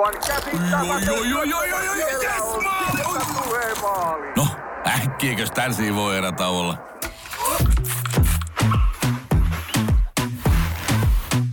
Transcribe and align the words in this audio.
Aivan 0.00 0.14
yes, 3.52 3.82
maali. 3.82 4.32
No, 4.36 4.46
äkkiäkös 4.86 5.50
tän 5.50 5.74
voi 5.94 6.16
erä 6.16 6.32
olla? 6.48 6.78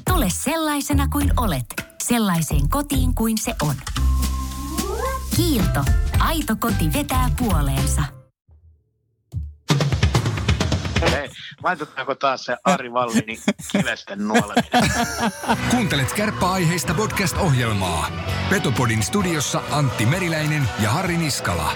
Tule 0.10 0.30
sellaisena 0.30 1.08
kuin 1.08 1.32
olet, 1.38 1.66
sellaiseen 2.04 2.70
kotiin 2.70 3.16
kuin 3.16 3.38
se 3.38 3.56
on. 3.62 3.76
Kiilto. 5.36 5.84
Aito 6.20 6.56
koti 6.60 6.94
vetää 6.94 7.30
puoleensa. 7.38 8.17
Hei, 11.02 11.30
laitetaanko 11.64 12.16
taas 12.16 12.46
se 12.46 12.58
Ari 12.64 12.94
Vallinin 12.94 13.40
kivesten 13.72 14.28
nuoleminen? 14.28 14.92
Kuuntelet 15.72 16.14
kärppäaiheista 16.14 16.94
podcast-ohjelmaa. 16.94 18.12
Petopodin 18.50 19.04
studiossa 19.04 19.62
Antti 19.72 20.06
Meriläinen 20.06 20.70
ja 20.84 20.90
Harri 20.90 21.18
Niskala. 21.18 21.72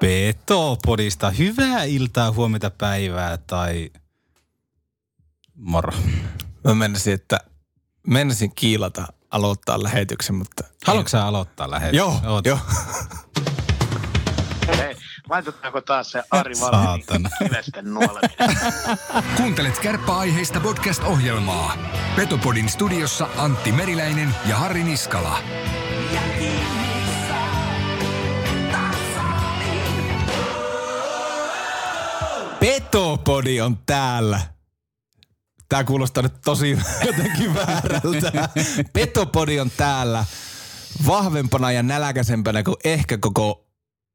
Petopodista. 0.00 1.30
Hyvää 1.30 1.84
iltaa, 1.84 2.32
huomenta 2.32 2.70
päivää 2.70 3.38
tai 3.46 3.90
moro. 5.54 5.92
Mä 6.64 6.74
menisin, 6.74 7.14
että 7.14 7.40
menisin 8.06 8.54
kiilata 8.54 9.17
aloittaa 9.30 9.82
lähetyksen, 9.82 10.34
mutta... 10.34 10.64
Haluatko 10.86 11.08
sä 11.08 11.26
aloittaa 11.26 11.70
lähetys? 11.70 11.96
Joo, 11.96 12.10
Oot- 12.24 12.48
joo. 12.48 12.58
Hei, 14.76 14.96
laitetaanko 15.28 15.80
taas 15.80 16.10
se 16.10 16.22
Ari 16.30 16.54
Saatana. 16.54 17.30
kivesten 17.38 17.94
nuoleminen? 17.94 18.58
Kuuntelet 19.36 19.78
kärppäaiheista 19.78 20.60
podcast-ohjelmaa. 20.60 21.78
Petopodin 22.16 22.68
studiossa 22.68 23.28
Antti 23.36 23.72
Meriläinen 23.72 24.34
ja 24.46 24.56
Harri 24.56 24.84
Niskala. 24.84 25.38
Petopodi 32.60 33.60
on 33.60 33.78
täällä. 33.86 34.40
Tää 35.68 35.84
kuulostaa 35.84 36.22
nyt 36.22 36.34
tosi 36.44 36.78
jotenkin 37.06 37.54
väärältä. 37.54 38.48
Petopodi 38.92 39.60
on 39.60 39.70
täällä 39.76 40.24
vahvempana 41.06 41.72
ja 41.72 41.82
näläkäsempänä 41.82 42.62
kuin 42.62 42.76
ehkä 42.84 43.18
koko 43.18 43.66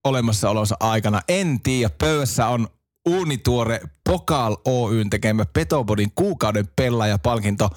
olemassaolonsa 0.03 0.77
aikana. 0.79 1.21
En 1.27 1.59
tiedä, 1.61 1.89
pöydässä 1.97 2.47
on 2.47 2.67
uunituore 3.09 3.81
Pokaal 4.03 4.57
Oyn 4.65 5.09
tekemä 5.09 5.45
Petopodin 5.45 6.11
kuukauden 6.15 6.69
pelaaja-palkinto. 6.75 7.69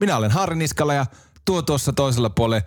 Minä 0.00 0.16
olen 0.16 0.30
Harri 0.30 0.56
Niskala 0.56 0.94
ja 0.94 1.06
tuo 1.44 1.62
tuossa 1.62 1.92
toisella 1.92 2.30
puolella 2.30 2.66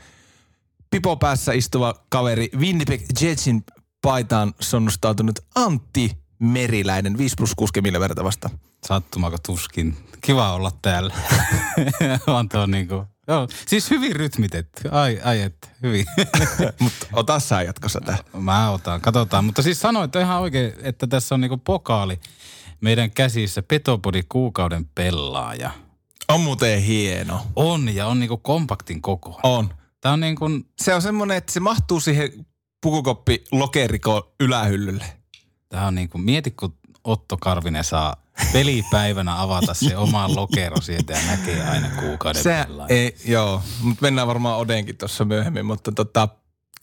pipo 0.90 1.18
päässä 1.18 1.54
istuva 1.54 2.06
kaveri 2.10 2.50
Winnipeg 2.58 3.02
Jetsin 3.22 3.64
paitaan 4.02 4.54
sonnustautunut 4.60 5.40
Antti 5.56 6.21
Meriläinen, 6.42 7.18
5 7.18 7.36
plus 7.38 7.56
6 7.56 7.82
millä 7.82 8.00
verta 8.00 8.24
vasta. 8.24 8.50
Sattumako 8.86 9.38
tuskin. 9.46 9.98
Kiva 10.22 10.54
olla 10.54 10.72
täällä. 10.82 11.14
on 12.28 12.50
tuo 12.50 12.66
niinku, 12.66 13.06
joo, 13.28 13.48
siis 13.68 13.90
hyvin 13.90 14.16
rytmitetty. 14.16 14.90
Ai, 14.92 15.20
ai 15.24 15.42
et, 15.42 15.72
hyvin. 15.84 16.06
Mutta 16.80 17.08
ota 17.14 17.40
sä 17.40 17.62
jatkossa 17.62 18.02
tää. 18.02 18.18
Mä 18.34 18.70
otan, 18.70 19.02
katsotaan. 19.02 19.46
Mutta 19.46 19.62
siis 19.62 19.82
sanoit 19.82 20.16
ihan 20.16 20.42
oikein, 20.42 20.74
että 20.82 21.08
tässä 21.08 21.36
on 21.36 21.42
niinku 21.42 21.58
pokaali 21.58 22.20
meidän 22.82 23.12
käsissä 23.12 23.64
Petopodi 23.64 24.24
kuukauden 24.30 24.86
pelaaja. 24.96 25.72
On 26.28 26.42
muuten 26.42 26.82
hieno. 26.82 27.42
On 27.56 27.96
ja 27.96 28.08
on 28.08 28.20
niinku 28.20 28.38
kompaktin 28.38 29.02
koko. 29.02 29.40
On. 29.44 29.74
Tää 30.02 30.14
on 30.14 30.20
niin 30.20 30.36
kuin, 30.36 30.66
Se 30.82 30.96
on 30.96 31.02
semmonen, 31.02 31.38
että 31.38 31.54
se 31.54 31.60
mahtuu 31.60 32.00
siihen 32.00 32.46
pukukoppi 32.82 33.44
lokeriko 33.52 34.34
ylähyllylle. 34.40 35.21
Tää 35.72 35.88
on 35.88 35.96
niin 35.96 36.10
kuin, 36.10 36.22
mieti 36.22 36.52
kun 36.52 36.74
Otto 37.04 37.38
Karvinen 37.38 37.84
saa 37.84 38.16
pelipäivänä 38.54 39.42
avata 39.42 39.74
se 39.74 39.98
oman 39.98 40.36
lokero 40.40 40.82
sieltä 40.82 41.14
ja 41.14 41.20
näkee 41.28 41.70
aina 41.70 41.90
kuukauden 42.00 42.44
Se 42.44 42.66
ei, 42.90 43.16
joo, 43.26 43.62
mutta 43.82 44.02
mennään 44.02 44.28
varmaan 44.28 44.58
Odenkin 44.58 44.98
tuossa 44.98 45.26
myöhemmin, 45.26 45.66
mutta 45.66 45.92
tota, 45.92 46.28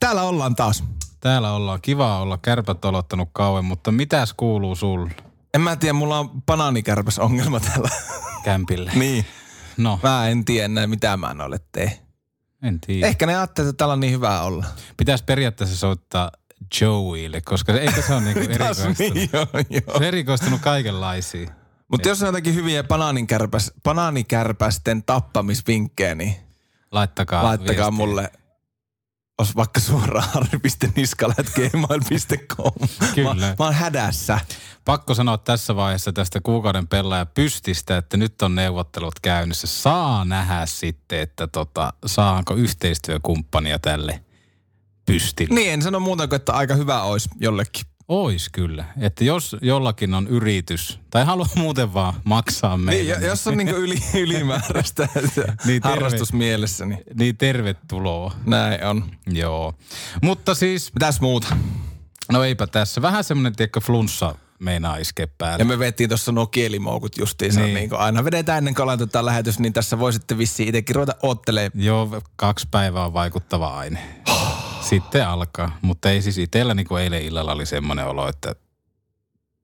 täällä 0.01 0.23
ollaan 0.23 0.55
taas. 0.57 0.85
Täällä 1.21 1.53
ollaan 1.53 1.81
kiva 1.83 2.19
olla, 2.21 2.39
kärpät 2.39 2.85
on 2.85 2.89
aloittanut 2.89 3.29
kauan, 3.33 3.65
mutta 3.65 3.93
mitäs 3.93 4.35
kuuluu 4.37 4.75
sulle 4.75 5.11
En 5.55 5.61
mä 5.61 5.77
tiedä, 5.77 5.93
mulla 5.93 6.19
on 6.19 6.43
banaanikärpäs 6.47 7.19
ongelma 7.19 7.61
täällä. 7.61 7.89
kämpille? 8.45 8.93
niin. 9.05 9.25
No, 9.77 10.01
Mä 10.03 10.29
en 10.29 10.45
tiedä 10.45 10.65
enää, 10.65 10.87
mitä 10.87 11.17
mä 11.17 11.35
noille 11.35 11.61
tee. 11.73 11.99
en 12.63 12.81
tiedä. 12.81 13.07
Ehkä 13.07 13.27
ne 13.27 13.37
ajattelee, 13.37 13.71
että 13.71 13.79
täällä 13.79 13.93
on 13.93 14.01
niin 14.01 14.13
hyvä 14.13 14.41
olla. 14.43 14.65
Pitäisi 14.97 15.25
periaatteessa 15.25 15.77
soittaa 15.77 16.31
Joeylle, 16.81 17.41
koska 17.41 17.73
eikö 17.73 18.03
se 18.03 18.15
ole 18.15 18.21
niinku 18.23 18.41
erikoistunut? 18.53 18.99
niin, 18.99 19.31
joo, 19.33 19.47
joo. 19.71 19.81
Se 19.87 19.93
on 19.95 20.03
erikoistunut 20.03 20.61
kaikenlaisiin. 20.61 21.49
Mutta 21.91 22.09
jos 22.09 22.23
on 22.23 22.27
jotakin 22.27 22.55
hyviä 22.55 22.85
banaanikärpäs, 22.85 23.73
banaanikärpästen 23.83 25.03
tappamisvinkkejä, 25.03 26.15
niin 26.15 26.35
Laittakaa, 26.93 27.45
laittakaa 27.45 27.75
viestiä. 27.77 27.91
mulle 27.91 28.31
os 29.39 29.57
vaikka 29.57 29.81
suoraan 29.81 30.29
harri.niskala.gmail.com. 30.33 32.73
Kyllä. 33.15 33.35
Mä, 33.35 33.47
mä 33.59 33.65
oon 33.65 33.75
hädässä. 33.75 34.41
Pakko 34.85 35.15
sanoa 35.15 35.39
tässä 35.39 35.77
vaiheessa 35.77 36.13
tästä 36.13 36.41
kuukauden 36.41 36.89
pelaaja 36.89 37.27
pystistä, 37.27 37.97
että 37.97 38.17
nyt 38.17 38.43
on 38.43 38.55
neuvottelut 38.55 39.21
käynnissä. 39.23 39.67
Saa 39.67 40.25
nähdä 40.25 40.67
sitten, 40.67 41.21
että 41.21 41.47
tota, 41.47 41.93
saanko 42.07 42.55
yhteistyökumppania 42.55 43.79
tälle 43.79 44.25
pystille. 45.13 45.55
Niin, 45.55 45.73
en 45.73 45.83
sano 45.83 46.01
muuta 46.01 46.29
kuin, 46.29 46.37
että 46.37 46.53
aika 46.53 46.75
hyvä 46.75 47.03
olisi 47.03 47.29
jollekin. 47.41 47.83
Ois 48.09 48.49
kyllä. 48.49 48.85
Että 49.01 49.25
jos 49.25 49.57
jollakin 49.63 50.15
on 50.15 50.27
yritys 50.27 50.99
tai 51.11 51.25
haluaa 51.25 51.49
muuten 51.57 51.95
vaan 51.95 52.15
maksaa 52.25 52.77
meille, 52.77 53.13
Niin, 53.13 53.23
jo- 53.23 53.29
jos 53.29 53.47
on 53.47 53.57
niinku 53.57 53.75
yli, 53.75 53.99
ylimääräistä 54.23 55.09
Niin, 55.15 55.33
niin, 55.67 55.81
harrastusmielessä, 55.85 56.87
niin 56.87 57.01
niin 57.15 57.37
tervetuloa. 57.37 58.35
näin 58.47 58.85
on. 58.85 59.05
Joo. 59.27 59.75
Mutta 60.23 60.55
siis, 60.55 60.95
Mitäs 60.95 61.21
muuta? 61.21 61.57
no 62.33 62.45
eipä 62.45 62.67
tässä. 62.67 63.03
Vähän 63.03 63.25
semmoinen, 63.25 63.57
tiedätkö, 63.57 63.81
flunssa 63.81 64.35
meinaa 64.59 64.97
iskeä 64.97 65.27
päälle. 65.39 65.59
Ja 65.59 65.65
me 65.65 65.79
vettiin 65.79 66.09
tuossa 66.11 66.33
nuo 66.33 66.47
kielimoukut 66.47 67.19
justiinsa, 67.19 67.61
Niin. 67.61 67.75
niin. 67.75 67.91
niin 67.91 68.01
aina 68.01 68.25
vedetään 68.25 68.59
ennen 68.59 68.75
kuin 68.75 68.83
aloitetaan 68.85 69.27
lähetys, 69.27 69.59
niin 69.59 69.73
tässä 69.73 69.99
voi 69.99 70.13
sitten 70.13 70.39
vissiin 70.39 70.69
itsekin 70.69 70.97
ruveta 70.97 71.15
oottelemaan. 71.23 71.71
Joo, 71.75 72.23
kaksi 72.37 72.69
päivää 72.71 73.05
on 73.05 73.13
vaikuttava 73.13 73.67
aine. 73.79 73.99
Sitten 74.89 75.29
alkaa. 75.29 75.79
Mutta 75.83 76.11
ei 76.11 76.23
siis 76.23 76.39
itsellä 76.39 76.75
niin 76.75 76.87
kuin 76.87 77.03
eilen 77.03 77.23
illalla 77.23 77.53
oli 77.53 77.67
semmoinen 77.67 78.07
olo, 78.07 78.29
että 78.29 78.55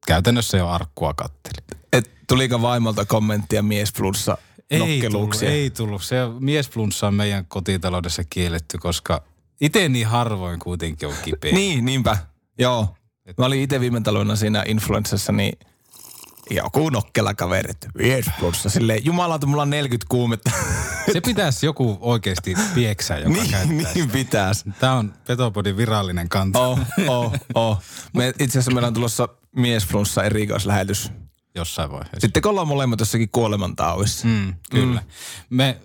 käytännössä 0.07 0.57
jo 0.57 0.69
arkkua 0.69 1.15
katteli. 1.15 1.67
Et 1.93 2.11
tuliko 2.27 2.63
vaimolta 2.63 3.05
kommenttia 3.05 3.63
miesflunssa 3.63 4.39
Ei 4.71 5.03
tullut, 5.11 5.43
ei 5.43 5.71
tullut. 5.71 6.03
Se 6.03 6.17
miesflunssa 6.41 7.07
on 7.07 7.15
meidän 7.15 7.47
kotitaloudessa 7.47 8.23
kielletty, 8.31 8.79
koska 8.79 9.23
itse 9.61 9.89
niin 9.89 10.07
harvoin 10.07 10.59
kuitenkin 10.59 11.09
on 11.09 11.15
kipeä. 11.25 11.53
Niin, 11.53 11.85
niinpä. 11.85 12.17
Joo. 12.59 12.97
Mä 13.39 13.47
olin 13.47 13.61
itse 13.63 13.81
viime 13.81 14.01
talvena 14.01 14.37
siinä 14.37 14.65
influenssassa, 14.67 15.33
niin 15.33 15.59
joku 16.51 16.91
nokkela 16.91 17.35
kaveri, 17.35 17.71
että 17.71 17.89
miesflunssa. 17.99 18.71
Silleen, 18.71 19.05
jumalauta, 19.05 19.47
mulla 19.47 19.63
on 19.63 19.71
40 19.71 20.07
kuumetta. 20.09 20.51
Se 21.13 21.21
pitäisi 21.21 21.67
joku 21.67 21.99
oikeasti 22.01 22.55
pieksää, 22.75 23.19
joka 23.19 23.31
niin, 23.31 23.51
käyttää 23.51 23.93
niin 23.95 24.11
pitäisi. 24.11 24.65
Tämä 24.81 24.93
on 24.93 25.15
Petopodin 25.27 25.77
virallinen 25.77 26.29
kanta 26.29 26.59
Oh, 26.67 26.81
oh, 27.09 27.33
oh. 27.55 27.83
Me, 28.15 28.29
itse 28.29 28.45
asiassa 28.59 28.71
meillä 28.71 28.87
on 28.89 28.95
tulossa 28.95 29.29
miesflunssa 29.57 30.25
erikoislähetys. 30.25 31.11
jossain 31.55 31.91
vaiheessa. 31.91 32.21
Sitten 32.21 32.43
kun 32.43 32.51
ollaan 32.51 32.69
molemmat 32.69 33.01
jossakin 33.01 33.29
kuolemantauissa. 33.33 34.27
Mm. 34.27 34.33
Mm, 34.33 34.55
kyllä. 34.71 35.01
Mm. 35.01 35.57
Me 35.57 35.81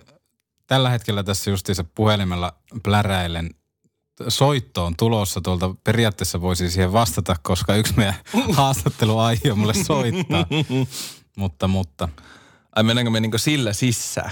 tällä 0.67 0.89
hetkellä 0.89 1.23
tässä 1.23 1.49
justiinsa 1.51 1.83
puhelimella 1.83 2.53
pläräilen 2.83 3.49
soitto 4.27 4.85
on 4.85 4.95
tulossa 4.95 5.41
tuolta. 5.41 5.75
Periaatteessa 5.83 6.41
voisi 6.41 6.69
siihen 6.71 6.93
vastata, 6.93 7.35
koska 7.41 7.75
yksi 7.75 7.93
meidän 7.97 8.15
haastatteluaihe 8.57 9.51
on 9.51 9.59
mulle 9.59 9.73
soittaa. 9.73 10.45
mutta, 11.37 11.67
mutta, 11.67 12.09
Ai 12.75 12.83
mennäänkö 12.83 13.09
me 13.11 13.19
niinku 13.19 13.37
sillä 13.37 13.73
sisään? 13.73 14.31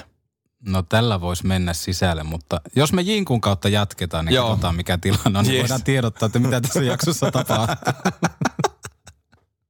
no 0.66 0.82
tällä 0.82 1.22
voisi 1.22 1.46
mennä 1.48 1.74
sisälle, 1.74 2.24
mutta 2.24 2.62
jos 2.76 2.94
me 2.94 3.02
Jinkun 3.02 3.42
kautta 3.42 3.70
jatketaan, 3.70 4.26
niin 4.26 4.34
Joo. 4.36 4.48
katsotaan 4.50 4.76
mikä 4.76 4.98
tilanne 4.98 5.40
on, 5.40 5.46
niin 5.46 5.54
Yes. 5.54 5.62
voidaan 5.62 5.84
tiedottaa, 5.84 6.26
että 6.26 6.40
mitä 6.40 6.62
tässä 6.62 6.84
jaksossa 6.84 7.32
tapahtuu. 7.32 7.94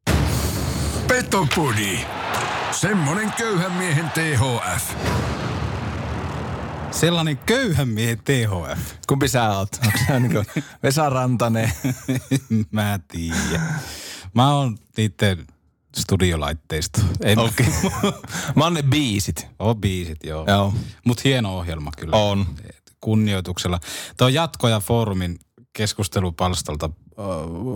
Petopodi. 1.08 2.00
Semmonen 2.72 3.34
köyhän 3.38 3.72
miehen 3.72 4.12
THF. 4.12 4.94
Sellainen 6.92 7.38
köyhän 7.38 7.88
miehen 7.88 8.18
THF. 8.18 8.94
Kumpi 9.08 9.28
sä 9.28 9.58
oot? 9.58 9.70
Onko 9.86 9.98
sä 10.08 10.20
niinku 10.20 10.44
Vesa 10.84 11.10
Rantanen? 11.10 11.72
Mä 12.72 13.00
tiedän. 13.08 13.80
Mä 14.34 14.54
oon 14.54 14.78
niiden 14.98 15.48
studiolaitteisto. 15.96 17.02
Ei 17.24 17.36
Okei. 17.38 17.68
Mä 18.56 18.64
oon 18.64 18.74
ne 18.74 18.84
biisit. 18.84 19.48
Ole 19.60 19.76
biisit, 19.76 20.24
joo. 20.24 20.46
Joo. 20.48 20.74
Mutta 21.06 21.22
hieno 21.26 21.58
ohjelma 21.58 21.92
kyllä. 21.98 22.18
On. 22.18 22.46
Kunnioituksella. 23.02 23.80
Tuo 24.18 24.28
jatko- 24.28 24.70
ja 24.70 24.80
foorumin 24.80 25.40
keskustelupalstalta 25.74 26.90
ö, 27.20 27.24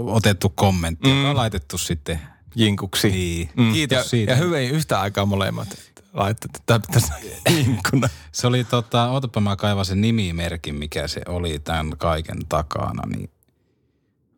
otettu 0.06 0.50
kommentti, 0.50 1.07
mm. 1.07 1.18
joka 1.18 1.30
on 1.30 1.38
laitettu 1.38 1.78
sitten. 1.78 2.19
Jinkuksi. 2.56 3.10
Niin. 3.10 3.74
Kiitos 3.74 3.98
ja, 3.98 4.04
siitä. 4.04 4.31
Ja 4.31 4.36
hyvin 4.38 4.72
yhtä 4.72 5.02
aikaa 5.02 5.25
molemmat 5.25 5.91
laitettu. 6.13 6.60
Tämä 6.66 6.80
pitäisi 6.80 7.12
jinkuna. 7.58 8.10
Se 8.31 8.48
oli 8.48 8.63
tota, 8.63 9.10
ootapa 9.10 9.42
mä 9.42 9.56
kaivan 9.56 9.86
sen 9.86 10.02
nimimerkin, 10.02 10.75
mikä 10.75 11.08
se 11.08 11.22
oli 11.28 11.60
tämän 11.60 11.98
kaiken 11.98 12.38
takana. 12.50 13.04
Niin, 13.08 13.30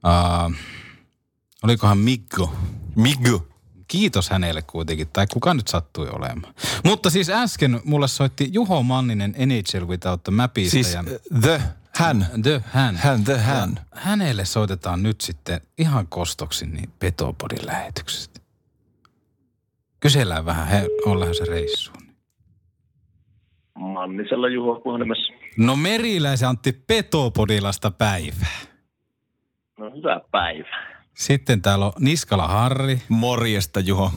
uh, 0.06 0.56
olikohan 1.64 1.98
Mikko? 1.98 2.56
Migu. 2.96 3.48
Kiitos 3.88 4.30
hänelle 4.30 4.62
kuitenkin, 4.62 5.08
tai 5.14 5.28
kuka 5.28 5.54
nyt 5.54 5.68
sattui 5.68 6.10
olemaan. 6.10 6.54
Mutta 6.84 7.10
siis 7.10 7.30
äsken 7.30 7.82
mulle 7.84 8.08
soitti 8.08 8.50
Juho 8.52 8.84
Manninen 8.84 9.36
NHL 9.46 9.88
Without 9.88 10.24
the 10.24 10.32
Mapista. 10.32 10.72
Siis 10.72 10.94
ja 10.94 11.00
äh, 11.00 11.42
the, 11.42 11.62
hän. 11.96 12.28
The 12.44 12.64
hän. 12.66 12.96
Hän, 12.96 13.24
the 13.24 13.38
hän. 13.38 13.76
Ja 13.76 14.02
hänelle 14.02 14.46
soitetaan 14.46 15.04
nyt 15.04 15.22
sitten 15.22 15.62
ihan 15.78 16.08
kostoksi 16.08 16.66
niin 16.66 16.94
Petopodin 17.00 17.66
lähetyksestä. 17.66 18.43
Kysellään 20.04 20.46
vähän, 20.46 20.68
he, 20.68 20.88
on 21.06 21.20
lähdössä 21.20 21.46
reissuun. 21.48 21.98
Mannisella 23.76 24.50
Juho 24.50 24.80
puhelimessa. 24.80 25.34
No 25.58 25.76
Meriläisen 25.76 26.50
Antti 26.50 26.72
Petopodilasta 26.88 27.92
päivää. 27.92 28.58
No 29.80 29.92
hyvää 29.96 30.22
päivää. 30.32 31.04
Sitten 31.14 31.62
täällä 31.62 31.86
on 31.86 31.92
Niskala 32.00 32.48
Harri. 32.48 32.98
Morjesta 33.10 33.80
Juho. 33.80 34.12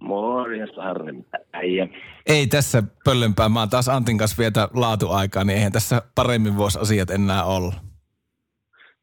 Morjesta 0.00 0.82
Harri, 0.82 1.12
mitä 1.12 1.38
äijä. 1.52 1.88
Ei 2.26 2.46
tässä 2.46 2.82
pöllönpää. 3.04 3.48
Mä 3.48 3.60
oon 3.60 3.70
taas 3.70 3.88
Antin 3.88 4.18
kanssa 4.18 4.38
vietä 4.38 4.68
laatuaikaa, 4.74 5.44
niin 5.44 5.56
eihän 5.56 5.72
tässä 5.72 6.02
paremmin 6.14 6.56
voisi 6.56 6.78
asiat 6.78 7.10
enää 7.10 7.44
olla. 7.44 7.74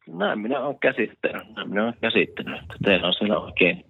Näin 0.07 0.39
minä 0.39 0.60
olen 0.60 0.80
käsittänyt. 0.80 1.56
Näin 1.56 1.69
minä 1.69 1.84
olen 1.84 1.98
käsittänyt, 2.01 2.62
että 2.62 2.75
teillä 2.84 3.07
on 3.07 3.13
siellä 3.13 3.39
oikein 3.39 3.87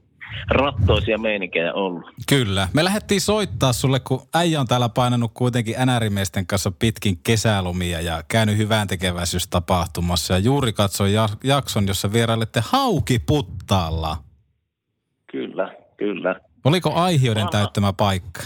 rattoisia 0.49 1.17
meininkejä 1.17 1.73
ollut. 1.73 2.05
Kyllä. 2.29 2.67
Me 2.73 2.83
lähdettiin 2.83 3.21
soittaa 3.21 3.73
sulle, 3.73 3.99
kun 3.99 4.21
äijä 4.35 4.59
on 4.59 4.67
täällä 4.67 4.89
painanut 4.89 5.31
kuitenkin 5.33 5.75
NR-miesten 5.85 6.47
kanssa 6.47 6.71
pitkin 6.79 7.17
kesälomia 7.23 8.01
ja 8.01 8.23
käynyt 8.27 8.57
hyvään 8.57 8.87
tekeväisyystapahtumassa. 8.87 10.33
Ja 10.33 10.39
juuri 10.39 10.73
katsoin 10.73 11.13
ja- 11.13 11.29
jakson, 11.43 11.87
jossa 11.87 12.13
vierailette 12.13 12.61
Haukiputtaalla. 12.71 14.17
Kyllä, 15.31 15.75
kyllä. 15.97 16.35
Oliko 16.65 16.93
aihioiden 16.93 17.43
Aha. 17.43 17.51
täyttämä 17.51 17.93
paikka? 17.93 18.41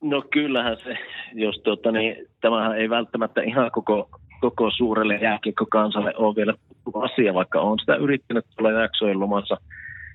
No 0.00 0.22
kyllähän 0.30 0.76
se, 0.76 0.98
jos 1.34 1.60
tuota, 1.64 1.92
niin, 1.92 2.16
tämähän 2.40 2.78
ei 2.78 2.90
välttämättä 2.90 3.42
ihan 3.42 3.70
koko, 3.70 4.08
koko 4.40 4.70
suurelle 4.70 5.16
jääkiekkokansalle 5.16 6.12
ole 6.16 6.36
vielä 6.36 6.54
asia, 7.02 7.34
vaikka 7.34 7.60
on 7.60 7.78
sitä 7.78 7.94
yrittänyt 7.96 8.46
tulla 8.56 8.70
jaksojen 8.70 9.20
lomassa, 9.20 9.56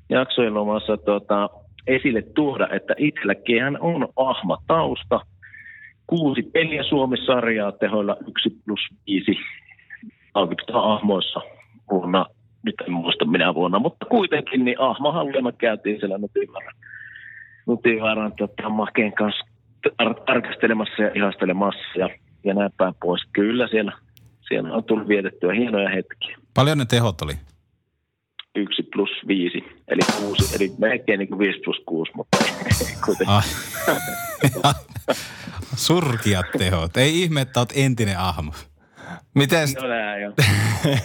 jaksojen 0.10 0.54
lomassa 0.54 0.98
tuota, 0.98 1.50
esille 1.88 2.22
tuoda, 2.22 2.68
että 2.72 2.94
itselläkin 2.98 3.64
on 3.80 4.08
ahma 4.16 4.58
tausta. 4.68 5.20
Kuusi 6.08 6.44
peliä 6.44 6.84
Suomi-sarjaa 6.84 7.72
tehoilla 7.72 8.18
1 8.28 8.50
plus 8.66 8.80
5 9.08 9.38
palkitaan 10.34 10.92
ahmoissa 10.94 11.40
vuonna, 11.92 12.26
nyt 12.64 12.76
en 12.88 12.94
muista 12.94 13.26
minä 13.26 13.54
vuonna, 13.54 13.80
mutta 13.80 14.06
kuitenkin 14.06 14.66
niin 14.66 14.82
ahmahallilla 14.82 15.52
käytiin 15.52 16.00
siellä 16.00 16.18
Nutivaran, 16.18 16.74
Nutivaran 17.66 18.34
tota, 18.38 18.70
Makeen 18.70 19.14
kanssa 19.14 19.46
tar- 19.88 20.24
tarkastelemassa 20.26 21.02
ja 21.04 21.12
ihastelemassa 21.16 22.00
ja, 22.00 22.10
ja 22.44 22.54
näin 22.54 22.72
päin 22.78 22.94
pois. 23.02 23.22
Kyllä 23.34 23.68
siellä, 23.68 23.92
siellä 24.48 24.74
on 24.74 24.84
tullut 24.84 25.08
vietettyä 25.08 25.54
hienoja 25.54 25.90
hetkiä. 25.90 26.38
Paljon 26.54 26.78
ne 26.78 26.86
tehot 26.86 27.22
oli? 27.22 27.34
1 29.04 29.16
plus 29.16 29.28
5, 29.28 29.64
eli 29.88 30.02
6, 30.28 30.56
eli 30.56 30.74
melkein 30.78 31.20
niin 31.20 31.30
kuin 31.30 31.40
5 31.40 31.60
plus 31.60 31.78
6, 31.86 32.12
mutta 32.16 32.38
ei 32.38 32.96
kuitenkin. 33.06 33.36
Ah. 34.64 34.76
Surkiat 35.76 36.46
tehot. 36.58 36.98
Ei 36.98 37.22
ihme, 37.22 37.42
että 37.42 37.60
oot 37.60 37.74
entinen 37.76 38.20
ahmo. 38.20 38.54
Mites, 39.34 39.76
No 39.76 39.82
jo. 40.22 40.34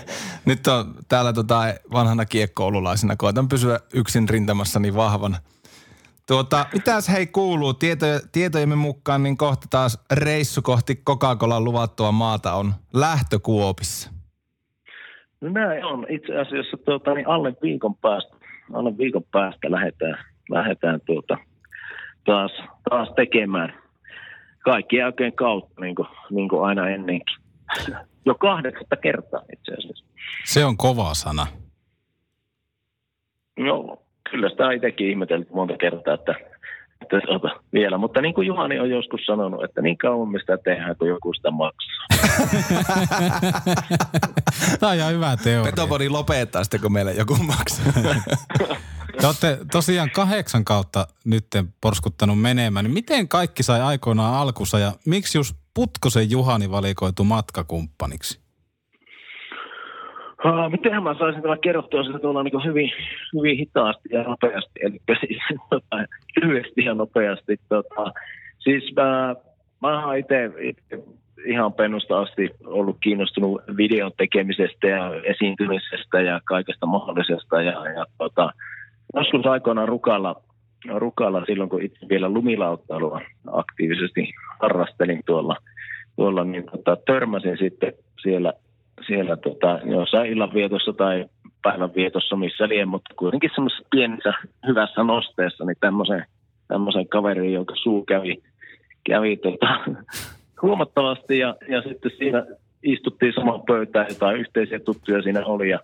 nyt 0.44 0.66
on 0.66 0.94
täällä 1.08 1.32
tota 1.32 1.74
vanhana 1.92 2.24
kiekkoululaisena, 2.24 3.16
koitan 3.16 3.48
pysyä 3.48 3.80
yksin 3.94 4.28
rintamassa 4.28 4.80
niin 4.80 4.94
vahvana. 4.94 5.36
Tuota, 6.26 6.66
mitäs 6.72 7.08
hei 7.08 7.26
kuuluu? 7.26 7.74
Tietoja, 7.74 8.20
tietojemme 8.32 8.76
mukaan 8.76 9.22
niin 9.22 9.36
kohta 9.36 9.66
taas 9.70 9.98
reissu 10.12 10.62
kohti 10.62 11.02
Coca-Colan 11.06 11.64
luvattua 11.64 12.12
maata 12.12 12.52
on 12.54 12.74
lähtökuopissa. 12.92 14.10
No 15.42 15.48
näin 15.48 15.84
on. 15.84 16.06
Itse 16.08 16.40
asiassa 16.40 16.76
tuota, 16.76 17.14
niin 17.14 17.28
alle 17.28 17.54
viikon 17.62 17.94
päästä, 17.94 18.36
alle 18.72 18.98
viikon 18.98 19.24
päästä 19.32 19.70
lähdetään, 19.70 20.24
lähdetään 20.50 21.00
tuota, 21.06 21.38
taas, 22.24 22.52
taas 22.90 23.08
tekemään 23.16 23.74
kaikki 24.64 25.02
oikein 25.02 25.32
kautta, 25.32 25.80
niin 25.80 25.94
kuin, 25.94 26.08
niin 26.30 26.48
kuin 26.48 26.64
aina 26.64 26.88
ennenkin. 26.88 27.36
Jo 28.26 28.34
kahdeksatta 28.34 28.96
kertaa 28.96 29.42
itse 29.52 29.72
asiassa. 29.74 30.04
Se 30.44 30.64
on 30.64 30.76
kova 30.76 31.14
sana. 31.14 31.46
Joo, 33.56 34.02
kyllä 34.30 34.48
sitä 34.48 34.66
on 34.66 34.72
itsekin 34.72 35.10
ihmetellyt 35.10 35.50
monta 35.50 35.76
kertaa, 35.76 36.14
että, 36.14 36.34
että 37.02 37.20
tuota, 37.26 37.48
vielä. 37.72 37.98
Mutta 37.98 38.20
niin 38.20 38.34
kuin 38.34 38.46
Juhani 38.46 38.80
on 38.80 38.90
joskus 38.90 39.20
sanonut, 39.26 39.64
että 39.64 39.82
niin 39.82 39.98
kauan 39.98 40.28
me 40.28 40.38
sitä 40.38 40.58
tehdään, 40.58 40.96
kun 40.96 41.08
joku 41.08 41.34
sitä 41.34 41.50
maksaa. 41.50 42.06
Tämä 44.80 44.92
on 44.92 44.98
ihan 44.98 45.12
hyvä 45.12 45.36
teoria. 45.44 45.70
Petopodi 45.70 46.08
lopettaa 46.08 46.64
sitten, 46.64 46.80
kun 46.80 46.92
meille 46.92 47.12
joku 47.12 47.36
maksaa. 47.36 47.86
Te 49.20 49.26
olette 49.26 49.58
tosiaan 49.72 50.10
kahdeksan 50.10 50.64
kautta 50.64 51.06
nytten 51.24 51.74
porskuttanut 51.80 52.40
menemään. 52.40 52.84
Niin 52.84 52.94
miten 52.94 53.28
kaikki 53.28 53.62
sai 53.62 53.80
aikoinaan 53.80 54.34
alkusa 54.34 54.78
ja 54.78 54.92
miksi 55.06 55.38
just 55.38 55.56
Putkosen 55.74 56.30
Juhani 56.30 56.70
valikoitu 56.70 57.24
matkakumppaniksi? 57.24 58.41
Uh, 60.44 60.70
mitenhän 60.70 61.02
mä 61.02 61.14
saisin 61.18 61.42
tämän 61.42 61.60
kerrottua 61.60 62.04
sitä 62.04 62.18
tuolla 62.18 62.42
niin 62.42 62.64
hyvin, 62.64 62.90
hyvin 63.36 63.58
hitaasti 63.58 64.08
ja 64.12 64.22
nopeasti, 64.22 64.80
eli 64.82 65.00
siis 65.20 65.42
lyhyesti 66.42 66.84
ja 66.84 66.94
nopeasti. 66.94 67.60
Tota, 67.68 68.12
siis 68.58 68.92
mä, 68.96 69.36
mä 69.82 70.06
oon 70.06 70.16
itse 70.16 70.50
ihan 71.44 71.72
pennusta 71.72 72.20
asti 72.20 72.50
ollut 72.64 72.96
kiinnostunut 73.00 73.62
videon 73.76 74.12
tekemisestä 74.16 74.86
ja 74.86 75.14
esiintymisestä 75.24 76.20
ja 76.20 76.40
kaikesta 76.44 76.86
mahdollisesta. 76.86 77.62
Ja, 77.62 77.88
ja 77.88 78.06
tota, 78.18 78.52
joskus 79.14 79.46
aikoinaan 79.46 79.88
Rukalla, 79.88 80.42
Rukalla 80.94 81.44
silloin, 81.44 81.70
kun 81.70 81.82
itse 81.82 82.08
vielä 82.08 82.28
lumilauttailua 82.28 83.20
aktiivisesti 83.52 84.32
harrastelin 84.62 85.22
tuolla, 85.26 85.56
tuolla 86.16 86.44
niin 86.44 86.64
tota, 86.64 86.96
törmäsin 87.06 87.58
sitten 87.58 87.92
siellä 88.22 88.52
siellä 89.06 89.36
tota, 89.36 89.80
jossain 89.84 90.32
illanvietossa 90.32 90.92
tai 90.92 91.24
päivänvietossa, 91.62 92.36
missä 92.36 92.68
liian, 92.68 92.88
mutta 92.88 93.14
kuitenkin 93.16 93.50
semmoisessa 93.54 93.88
pienessä 93.90 94.32
hyvässä 94.66 95.02
nosteessa, 95.02 95.64
niin 95.64 95.76
tämmöisen, 95.80 96.24
tämmöisen 96.68 97.08
kaverin, 97.08 97.52
jonka 97.52 97.74
suu 97.76 98.04
kävi, 98.04 98.42
kävi 99.04 99.36
tota, 99.36 99.78
huomattavasti 100.62 101.38
ja, 101.38 101.56
ja 101.68 101.82
sitten 101.82 102.10
siinä 102.18 102.46
istuttiin 102.82 103.32
samaan 103.32 103.62
pöytään, 103.62 104.06
jotain 104.08 104.40
yhteisiä 104.40 104.78
tuttuja 104.78 105.22
siinä 105.22 105.44
oli 105.44 105.70
ja 105.70 105.78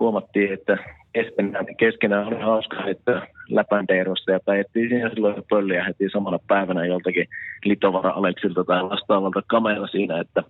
huomattiin, 0.00 0.52
että 0.52 0.78
keskenään, 1.12 1.66
keskenään 1.76 2.26
oli 2.26 2.40
hauska, 2.40 2.86
että 2.86 3.26
läpändeerosta 3.48 4.30
ja 4.30 4.40
päihettiin 4.44 4.88
siinä 4.88 5.10
silloin 5.10 5.42
pölliä 5.50 5.84
heti 5.84 6.08
samana 6.12 6.38
päivänä 6.48 6.84
joltakin 6.84 7.26
Litovara 7.64 8.10
Aleksilta 8.10 8.64
tai 8.64 8.82
vastaavalta 8.90 9.42
kamera 9.46 9.86
siinä, 9.86 10.20
että 10.20 10.42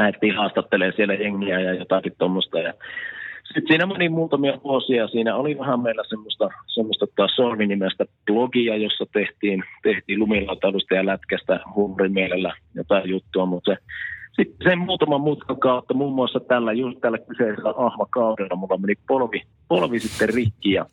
lähdettiin 0.00 0.36
haastattelemaan 0.36 0.96
siellä 0.96 1.14
jengiä 1.14 1.60
ja 1.60 1.74
jotakin 1.74 2.12
tuommoista. 2.18 2.58
Sitten 3.44 3.68
siinä 3.68 3.86
meni 3.86 4.08
muutamia 4.08 4.58
vuosia. 4.64 5.08
Siinä 5.08 5.36
oli 5.36 5.58
vähän 5.58 5.80
meillä 5.80 6.02
semmoista, 6.08 6.48
semmoista 6.66 7.06
taas 7.16 7.36
Solmi-nimestä 7.36 8.04
blogia, 8.26 8.76
jossa 8.76 9.06
tehtiin, 9.12 9.64
tehtiin 9.82 10.18
lumilautailusta 10.18 10.94
ja 10.94 11.06
lätkästä 11.06 11.60
huumorimielellä 11.74 12.54
jotain 12.74 13.10
juttua, 13.10 13.46
mutta 13.46 13.76
sitten 14.36 14.70
sen 14.70 14.78
muutaman 14.78 15.20
mutkan 15.20 15.60
kautta, 15.60 15.94
muun 15.94 16.14
muassa 16.14 16.40
tällä, 16.40 16.72
just 16.72 16.98
tällä 17.00 17.18
kyseisellä 17.18 17.74
ahmakaudella, 17.76 18.56
mulla 18.56 18.78
meni 18.78 18.94
polvi, 19.08 19.42
polvi 19.68 19.98
sitten 19.98 20.34
rikki 20.34 20.72
ja 20.72 20.86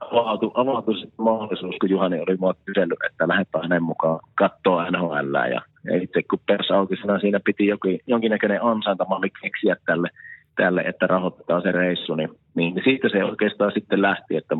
avautui, 0.00 0.50
avautui 0.54 0.94
sitten 0.94 1.24
mahdollisuus, 1.24 1.76
kun 1.80 1.90
Juhani 1.90 2.20
oli 2.20 2.36
mua 2.36 2.54
kysellyt, 2.64 2.98
että 3.10 3.28
lähdetään 3.28 3.62
hänen 3.62 3.82
mukaan 3.82 4.20
katsoa 4.34 4.90
NHL. 4.90 5.34
Ja, 5.34 5.62
ja 5.84 6.02
itse 6.02 6.22
kun 6.22 6.38
persautisena 6.46 7.18
siinä 7.18 7.40
piti 7.44 7.66
jokin, 7.66 8.00
jonkinnäköinen 8.06 8.62
ansaintamalli 8.62 9.30
keksiä 9.42 9.76
tälle, 9.86 10.08
tälle, 10.56 10.80
että 10.80 11.06
rahoitetaan 11.06 11.62
se 11.62 11.72
reissu, 11.72 12.14
niin, 12.14 12.30
niin 12.54 12.80
siitä 12.84 13.08
se 13.08 13.24
oikeastaan 13.24 13.72
sitten 13.74 14.02
lähti, 14.02 14.36
että 14.36 14.56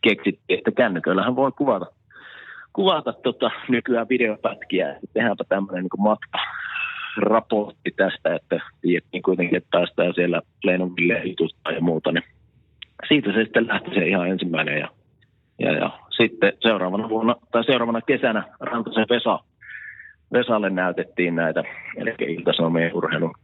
keksittiin, 0.00 0.58
että 0.58 0.70
kännyköillähän 0.70 1.36
voi 1.36 1.52
kuvata, 1.52 1.86
kuvata 2.72 3.12
tota, 3.12 3.50
nykyään 3.68 4.08
videopätkiä. 4.08 4.96
Tehdäänpä 5.12 5.44
tämmöinen 5.48 5.82
niin 5.82 6.02
matkaraportti 7.18 7.90
tästä, 7.96 8.34
että 8.34 8.60
tiedettiin 8.80 9.22
kuitenkin, 9.22 9.56
että 9.56 9.68
päästään 9.70 10.14
siellä 10.14 10.42
Leenonville 10.64 11.22
ja 11.74 11.80
muuta. 11.80 12.12
Niin 12.12 12.24
siitä 13.08 13.32
se 13.32 13.42
sitten 13.42 13.68
lähti 13.68 13.90
se 13.94 14.06
ihan 14.06 14.28
ensimmäinen. 14.28 14.78
Ja, 14.78 14.88
ja, 15.58 15.72
ja 15.72 15.90
sitten 16.16 16.52
seuraavana 16.60 17.08
vuonna, 17.08 17.36
tai 17.52 17.64
seuraavana 17.64 18.00
kesänä 18.00 18.44
Rantasen 18.60 19.06
Vesa, 19.10 19.40
Vesalle 20.32 20.70
näytettiin 20.70 21.34
näitä, 21.34 21.64
eli 21.96 22.14
Ilta-Sanomien 22.20 22.94
urheilun 22.94 23.34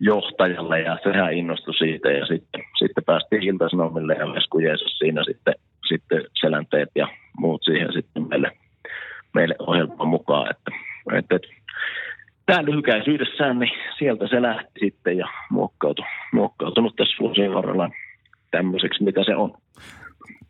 johtajalle 0.00 0.80
ja 0.80 0.98
sehän 1.02 1.32
innostui 1.32 1.74
siitä 1.74 2.10
ja 2.10 2.26
sitten, 2.26 2.62
sitten 2.78 3.04
päästiin 3.04 3.42
Ilta-Sanomille 3.42 4.14
ja 4.14 4.34
Vesku 4.34 4.58
Jeesus 4.58 4.98
siinä 4.98 5.24
sitten, 5.24 5.54
sitten 5.88 6.24
selänteet 6.40 6.88
ja 6.94 7.08
muut 7.38 7.62
siihen 7.64 7.92
sitten 7.92 8.28
meille, 8.28 8.52
meille 9.34 9.54
ohjelmaan 9.58 10.08
mukaan, 10.08 10.50
että, 10.50 10.70
että, 11.18 11.36
että 11.36 11.48
tämä 12.46 12.64
lyhykäisyydessään, 12.64 13.58
niin 13.58 13.72
sieltä 13.98 14.28
se 14.28 14.42
lähti 14.42 14.80
sitten 14.80 15.18
ja 15.18 15.28
muokkautui, 15.50 16.04
muokkautunut 16.32 16.96
tässä 16.96 17.16
vuosien 17.20 17.54
varrella 17.54 17.90
tämmöiseksi, 18.56 19.04
mitä 19.04 19.24
se 19.24 19.36
on. 19.36 19.52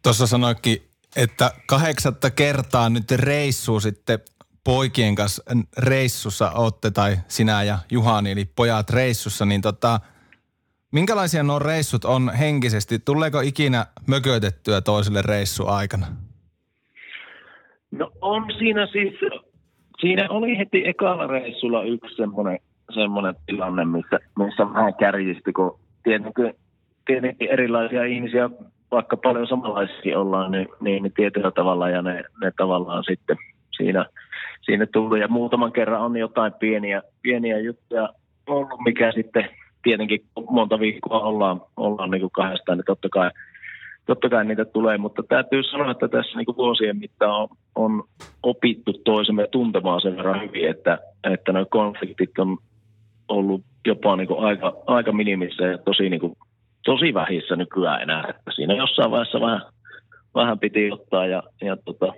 Tuossa 0.02 0.26
sanoikin, 0.26 0.76
että 1.16 1.50
kahdeksatta 1.66 2.30
kertaa 2.30 2.88
nyt 2.88 3.10
reissu 3.10 3.80
sitten 3.80 4.18
poikien 4.64 5.14
kanssa 5.14 5.42
reissussa 5.78 6.50
olette, 6.50 6.90
tai 6.90 7.16
sinä 7.28 7.62
ja 7.62 7.78
Juhani, 7.90 8.30
eli 8.30 8.44
pojat 8.56 8.90
reissussa, 8.90 9.44
niin 9.46 9.60
tota, 9.60 10.00
minkälaisia 10.92 11.42
nuo 11.42 11.58
reissut 11.58 12.04
on 12.04 12.32
henkisesti? 12.38 12.98
Tuleeko 12.98 13.40
ikinä 13.40 13.86
mökötettyä 14.06 14.80
toiselle 14.80 15.22
reissu 15.22 15.66
aikana? 15.66 16.06
No 17.90 18.10
on 18.20 18.44
siinä 18.58 18.86
siis, 18.86 19.14
siinä 20.00 20.26
oli 20.28 20.58
heti 20.58 20.88
ekalla 20.88 21.26
reissulla 21.26 21.82
yksi 21.82 22.16
semmoinen, 22.16 22.58
semmoinen 22.94 23.34
tilanne, 23.46 23.84
missä, 23.84 24.18
missä 24.38 24.75
vähän 24.75 24.94
kärjisti, 24.94 25.52
kun 25.52 25.78
tietenkin, 26.02 26.54
tietenkin 27.06 27.50
erilaisia 27.50 28.04
ihmisiä, 28.04 28.50
vaikka 28.90 29.16
paljon 29.16 29.46
samanlaisia 29.46 30.20
ollaan, 30.20 30.52
niin, 30.52 30.68
niin, 30.80 31.02
niin 31.02 31.12
tietyllä 31.12 31.50
tavalla 31.50 31.88
ja 31.88 32.02
ne, 32.02 32.25
ne 32.42 32.52
tavallaan 32.56 33.04
sitten 33.04 33.36
siinä– 33.76 34.06
siinä 34.66 34.86
tullut. 34.86 35.18
Ja 35.18 35.28
muutaman 35.28 35.72
kerran 35.72 36.00
on 36.00 36.16
jotain 36.16 36.52
pieniä, 36.52 37.02
pieniä 37.22 37.58
juttuja 37.58 38.08
ollut, 38.46 38.80
mikä 38.84 39.12
sitten 39.12 39.48
tietenkin 39.82 40.20
monta 40.50 40.80
viikkoa 40.80 41.20
ollaan, 41.20 41.60
ollaan 41.76 42.10
niin 42.10 42.20
kuin 42.20 42.48
niin 42.68 42.84
totta 42.86 43.08
kai, 43.08 43.30
totta 44.06 44.28
kai 44.28 44.44
niitä 44.44 44.64
tulee, 44.64 44.98
mutta 44.98 45.22
täytyy 45.28 45.62
sanoa, 45.62 45.90
että 45.90 46.08
tässä 46.08 46.38
niin 46.38 46.46
kuin 46.46 46.56
vuosien 46.56 46.98
mittaan 46.98 47.42
on, 47.42 47.48
on 47.75 48.04
opittu 48.42 48.92
toisemme 48.92 49.46
tuntemaan 49.50 50.00
sen 50.00 50.16
verran 50.16 50.42
hyvin, 50.42 50.70
että, 50.70 50.98
että 51.32 51.52
nuo 51.52 51.66
konfliktit 51.70 52.38
on 52.38 52.58
ollut 53.28 53.62
jopa 53.86 54.16
niin 54.16 54.28
kuin 54.28 54.44
aika, 54.44 54.72
aika 54.86 55.12
minimissä 55.12 55.64
ja 55.64 55.78
tosi, 55.78 56.10
niin 56.10 56.20
kuin, 56.20 56.32
tosi 56.87 57.14
vähissä 57.14 57.57
nykyään 57.57 58.02
enää, 58.02 58.25
että 58.28 58.50
siinä 58.55 58.75
jossain 58.75 59.11
vaiheessa 59.11 59.40
vähän, 59.40 59.62
vähän 60.35 60.59
piti 60.59 60.93
ottaa 60.93 61.26
ja, 61.26 61.43
ja 61.62 61.76
tota, 61.76 62.12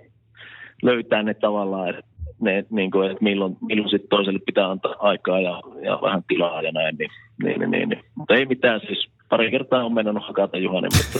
löytää 0.83 1.23
ne 1.23 1.33
tavallaan, 1.33 1.89
että 1.89 2.03
ne, 2.41 2.65
niin 2.69 2.91
kuin, 2.91 3.11
että 3.11 3.23
milloin, 3.23 3.57
milloin 3.61 3.89
sitten 3.89 4.09
toiselle 4.09 4.39
pitää 4.45 4.71
antaa 4.71 4.95
aikaa 4.99 5.39
ja, 5.39 5.61
ja 5.81 5.99
vähän 6.01 6.23
tilaa 6.27 6.61
ja 6.61 6.71
näin. 6.71 6.95
Niin, 6.97 7.11
niin, 7.43 7.59
niin, 7.59 7.71
niin, 7.71 7.89
niin. 7.89 8.03
Mutta 8.15 8.33
ei 8.33 8.45
mitään 8.45 8.79
siis. 8.87 9.09
Pari 9.29 9.51
kertaa 9.51 9.83
on 9.83 9.93
mennyt 9.93 10.23
hakata 10.27 10.57
Juhani, 10.57 10.87
mutta... 10.97 11.19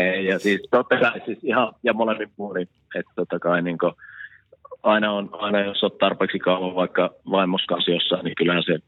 ja 0.28 0.38
siis 0.38 0.60
totta 0.70 0.96
kai 1.00 1.20
siis 1.24 1.38
ihan, 1.42 1.72
ja 1.82 1.92
molemmin 1.92 2.30
puolin, 2.36 2.68
että 2.94 3.12
totta 3.16 3.38
kai 3.38 3.62
niin 3.62 3.78
kuin, 3.78 3.92
aina, 4.82 5.12
on, 5.12 5.28
aina 5.32 5.60
jos 5.60 5.82
olet 5.82 5.98
tarpeeksi 5.98 6.38
kauan 6.38 6.74
vaikka 6.74 7.10
vaimos 7.30 7.64
kanssa 7.68 7.90
jossain, 7.90 8.24
niin 8.24 8.34
kyllähän 8.34 8.62
se 8.62 8.78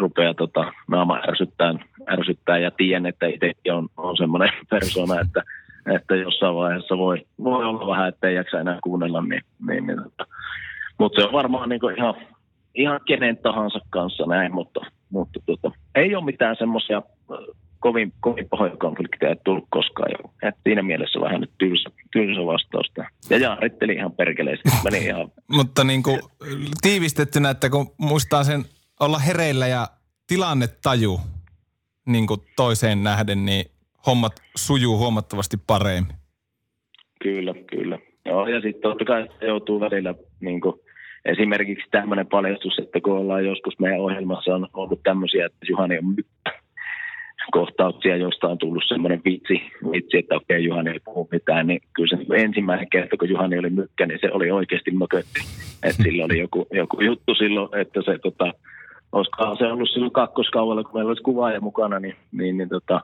rupeaa 0.00 0.34
tota, 0.34 0.72
naama 0.88 1.20
ärsyttää, 1.28 1.74
ärsyttää 2.10 2.58
ja 2.58 2.70
tiedän, 2.70 3.06
että 3.06 3.26
itsekin 3.26 3.72
on, 3.72 3.88
on 3.96 4.16
semmoinen 4.16 4.50
persona, 4.70 5.20
että 5.20 5.42
että 5.94 6.16
jossain 6.16 6.54
vaiheessa 6.54 6.98
voi, 6.98 7.26
voi 7.44 7.64
olla 7.64 7.86
vähän, 7.86 8.08
ettei 8.08 8.34
jaksa 8.34 8.60
enää 8.60 8.78
kuunnella, 8.82 9.22
niin, 9.22 9.42
niin, 9.68 9.86
niin 9.86 10.02
tota. 10.02 10.26
mutta 10.98 11.20
se 11.20 11.26
on 11.26 11.32
varmaan 11.32 11.68
niin 11.68 11.80
ihan, 11.98 12.14
ihan 12.74 13.00
kenen 13.06 13.36
tahansa 13.36 13.80
kanssa 13.90 14.24
näin, 14.26 14.54
mutta, 14.54 14.80
mutta 15.10 15.40
tota, 15.46 15.70
ei 15.94 16.14
ole 16.14 16.24
mitään 16.24 16.56
semmoisia 16.58 17.02
kovin, 17.78 18.12
kovin 18.20 18.48
pahoja 18.48 18.76
konflikteja 18.76 19.30
ei 19.30 19.36
tullut 19.44 19.66
koskaan. 19.70 20.10
Jo. 20.10 20.30
Et 20.48 20.54
siinä 20.64 20.82
mielessä 20.82 21.20
vähän 21.20 21.40
nyt 21.40 21.50
tylsä, 21.58 21.90
tylsä 22.12 22.40
vastausta. 22.46 23.04
Ja 23.30 23.38
jaaritteli 23.38 23.92
ihan 23.92 24.12
perkeleesti. 24.12 24.68
Meni 24.84 25.04
ihan... 25.06 25.28
Mutta 25.56 25.84
niin 25.84 26.02
kuin 26.02 26.20
tiivistettynä, 26.82 27.50
että 27.50 27.70
kun 27.70 27.86
muistaa 27.98 28.44
sen 28.44 28.64
olla 29.00 29.18
hereillä 29.18 29.66
ja 29.66 29.88
tilannetaju 30.26 31.20
niin 32.06 32.26
kuin 32.26 32.40
toiseen 32.56 33.02
nähden, 33.04 33.44
niin 33.44 33.64
hommat 34.06 34.32
sujuu 34.56 34.98
huomattavasti 34.98 35.56
paremmin. 35.66 36.14
Kyllä, 37.22 37.54
kyllä. 37.70 37.98
Joo, 38.24 38.46
ja 38.46 38.60
sitten 38.60 38.82
totta 38.82 39.04
kai 39.04 39.28
joutuu 39.40 39.80
välillä 39.80 40.14
niin 40.40 40.60
kuin, 40.60 40.80
esimerkiksi 41.24 41.90
tämmöinen 41.90 42.26
paljastus, 42.26 42.78
että 42.78 43.00
kun 43.00 43.18
ollaan 43.18 43.44
joskus 43.44 43.78
meidän 43.78 44.00
ohjelmassa 44.00 44.54
on 44.54 44.68
ollut 44.72 45.02
tämmöisiä, 45.02 45.46
että 45.46 45.66
Juhani 45.68 45.98
on 45.98 46.14
kohtauksia, 47.52 48.16
josta 48.16 48.48
on 48.48 48.58
tullut 48.58 48.82
semmoinen 48.88 49.22
vitsi, 49.24 49.62
vitsi 49.92 50.18
että 50.18 50.34
okei, 50.34 50.64
Juhani 50.64 50.90
ei 50.90 51.00
puhu 51.04 51.28
mitään, 51.32 51.66
niin 51.66 51.80
kyllä 51.92 52.16
se 52.16 52.42
ensimmäinen 52.42 52.90
kerta, 52.90 53.16
kun 53.16 53.28
Juhani 53.28 53.58
oli 53.58 53.70
mykkä, 53.70 54.06
niin 54.06 54.18
se 54.20 54.32
oli 54.32 54.50
oikeasti 54.50 54.90
mökötti. 54.90 55.40
Että 55.82 56.02
sillä 56.02 56.24
oli 56.24 56.38
joku, 56.38 56.66
joku 56.72 57.00
juttu 57.00 57.34
silloin, 57.34 57.80
että 57.80 58.02
se 58.02 58.18
tota, 58.18 58.52
olisikohan 59.16 59.56
se 59.56 59.64
ollut 59.64 59.88
silloin 59.92 60.12
kakkoskaudella, 60.12 60.84
kun 60.84 60.94
meillä 60.94 61.10
olisi 61.10 61.22
kuvaaja 61.22 61.60
mukana, 61.60 62.00
niin, 62.00 62.16
niin, 62.32 62.56
niin 62.56 62.68
tota, 62.68 63.00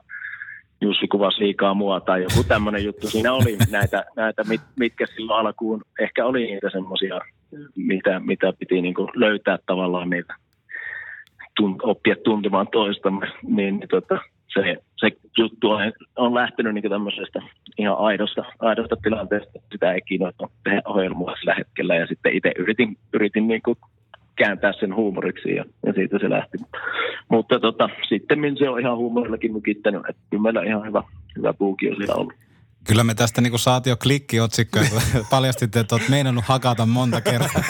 Jussi 0.81 1.07
kuvasi 1.07 1.39
liikaa 1.39 1.73
mua 1.73 1.99
tai 1.99 2.23
joku 2.23 2.43
tämmöinen 2.47 2.83
juttu. 2.83 3.07
Siinä 3.07 3.33
oli 3.33 3.57
näitä, 3.71 4.05
näitä 4.15 4.43
mit, 4.43 4.61
mitkä 4.79 5.05
silloin 5.05 5.39
alkuun, 5.39 5.81
ehkä 5.99 6.25
oli 6.25 6.45
niitä 6.45 6.69
semmoisia, 6.69 7.19
mitä, 7.75 8.19
mitä 8.19 8.53
piti 8.59 8.81
niin 8.81 8.93
kuin 8.93 9.09
löytää 9.15 9.57
tavallaan 9.65 10.09
niitä, 10.09 10.35
tunt, 11.55 11.77
oppia 11.83 12.15
tuntemaan 12.23 12.67
toistamme, 12.71 13.27
niin, 13.43 13.79
niin 13.79 13.89
tota, 13.89 14.19
se, 14.53 14.77
se 14.97 15.11
juttu 15.37 15.69
on, 15.69 15.93
on 16.15 16.33
lähtenyt 16.33 16.73
niin 16.73 16.89
tämmöisestä 16.89 17.41
ihan 17.77 17.97
aidosta, 17.97 18.43
aidosta 18.59 18.95
tilanteesta. 19.03 19.59
Sitä 19.71 19.93
ei 19.93 20.01
kiinnosta 20.01 20.49
tehdä 20.63 20.81
ohjelmaa 20.85 21.35
sillä 21.35 21.55
hetkellä 21.57 21.95
ja 21.95 22.07
sitten 22.07 22.33
itse 22.33 22.51
yritin, 22.57 22.97
yritin 23.13 23.47
niin 23.47 23.61
kuin 23.61 23.77
kääntää 24.35 24.73
sen 24.79 24.95
huumoriksi 24.95 25.55
ja, 25.55 25.65
ja 25.85 25.93
siitä 25.93 26.19
se 26.19 26.29
lähti. 26.29 26.57
Mutta 27.29 27.59
tota, 27.59 27.89
sitten 28.09 28.39
se 28.59 28.69
on 28.69 28.79
ihan 28.79 28.97
huumorillakin 28.97 29.53
mykittänyt, 29.53 30.01
että 30.09 30.21
kyllä 30.29 30.43
meillä 30.43 30.63
ihan 30.63 30.87
hyvä, 30.87 31.03
hyvä 31.37 31.53
puuki 31.53 31.89
on 31.89 31.95
siellä 31.95 32.15
ollut. 32.15 32.33
Kyllä 32.87 33.03
me 33.03 33.15
tästä 33.15 33.41
niinku 33.41 33.57
saatiin 33.57 33.91
jo 33.91 33.97
klikkiotsikko, 33.97 34.79
kun 34.89 35.01
paljastitte, 35.31 35.79
että 35.79 35.95
olet 35.95 36.09
meinannut 36.09 36.45
hakata 36.47 36.85
monta 36.85 37.21
kertaa. 37.31 37.63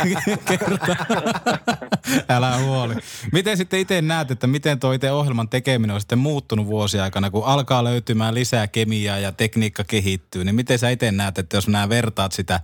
Älä 2.29 2.57
huoli. 2.57 2.93
Miten 3.31 3.57
sitten 3.57 3.79
itse 3.79 4.01
näet, 4.01 4.31
että 4.31 4.47
miten 4.47 4.79
tuo 4.79 4.91
itse 4.91 5.11
ohjelman 5.11 5.49
tekeminen 5.49 5.93
on 5.93 6.01
sitten 6.01 6.19
muuttunut 6.19 6.67
vuosia 6.67 7.03
aikana, 7.03 7.29
kun 7.29 7.45
alkaa 7.45 7.83
löytymään 7.83 8.33
lisää 8.33 8.67
kemiaa 8.67 9.19
ja 9.19 9.31
tekniikka 9.31 9.83
kehittyy, 9.83 10.43
niin 10.43 10.55
miten 10.55 10.79
sä 10.79 10.89
itse 10.89 11.11
näet, 11.11 11.37
että 11.37 11.57
jos 11.57 11.67
nämä 11.67 11.89
vertaat 11.89 12.31
sitä 12.31 12.59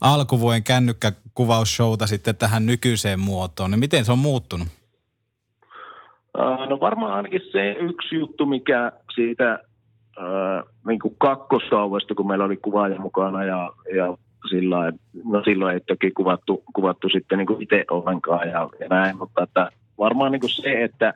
alkuvuoden 0.00 0.64
kännykkäkuvausshowta 1.34 2.06
sitten 2.06 2.36
tähän 2.36 2.66
nykyiseen 2.66 3.20
muotoon, 3.20 3.70
niin 3.70 3.78
miten 3.78 4.04
se 4.04 4.12
on 4.12 4.18
muuttunut? 4.18 4.68
No 6.68 6.80
varmaan 6.80 7.12
ainakin 7.12 7.40
se 7.52 7.70
yksi 7.70 8.14
juttu, 8.14 8.46
mikä 8.46 8.92
siitä 9.14 9.52
äh, 10.18 10.62
niin 10.86 10.98
kuin 11.00 11.16
kun 12.16 12.26
meillä 12.26 12.44
oli 12.44 12.56
kuvaaja 12.56 13.00
mukana 13.00 13.44
ja, 13.44 13.70
ja 13.96 14.16
sillä 14.50 14.92
no 15.24 15.42
silloin 15.44 15.74
ei 15.74 15.80
toki 15.80 16.10
kuvattu, 16.10 16.62
kuvattu 16.74 17.08
sitten 17.08 17.38
niin 17.38 17.46
kuin 17.46 17.62
itse 17.62 17.84
ollenkaan 17.90 18.48
ja, 18.48 18.68
ja 18.80 18.88
näin, 18.88 19.18
mutta 19.18 19.42
että 19.42 19.70
varmaan 19.98 20.32
niin 20.32 20.40
kuin 20.40 20.50
se, 20.50 20.84
että 20.84 21.14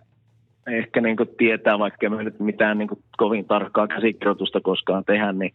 ehkä 0.66 1.00
niin 1.00 1.16
kuin 1.16 1.28
tietää, 1.38 1.78
vaikka 1.78 2.10
me 2.10 2.22
nyt 2.22 2.40
mitään 2.40 2.78
niin 2.78 2.88
kuin 2.88 3.02
kovin 3.16 3.44
tarkkaa 3.44 3.86
käsikirjoitusta 3.88 4.60
koskaan 4.60 5.04
tehdä, 5.04 5.32
niin 5.32 5.52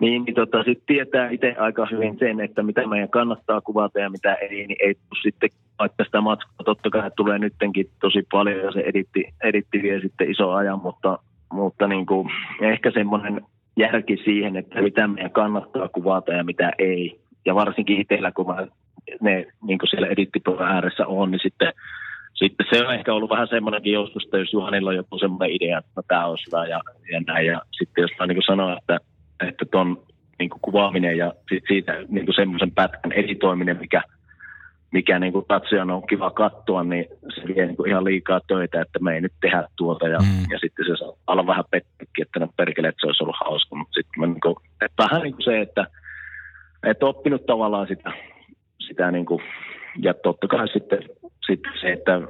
niin, 0.00 0.24
niin 0.24 0.34
tota, 0.34 0.62
sit 0.62 0.82
tietää 0.86 1.30
itse 1.30 1.54
aika 1.58 1.86
hyvin 1.90 2.18
sen, 2.18 2.40
että 2.40 2.62
mitä 2.62 2.86
meidän 2.86 3.08
kannattaa 3.08 3.60
kuvata 3.60 4.00
ja 4.00 4.10
mitä 4.10 4.34
ei, 4.34 4.66
niin 4.66 4.76
ei 4.80 4.94
sitten, 5.22 5.50
vaikka 5.78 6.04
sitä 6.04 6.20
matkaa 6.20 6.64
totta 6.64 6.90
kai 6.90 7.10
tulee 7.16 7.38
nyttenkin 7.38 7.90
tosi 8.00 8.26
paljon 8.32 8.64
ja 8.64 8.72
se 8.72 8.80
editti, 8.80 9.24
editti 9.44 9.82
vie 9.82 10.00
sitten 10.00 10.30
iso 10.30 10.50
ajan, 10.50 10.80
mutta, 10.82 11.18
mutta 11.52 11.88
niin 11.88 12.06
kuin, 12.06 12.28
ehkä 12.60 12.90
semmoinen 12.90 13.40
järki 13.76 14.16
siihen, 14.24 14.56
että 14.56 14.82
mitä 14.82 15.08
meidän 15.08 15.30
kannattaa 15.30 15.88
kuvata 15.88 16.32
ja 16.32 16.44
mitä 16.44 16.72
ei. 16.78 17.20
Ja 17.46 17.54
varsinkin 17.54 18.00
itsellä, 18.00 18.32
kun 18.32 18.46
mä 18.46 18.66
ne 19.20 19.46
niin 19.66 19.78
kuin 19.78 19.88
siellä 19.88 20.06
edittipöydän 20.06 20.66
ääressä 20.66 21.06
on, 21.06 21.30
niin 21.30 21.40
sitten 21.42 21.72
sitten 22.34 22.66
se 22.70 22.86
on 22.86 22.94
ehkä 22.94 23.14
ollut 23.14 23.30
vähän 23.30 23.48
semmoinenkin 23.48 23.92
joskus, 23.92 24.24
että 24.24 24.38
jos 24.38 24.52
Juhanilla 24.52 24.90
on 24.90 24.96
joku 24.96 25.18
semmoinen 25.18 25.50
idea, 25.50 25.78
että 25.78 25.90
no, 25.96 26.02
tämä 26.08 26.26
olisi 26.26 26.46
hyvä 26.46 26.66
ja, 26.66 26.80
ja 27.12 27.20
näin. 27.26 27.46
Ja 27.46 27.62
sitten 27.78 28.02
jos 28.02 28.10
mä 28.18 28.26
niin 28.26 28.42
sanoa, 28.46 28.76
että, 28.78 28.98
että 29.48 29.64
ton 29.70 30.02
niin 30.38 30.50
kuin 30.50 30.60
kuvaaminen 30.60 31.16
ja 31.16 31.32
sit 31.48 31.64
siitä 31.68 31.92
niin 32.08 32.24
kuin 32.24 32.34
semmoisen 32.34 32.70
pätkän 32.70 33.12
editoiminen, 33.12 33.78
mikä, 33.80 34.02
mikä 34.92 35.18
niin 35.18 35.32
kuin 35.32 35.44
katsojan 35.48 35.90
on 35.90 36.06
kiva 36.06 36.30
katsoa, 36.30 36.84
niin 36.84 37.04
se 37.34 37.54
vie 37.54 37.66
niin 37.66 37.76
kuin 37.76 37.90
ihan 37.90 38.04
liikaa 38.04 38.40
töitä, 38.46 38.80
että 38.80 38.98
me 38.98 39.14
ei 39.14 39.20
nyt 39.20 39.32
tehdä 39.40 39.64
tuota. 39.76 40.08
Ja, 40.08 40.18
mm. 40.18 40.50
ja 40.50 40.58
sitten 40.58 40.86
se 40.86 40.96
saa 40.98 41.12
olla 41.26 41.46
vähän 41.46 41.64
pettykin, 41.70 42.22
että 42.22 42.40
no 42.40 42.48
perkele, 42.56 42.88
että 42.88 43.00
se 43.00 43.06
olisi 43.06 43.24
ollut 43.24 43.36
hauska. 43.44 43.76
Mutta 43.76 43.94
sitten 43.94 44.30
niin 44.30 44.40
kuin, 44.40 44.56
että 44.84 45.02
vähän 45.02 45.22
niin 45.22 45.34
kuin 45.34 45.44
se, 45.44 45.60
että, 45.60 45.86
että 46.86 47.06
oppinut 47.06 47.46
tavallaan 47.46 47.88
sitä, 47.88 48.12
sitä 48.86 49.10
niin 49.10 49.26
kuin, 49.26 49.42
ja 50.02 50.14
totta 50.14 50.46
kai 50.46 50.68
sitten, 50.68 50.98
sitten 51.46 51.72
se, 51.80 51.92
että 51.92 52.20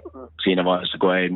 siinä 0.45 0.65
vaiheessa, 0.65 0.99
kun 0.99 1.17
ei 1.17 1.31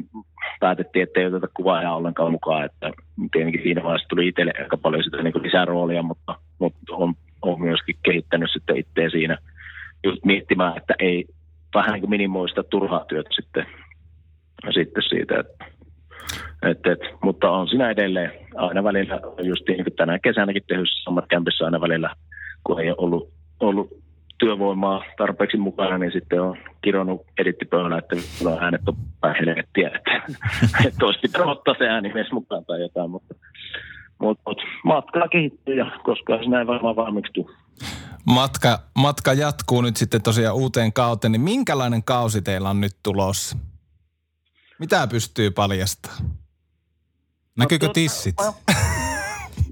päätettiin, 0.62 1.02
että 1.02 1.20
ei 1.20 1.26
oteta 1.26 1.48
kuvaajaa 1.54 1.96
ollenkaan 1.96 2.32
mukaan, 2.32 2.64
että 2.64 2.90
tietenkin 3.32 3.62
siinä 3.62 3.82
vaiheessa 3.82 4.08
tuli 4.08 4.28
itselle 4.28 4.52
aika 4.58 4.76
paljon 4.76 5.04
sitä 5.04 5.22
niin 5.22 5.32
kuin 5.32 5.42
lisää 5.42 5.64
roolia, 5.64 6.02
mutta, 6.02 6.34
mutta 6.58 6.78
on, 6.90 7.14
on 7.42 7.60
myöskin 7.60 7.96
kehittänyt 8.02 8.50
sitten 8.52 8.76
itseä 8.76 9.10
siinä 9.10 9.38
just 10.04 10.24
miettimään, 10.24 10.76
että 10.76 10.94
ei 10.98 11.24
vähän 11.74 11.92
niin 11.92 12.10
minimoista 12.10 12.62
turhaa 12.62 13.04
työtä 13.04 13.30
sitten, 13.32 13.66
sitten 14.74 15.02
siitä, 15.08 15.40
että 15.40 15.64
et, 16.62 16.86
et, 16.86 17.00
mutta 17.22 17.50
on 17.50 17.68
siinä 17.68 17.90
edelleen 17.90 18.32
aina 18.56 18.84
välillä, 18.84 19.20
just 19.42 19.68
niin 19.68 19.84
kuin 19.84 19.96
tänä 19.96 20.18
kesänäkin 20.18 20.62
tehyssä 20.66 21.02
Summer 21.02 21.26
Campissa 21.26 21.64
aina 21.64 21.80
välillä, 21.80 22.10
kun 22.64 22.80
ei 22.80 22.88
ole 22.88 22.96
ollut, 22.98 23.30
ollut 23.60 24.02
työvoimaa 24.42 25.04
tarpeeksi 25.18 25.56
mukana, 25.56 25.98
niin 25.98 26.12
sitten 26.12 26.42
on 26.42 26.56
kironnut 26.84 27.26
edittipöydällä, 27.38 27.98
että 27.98 28.16
on 28.44 28.62
äänet 28.62 28.88
on 28.88 28.96
päin 29.20 29.36
helvettiä, 29.46 29.90
että, 29.94 30.22
että 30.86 31.06
olisi 31.06 31.20
pitänyt 31.20 31.48
ottaa 31.48 31.74
se 31.78 31.88
ääni 31.88 32.12
myös 32.12 32.32
mukaan 32.32 32.64
tai 32.64 32.80
jotain, 32.80 33.10
mutta, 33.10 33.34
mutta, 34.18 34.42
mutta 34.46 34.62
matkaa 34.84 35.28
kehittyy 35.28 35.74
ja 35.74 35.90
koska 36.04 36.38
se 36.38 36.50
näin 36.50 36.66
varmaan 36.66 36.96
valmiiksi 36.96 37.46
Matka, 38.26 38.78
matka 38.98 39.32
jatkuu 39.32 39.80
nyt 39.80 39.96
sitten 39.96 40.22
tosiaan 40.22 40.56
uuteen 40.56 40.92
kauteen, 40.92 41.32
niin 41.32 41.40
minkälainen 41.40 42.04
kausi 42.04 42.42
teillä 42.42 42.70
on 42.70 42.80
nyt 42.80 42.96
tulossa? 43.02 43.56
Mitä 44.78 45.06
pystyy 45.06 45.50
paljastamaan? 45.50 46.22
Näkyykö 47.56 47.88
tissit? 47.94 48.34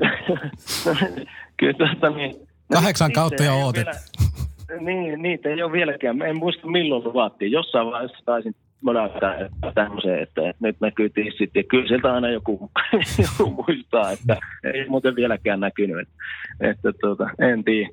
Kyllä 1.59 1.75
tuota 1.79 2.11
niin. 2.17 2.51
Kahdeksan 2.73 3.13
kautta 3.13 3.45
jo 3.45 3.55
ootet. 3.55 3.89
Niin, 4.79 5.23
niitä 5.23 5.49
ei 5.49 5.63
ole 5.63 5.73
vieläkään. 5.73 6.23
En 6.23 6.39
muista 6.39 6.67
milloin 6.67 7.05
luvattiin. 7.05 7.53
Jossain 7.53 7.87
vaiheessa 7.87 8.25
taisin 8.25 8.55
möläyttää 8.85 9.49
tämmöiseen, 9.75 10.23
että 10.23 10.41
nyt 10.61 10.77
näkyy 10.81 11.11
tissit. 11.11 11.51
Ja 11.55 11.63
kyllä 11.63 11.89
sieltä 11.89 12.15
aina 12.15 12.31
joku, 12.31 12.71
joku 13.23 13.51
muistaa, 13.51 14.11
että 14.11 14.37
ei 14.75 14.89
muuten 14.89 15.17
vieläkään 15.17 15.61
näkynyt. 15.61 16.09
Että, 16.61 16.93
tuota, 17.01 17.31
en 17.39 17.65
tiedä. 17.65 17.91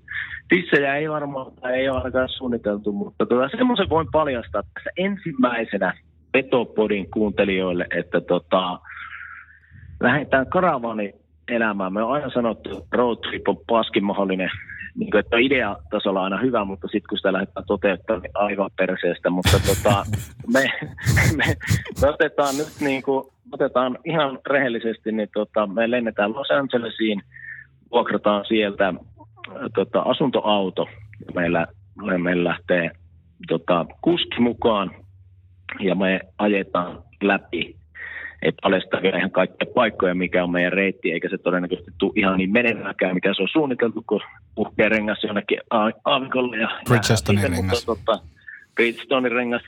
Tissejä 0.50 0.96
ei 0.96 1.10
varmaan, 1.10 1.52
ei 1.74 1.90
ole 1.90 1.98
ainakaan 1.98 2.30
suunniteltu, 2.30 2.92
mutta 2.92 3.26
tuota, 3.26 3.58
semmoisen 3.58 3.90
voin 3.90 4.08
paljastaa 4.12 4.64
tässä 4.74 4.90
ensimmäisenä 4.98 5.94
Petopodin 6.32 7.12
kuuntelijoille, 7.12 7.88
että 7.98 8.22
tota, 8.22 8.80
lähdetään 10.00 10.48
karavani 10.48 11.14
elämään. 11.48 11.94
Me 11.94 12.04
on 12.04 12.14
aina 12.14 12.30
sanottu, 12.30 12.70
että 12.70 12.98
road 12.98 13.18
trip 13.18 13.48
on 13.48 13.58
paskin 13.68 14.04
mahdollinen 14.04 14.50
niin 14.98 15.12
kuin, 15.12 15.20
että 15.20 15.38
ideatasolla 15.38 16.24
aina 16.24 16.38
hyvä, 16.38 16.66
mutta 16.66 16.88
sitten 16.88 17.10
kun 17.10 17.18
sitä 17.18 17.34
lähdetään 17.34 17.66
toteuttamaan, 17.66 18.22
niin 18.22 18.32
aivan 18.34 18.70
perseestä. 18.78 19.30
Mutta 19.30 19.60
tota, 19.68 20.06
me, 20.54 20.70
me, 21.36 21.44
me, 22.02 22.10
otetaan 22.10 22.58
nyt 22.58 22.68
niin 22.80 23.04
kuin, 23.04 23.28
otetaan 23.52 23.98
ihan 24.06 24.40
rehellisesti, 24.50 25.12
niin 25.12 25.30
tota, 25.34 25.68
me 25.68 25.92
lennetään 25.92 26.34
Los 26.34 26.52
Angelesiin, 26.52 27.22
vuokrataan 27.92 28.46
sieltä 28.46 28.94
tota, 29.76 30.02
asuntoauto. 30.02 30.88
Meillä, 31.36 31.68
meillä 32.18 32.50
lähtee 32.50 32.92
tota, 33.48 33.86
kuski 34.02 34.40
mukaan 34.40 34.92
ja 35.80 35.96
me 35.96 36.20
ajetaan 36.38 37.04
läpi 37.24 37.77
ei 38.42 38.52
paljasta 38.62 39.02
vielä 39.02 39.18
ihan 39.18 39.32
kaikkia 39.32 39.74
paikkoja, 39.76 40.16
mikä 40.16 40.44
on 40.44 40.52
meidän 40.52 40.74
reitti, 40.74 41.12
eikä 41.12 41.30
se 41.30 41.38
todennäköisesti 41.38 41.92
tule 41.98 42.14
ihan 42.16 42.38
niin 42.38 42.52
menevääkään, 42.52 43.14
mikä 43.14 43.34
se 43.34 43.42
on 43.42 43.48
suunniteltu, 43.52 44.04
kun 44.08 44.22
puhkee 44.56 44.90
rengas 44.90 45.24
jonnekin 45.24 45.60
aavikolle. 46.06 46.58
Ja, 46.58 46.70
Bridgestonin 46.90 47.42
ja, 47.42 47.50
rengas. 47.50 47.88
Mutta, 47.88 48.06
tota, 48.06 48.24
Bridgestonin 48.76 49.32
rengas 49.32 49.62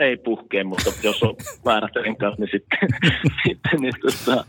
ei 0.00 0.16
puhkee, 0.16 0.64
mutta 0.64 0.90
jos 1.02 1.22
on 1.22 1.34
väärät 1.64 1.96
renkaat, 2.04 2.38
niin 2.38 2.50
sitten, 2.52 2.78
sitten 3.46 3.80
niin 3.80 3.94
tota, 4.00 4.44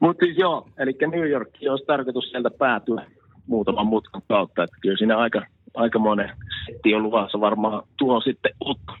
mutta 0.00 0.24
siis 0.24 0.38
joo, 0.38 0.68
eli 0.78 0.92
New 1.10 1.28
York 1.28 1.48
olisi 1.70 1.84
tarkoitus 1.86 2.30
sieltä 2.30 2.50
päätyä 2.58 3.06
muutaman 3.46 3.86
mutkan 3.86 4.22
kautta, 4.28 4.62
että 4.62 4.76
kyllä 4.80 4.96
siinä 4.96 5.18
aika, 5.18 5.42
aika 5.74 5.98
monen 5.98 6.30
setti 6.66 6.94
on 6.94 7.02
luvassa 7.02 7.40
varmaan 7.40 7.82
tuo 7.96 8.20
sitten 8.20 8.52
uutta, 8.64 8.92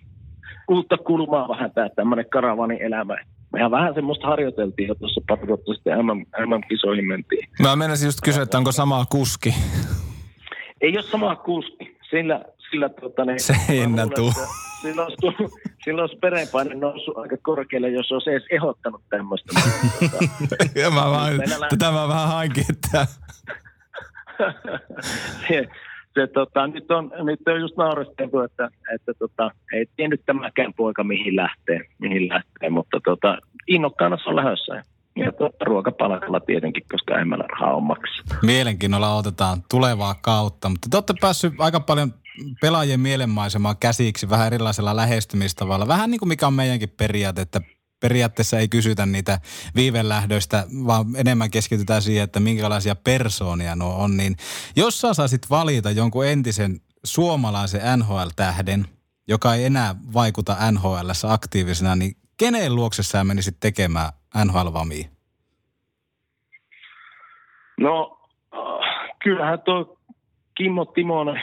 uutta 0.68 0.96
kulmaa 0.96 1.48
vähän 1.48 1.70
tämä 1.70 1.88
tämmöinen 1.88 2.30
karavanin 2.30 2.82
elämä, 2.82 3.16
mehän 3.54 3.70
vähän 3.70 3.94
semmoista 3.94 4.26
harjoiteltiin 4.26 4.88
jo 4.88 4.94
tuossa 4.94 5.20
pari 5.28 5.46
vuotta 5.46 5.74
sitten 5.74 5.98
MM, 5.98 6.20
MM-kisoihin 6.48 7.08
mentiin. 7.08 7.48
Mä 7.62 7.76
menisin 7.76 8.06
just 8.06 8.18
kysyä, 8.24 8.42
että 8.42 8.58
onko 8.58 8.72
sama 8.72 9.06
kuski? 9.10 9.54
Ei 10.80 10.96
ole 10.96 11.02
sama 11.02 11.36
kuski. 11.36 11.96
Sillä, 12.10 12.44
sillä 12.70 12.88
tota, 12.88 13.24
niin, 13.24 13.40
se 13.40 13.54
ei 13.68 13.80
enää 13.80 14.06
tuu. 14.14 14.32
Silloin 14.82 15.08
olisi, 15.22 15.54
silloin 15.84 16.10
olisi 16.10 16.18
verenpaine 16.22 16.74
noussut 16.74 17.18
aika 17.18 17.36
korkealle, 17.42 17.88
jos 17.88 18.12
olisi 18.12 18.30
edes 18.30 18.42
ehdottanut 18.50 19.02
tämmöistä. 19.10 19.60
mä 20.94 21.10
vaan, 21.10 21.32
tätä 21.70 21.90
mä 21.90 22.08
vähän 22.08 22.28
hankin, 22.28 22.64
että... 22.70 23.06
se, 26.14 26.26
tota, 26.26 26.66
nyt, 26.66 26.90
on, 26.90 27.10
nyt 27.24 27.40
on 27.46 27.60
just 27.60 27.76
nauresteltu, 27.76 28.40
että, 28.40 28.70
että 28.94 29.12
tota, 29.18 29.50
ei 29.72 29.86
tiennyt 29.96 30.22
tämäkään 30.26 30.74
poika 30.74 31.04
mihin 31.04 31.36
lähtee, 31.36 31.80
mihin 31.98 32.28
lähtee 32.28 32.70
mutta 32.70 33.00
tota, 33.04 33.38
innokkaana 33.66 34.16
se 34.16 34.28
on 34.28 34.36
lähdössä. 34.36 34.82
Ja 35.16 35.32
tuota, 35.32 35.64
ruokapalkalla 35.64 36.40
tietenkin, 36.40 36.82
koska 36.90 37.24
meillä 37.24 37.44
rahaa 37.48 37.76
on 37.76 37.82
maksaa. 37.82 38.38
Mielenkiinnolla 38.42 39.14
otetaan 39.14 39.58
tulevaa 39.70 40.14
kautta, 40.14 40.68
mutta 40.68 40.88
te 40.90 40.96
olette 40.96 41.14
päässyt 41.20 41.52
aika 41.58 41.80
paljon 41.80 42.14
pelaajien 42.60 43.00
mielenmaisemaan 43.00 43.76
käsiksi 43.80 44.30
vähän 44.30 44.46
erilaisella 44.46 44.96
lähestymistavalla. 44.96 45.88
Vähän 45.88 46.10
niin 46.10 46.18
kuin 46.18 46.28
mikä 46.28 46.46
on 46.46 46.54
meidänkin 46.54 46.88
periaate, 46.88 47.40
että 47.40 47.60
periaatteessa 48.08 48.58
ei 48.58 48.68
kysytä 48.68 49.06
niitä 49.06 49.38
viivelähdöistä, 49.74 50.66
vaan 50.86 51.06
enemmän 51.16 51.50
keskitytään 51.50 52.02
siihen, 52.02 52.24
että 52.24 52.40
minkälaisia 52.40 52.96
persoonia 52.96 53.76
nuo 53.76 53.94
on. 53.94 54.16
Niin 54.16 54.36
jos 54.76 55.00
sä 55.00 55.14
saisit 55.14 55.50
valita 55.50 55.90
jonkun 55.90 56.26
entisen 56.26 56.80
suomalaisen 57.04 57.80
NHL-tähden, 57.98 58.84
joka 59.28 59.54
ei 59.54 59.64
enää 59.64 59.94
vaikuta 60.14 60.56
nhl 60.72 61.10
aktiivisena, 61.28 61.96
niin 61.96 62.16
kenen 62.36 62.74
luokse 62.74 63.02
sä 63.02 63.24
menisit 63.24 63.56
tekemään 63.60 64.12
NHL-vamia? 64.44 65.08
No, 67.80 68.18
kyllähän 69.24 69.58
tuo 69.64 69.98
Kimmo 70.54 70.84
Timonen 70.84 71.42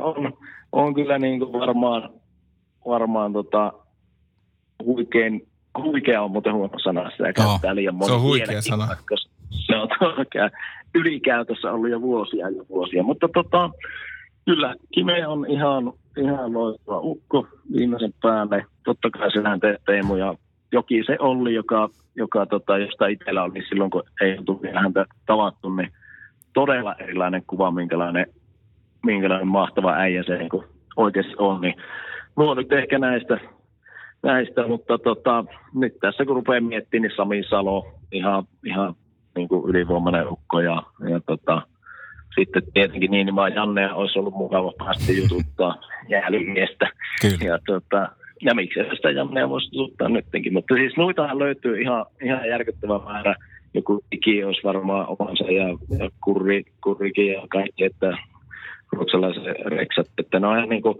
on, 0.00 0.32
on 0.72 0.94
kyllä 0.94 1.18
niin 1.18 1.38
kuin 1.38 1.52
varmaan, 1.52 2.10
varmaan 2.86 3.32
tota, 3.32 3.72
huikein, 4.84 5.46
huikea 5.78 6.22
on 6.22 6.30
muuten 6.30 6.54
huono 6.54 6.78
sana, 6.78 7.10
sitä 7.10 7.32
käyttää 7.32 7.74
liian 7.74 7.94
moni 7.94 8.06
Se 8.06 8.12
on 8.12 8.22
huikea 8.22 8.62
sana. 8.62 8.86
Koska 8.86 9.30
se 9.50 9.76
on 9.76 9.88
tosiaan 10.00 10.50
ylikäytössä 10.94 11.72
ollut 11.72 11.90
jo 11.90 12.00
vuosia 12.00 12.48
ja 12.48 12.62
vuosia. 12.68 13.02
Mutta 13.02 13.28
tota, 13.34 13.70
kyllä 14.44 14.74
Kime 14.94 15.26
on 15.26 15.46
ihan, 15.50 15.92
ihan 16.16 16.52
loistava 16.52 17.00
ukko 17.00 17.46
viimeisen 17.76 18.14
päälle. 18.22 18.66
Totta 18.84 19.10
kai 19.10 19.32
se 19.32 19.42
lähtee 19.42 19.76
Teemu 19.86 20.16
ja 20.16 20.34
Joki 20.72 21.04
se 21.06 21.16
Olli, 21.20 21.54
joka, 21.54 21.88
joka 22.16 22.46
tota, 22.46 22.78
josta 22.78 23.06
itsellä 23.06 23.42
oli 23.42 23.62
silloin, 23.68 23.90
kun 23.90 24.02
ei 24.20 24.38
ollut 24.38 24.62
vielä 24.62 24.80
häntä 24.80 25.04
tavattu, 25.26 25.74
niin 25.74 25.92
todella 26.54 26.94
erilainen 26.94 27.42
kuva, 27.46 27.70
minkälainen, 27.70 28.26
minkälainen 29.06 29.48
mahtava 29.48 29.94
äijä 29.94 30.22
se 30.22 30.38
niin 30.38 30.64
oikeasti 30.96 31.34
on. 31.38 31.60
Niin, 31.60 31.74
on 32.36 32.56
nyt 32.56 32.72
ehkä 32.72 32.98
näistä 32.98 33.40
näistä, 34.22 34.66
mutta 34.66 34.98
tota, 34.98 35.44
nyt 35.74 35.98
tässä 36.00 36.24
kun 36.24 36.36
rupeaa 36.36 36.60
miettimään, 36.60 37.02
niin 37.02 37.16
Sami 37.16 37.42
Salo, 37.42 37.86
ihan, 38.12 38.44
ihan 38.64 38.94
niin 39.36 39.48
kuin 39.48 39.70
ylivoimainen 39.70 40.28
ukko 40.28 40.60
ja, 40.60 40.82
ja 41.10 41.20
tota, 41.26 41.62
sitten 42.38 42.62
tietenkin 42.74 43.10
niin, 43.10 43.26
niin 43.26 43.54
Janne 43.54 43.92
olisi 43.92 44.18
ollut 44.18 44.34
mukava 44.34 44.72
päästä 44.78 45.12
jututtaa 45.12 45.80
jäälymiestä. 46.08 46.90
Kyllä. 47.20 47.52
Ja, 47.52 47.58
tota, 47.66 48.08
ja 48.42 48.54
miksi 48.54 48.80
sitä 48.96 49.10
Jannea 49.10 49.48
voisi 49.48 49.76
jututtaa 49.76 50.08
nytkin. 50.08 50.52
Mutta 50.52 50.74
siis 50.74 50.96
noitahan 50.96 51.38
löytyy 51.38 51.80
ihan, 51.80 52.06
ihan 52.22 52.48
järkyttävä 52.48 52.98
määrä. 52.98 53.34
Joku 53.74 54.04
Iki 54.12 54.44
olisi 54.44 54.64
varmaan 54.64 55.06
omansa 55.08 55.44
ja, 55.44 55.68
ja 55.98 56.10
kurri, 56.20 56.64
kurrikin 56.84 57.32
ja 57.32 57.42
kaikki, 57.48 57.84
että 57.84 58.18
ruotsalaiset 58.92 59.44
reksat. 59.66 60.06
Että 60.18 60.40
ne 60.40 60.46
on 60.46 60.56
ihan 60.56 60.68
niin 60.68 60.82
kuin, 60.82 60.98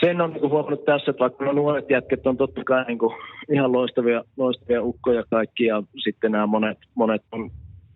sen 0.00 0.20
on 0.20 0.32
niin 0.32 0.50
huomannut 0.50 0.84
tässä, 0.84 1.10
että 1.10 1.20
vaikka 1.20 1.44
nuo 1.44 1.52
nuoret 1.52 1.90
jätket 1.90 2.26
on 2.26 2.36
totta 2.36 2.64
kai 2.64 2.84
niin 2.84 2.98
kuin 2.98 3.14
ihan 3.52 3.72
loistavia, 3.72 4.24
loistavia 4.36 4.82
ukkoja 4.82 5.24
kaikki 5.30 5.64
ja 5.64 5.82
sitten 6.04 6.32
nämä 6.32 6.46
monet, 6.46 6.78
monet 6.94 7.22
on 7.32 7.50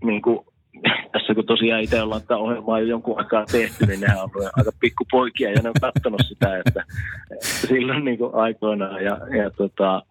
niin 0.04 0.22
kuin, 0.22 0.38
tässä 1.12 1.34
kun 1.34 1.46
tosiaan 1.46 1.82
itse 1.82 2.02
ollaan 2.02 2.20
tätä 2.20 2.36
ohjelmaa 2.36 2.80
jo 2.80 2.86
jonkun 2.86 3.18
aikaa 3.18 3.44
tehty, 3.44 3.86
niin 3.86 4.00
nehän 4.00 4.22
on 4.22 4.30
aika 4.56 4.70
pikkupoikia 4.80 5.50
ja 5.50 5.62
ne 5.62 5.68
on 5.68 5.74
katsonut 5.80 6.22
sitä, 6.28 6.58
että, 6.58 6.84
että 7.30 7.46
silloin 7.46 8.04
niin 8.04 8.18
kuin 8.18 8.34
aikoinaan 8.34 9.04
ja, 9.04 9.18
ja 9.36 9.50
tota, 9.50 10.02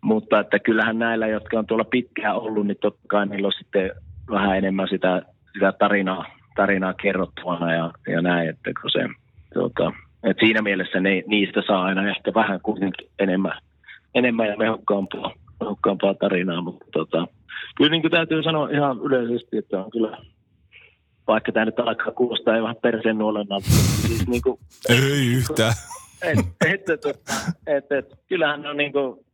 mutta 0.00 0.40
että 0.40 0.58
kyllähän 0.58 0.98
näillä, 0.98 1.26
jotka 1.26 1.58
on 1.58 1.66
tuolla 1.66 1.84
pitkään 1.84 2.36
ollut, 2.36 2.66
niin 2.66 2.78
totta 2.80 3.00
kai 3.06 3.26
niillä 3.26 3.46
on 3.46 3.52
sitten 3.52 3.90
vähän 4.30 4.58
enemmän 4.58 4.88
sitä, 4.88 5.22
sitä 5.52 5.72
tarinaa, 5.72 6.26
tarinaa 6.56 6.94
kerrottavana 6.94 7.74
ja, 7.74 7.90
ja 8.08 8.22
näin, 8.22 8.48
että 8.48 8.70
kun 8.82 8.90
se, 8.90 9.08
tota, 9.54 9.92
et 10.26 10.36
siinä 10.40 10.62
mielessä 10.62 11.00
ne, 11.00 11.22
niistä 11.26 11.62
saa 11.66 11.84
aina 11.84 12.10
ehkä 12.10 12.34
vähän 12.34 12.60
kuitenkin 12.60 13.08
enemmän, 13.18 13.58
enemmän 14.14 14.48
ja 14.48 14.56
mehokkaampaa, 14.56 15.32
mehokkaampaa 15.60 16.14
tarinaa, 16.14 16.62
mutta 16.62 16.86
tota, 16.92 17.26
kyllä 17.76 17.90
niin 17.90 18.02
kuin 18.02 18.10
täytyy 18.10 18.42
sanoa 18.42 18.68
ihan 18.70 18.98
yleisesti, 18.98 19.56
että 19.56 19.84
on 19.84 19.90
kyllä, 19.90 20.18
vaikka 21.26 21.52
tämä 21.52 21.64
nyt 21.64 21.80
alkaa 21.80 22.12
kuulostaa 22.12 22.62
vähän 22.62 22.76
perseen 22.82 23.18
nuolennalta, 23.18 23.70
siis 23.70 24.28
niin 24.28 24.42
kuin, 24.42 24.58
Ei 24.88 25.26
yhtään. 25.26 25.72
et, 26.22 26.38
et, 26.66 26.88
et, 26.90 27.06
et, 27.66 27.92
et, 27.92 28.18
kyllähän 28.28 28.62
ne 28.62 28.68
on 28.68 28.76
niin 28.76 28.92
kuin, 28.92 29.26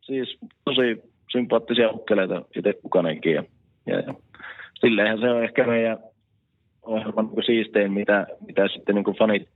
siis 0.00 0.38
tosi 0.64 1.02
sympaattisia 1.32 1.90
ukkeleita 1.90 2.42
itse 2.56 2.72
kukanenkin. 2.82 3.34
Ja, 3.34 3.44
ja, 3.86 4.00
ja 4.00 4.14
silleenhän 4.80 5.20
se 5.20 5.30
on 5.30 5.44
ehkä 5.44 5.66
meidän 5.66 5.98
ohjelman 6.82 7.26
niin 7.26 7.46
siistein, 7.46 7.92
mitä, 7.92 8.26
mitä 8.46 8.68
sitten 8.68 8.94
niin 8.94 9.04
kuin 9.04 9.16
fanit, 9.16 9.48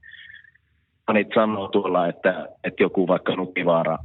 fanit 1.09 1.27
sanoo 1.35 1.67
tuolla, 1.67 2.07
että, 2.07 2.47
että 2.63 2.83
joku 2.83 3.07
vaikka 3.07 3.35
Nukkivaara 3.35 3.97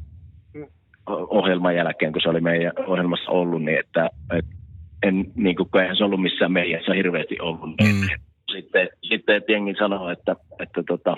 ohjelman 1.07 1.77
jälkeen, 1.77 2.13
kun 2.13 2.23
se 2.23 2.29
oli 2.29 2.41
meidän 2.41 2.73
ohjelmassa 2.87 3.31
ollut, 3.31 3.63
niin 3.63 3.79
että, 3.79 4.11
että 4.33 4.55
en, 5.03 5.25
niin 5.35 5.57
kuin, 5.57 5.69
kun 5.71 5.81
eihän 5.81 5.97
se 5.97 6.05
ollut 6.05 6.23
missään 6.23 6.53
meijässä 6.53 6.95
hirveästi 6.95 7.41
ollut. 7.41 7.71
Niin 7.81 7.95
Mm. 7.95 8.09
Sitten, 8.53 8.89
sitten 9.03 9.37
että 9.37 9.53
jengi 9.53 9.75
sanoo, 9.79 10.11
että, 10.11 10.37
että, 10.61 10.83
tota, 10.83 11.17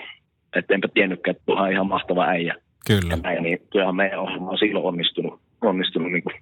että 0.55 0.73
enpä 0.73 0.87
tiennytkään, 0.93 1.35
että 1.35 1.45
tuohan 1.45 1.71
ihan 1.71 1.87
mahtava 1.87 2.25
äijä. 2.25 2.55
Kyllä. 2.87 3.09
Ja 3.09 3.17
näin, 3.23 3.43
niin 3.43 3.59
kyllähän 3.71 3.95
meidän 3.95 4.19
ohjelma 4.19 4.49
on 4.49 4.57
silloin 4.57 4.85
onnistunut, 4.85 5.39
onnistunut 5.61 6.11
niin 6.11 6.23
kuin, 6.23 6.35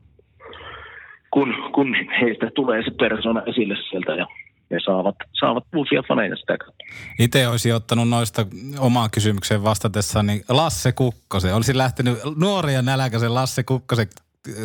kun, 1.31 1.53
kun 1.75 1.95
heistä 2.21 2.51
tulee 2.55 2.83
se 2.83 2.91
persona 2.99 3.43
esille 3.45 3.75
sieltä 3.89 4.11
ja 4.11 4.27
ne 4.69 4.77
saavat, 4.85 5.15
saavat 5.39 5.63
uusia 5.75 6.03
faneja 6.07 6.35
sitä 6.35 6.57
kautta. 6.57 6.83
Itse 7.19 7.47
olisin 7.47 7.75
ottanut 7.75 8.09
noista 8.09 8.45
omaan 8.79 9.09
kysymykseen 9.11 9.63
vastatessa, 9.63 10.23
niin 10.23 10.41
Lasse 10.49 10.91
Kukkosen. 10.91 11.55
Olisin 11.55 11.77
lähtenyt 11.77 12.17
nuoria 12.35 12.75
ja 12.75 12.81
nälkäisen 12.81 13.33
Lasse 13.33 13.63
Kukkosen 13.63 14.07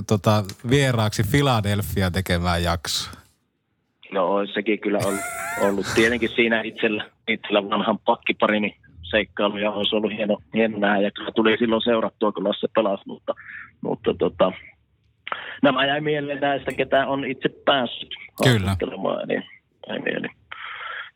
tota, 0.06 0.44
vieraaksi 0.70 1.22
Philadelphia 1.30 2.10
tekemään 2.10 2.62
jaksoa. 2.62 3.12
No 4.12 4.26
olisi 4.26 4.52
sekin 4.52 4.80
kyllä 4.80 4.98
ollut, 5.04 5.20
ollut. 5.60 5.86
Tietenkin 5.94 6.30
siinä 6.34 6.62
itsellä, 6.62 7.10
itsellä 7.28 7.70
vanhan 7.70 7.98
pakkiparini 7.98 8.76
seikkailuja 9.10 9.70
olisi 9.70 9.96
ollut 9.96 10.12
hieno, 10.16 10.38
hieno 10.54 10.78
nähdä. 10.78 11.02
Ja 11.02 11.10
kyllä 11.10 11.30
tuli 11.32 11.56
silloin 11.58 11.82
seurattua, 11.82 12.32
kun 12.32 12.44
Lasse 12.44 12.66
pelasi, 12.74 13.02
mutta, 13.06 13.34
mutta 13.80 14.14
tota, 14.14 14.52
nämä 15.62 15.86
jäi 15.86 16.00
mieleen 16.00 16.40
näistä, 16.40 16.72
ketä 16.72 17.06
on 17.06 17.24
itse 17.24 17.48
päässyt 17.64 18.08
Kyllä. 18.44 18.76
Niin, 19.26 19.42
mieleen. 19.98 20.35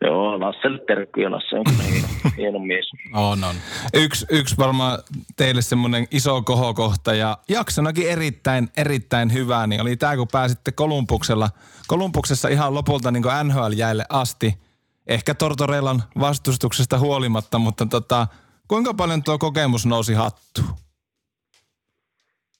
Joo, 0.00 0.40
Lasselle 0.40 0.78
terkkuja. 0.86 1.30
Lasse 1.30 1.56
on 1.56 1.64
hieno, 1.92 2.08
hieno 2.36 2.58
mies. 2.58 2.90
On, 3.12 3.44
on. 3.44 3.54
Yksi, 3.94 4.26
yksi 4.30 4.56
varmaan 4.56 4.98
teille 5.36 5.62
semmoinen 5.62 6.06
iso 6.10 6.42
kohokohta 6.42 7.14
ja 7.14 7.38
jaksonakin 7.48 8.10
erittäin, 8.10 8.68
erittäin 8.76 9.32
hyvä, 9.32 9.66
niin 9.66 9.80
oli 9.82 9.96
tämä, 9.96 10.16
kun 10.16 10.28
pääsitte 10.32 10.72
Kolumbuksella, 10.72 11.50
Kolumbuksessa 11.86 12.48
ihan 12.48 12.74
lopulta 12.74 13.10
niin 13.10 13.24
NHL-jäille 13.44 14.04
asti, 14.08 14.54
ehkä 15.06 15.34
Tortorellan 15.34 16.02
vastustuksesta 16.20 16.98
huolimatta, 16.98 17.58
mutta 17.58 17.86
tota, 17.86 18.26
kuinka 18.68 18.94
paljon 18.94 19.22
tuo 19.22 19.38
kokemus 19.38 19.86
nousi 19.86 20.14
hattuun? 20.14 20.68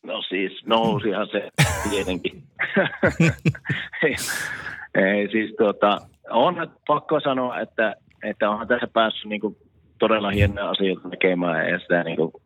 No 0.07 0.22
siis 0.22 0.53
nousihan 0.66 1.29
se 1.33 1.48
tietenkin. 1.90 2.42
ei, 4.94 5.28
siis 5.30 5.54
tuota, 5.59 5.98
on 6.30 6.70
pakko 6.87 7.20
sanoa, 7.20 7.61
että, 7.61 7.94
että 8.24 8.50
onhan 8.50 8.68
tässä 8.68 8.88
päässyt 8.92 9.24
niinku 9.24 9.57
todella 9.98 10.30
hienoja 10.30 10.70
asioita 10.70 11.09
tekemään 11.09 11.70
ja 11.70 11.78
sitä 11.78 12.02
niinku 12.02 12.42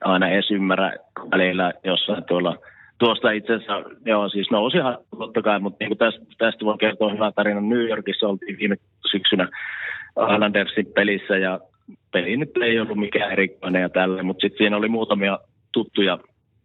aina 0.00 0.28
edes 0.28 0.50
ymmärrä 0.50 0.92
välillä 1.30 1.72
jossain 1.84 2.24
tuolla 2.24 2.56
Tuosta 2.98 3.30
itse 3.30 3.54
asiassa, 3.54 3.82
joo 4.04 4.28
siis 4.28 4.50
nousihan 4.50 4.98
totta 5.18 5.42
kai, 5.42 5.60
mutta 5.60 5.84
niin 5.84 5.98
tästä, 5.98 6.20
tästä 6.38 6.64
voi 6.64 6.78
kertoa 6.78 7.12
hyvä 7.12 7.32
tarina. 7.32 7.60
New 7.60 7.88
Yorkissa 7.88 8.28
oltiin 8.28 8.58
viime 8.58 8.76
syksynä 9.10 9.48
Islandersin 10.34 10.86
pelissä 10.94 11.36
ja 11.36 11.60
peli 12.12 12.36
nyt 12.36 12.50
ei 12.62 12.80
ollut 12.80 12.98
mikään 12.98 13.32
erikoinen 13.32 13.82
ja 13.82 13.88
tälle, 13.88 14.22
mutta 14.22 14.40
sitten 14.40 14.58
siinä 14.58 14.76
oli 14.76 14.88
muutamia 14.88 15.38
tuttuja 15.72 16.18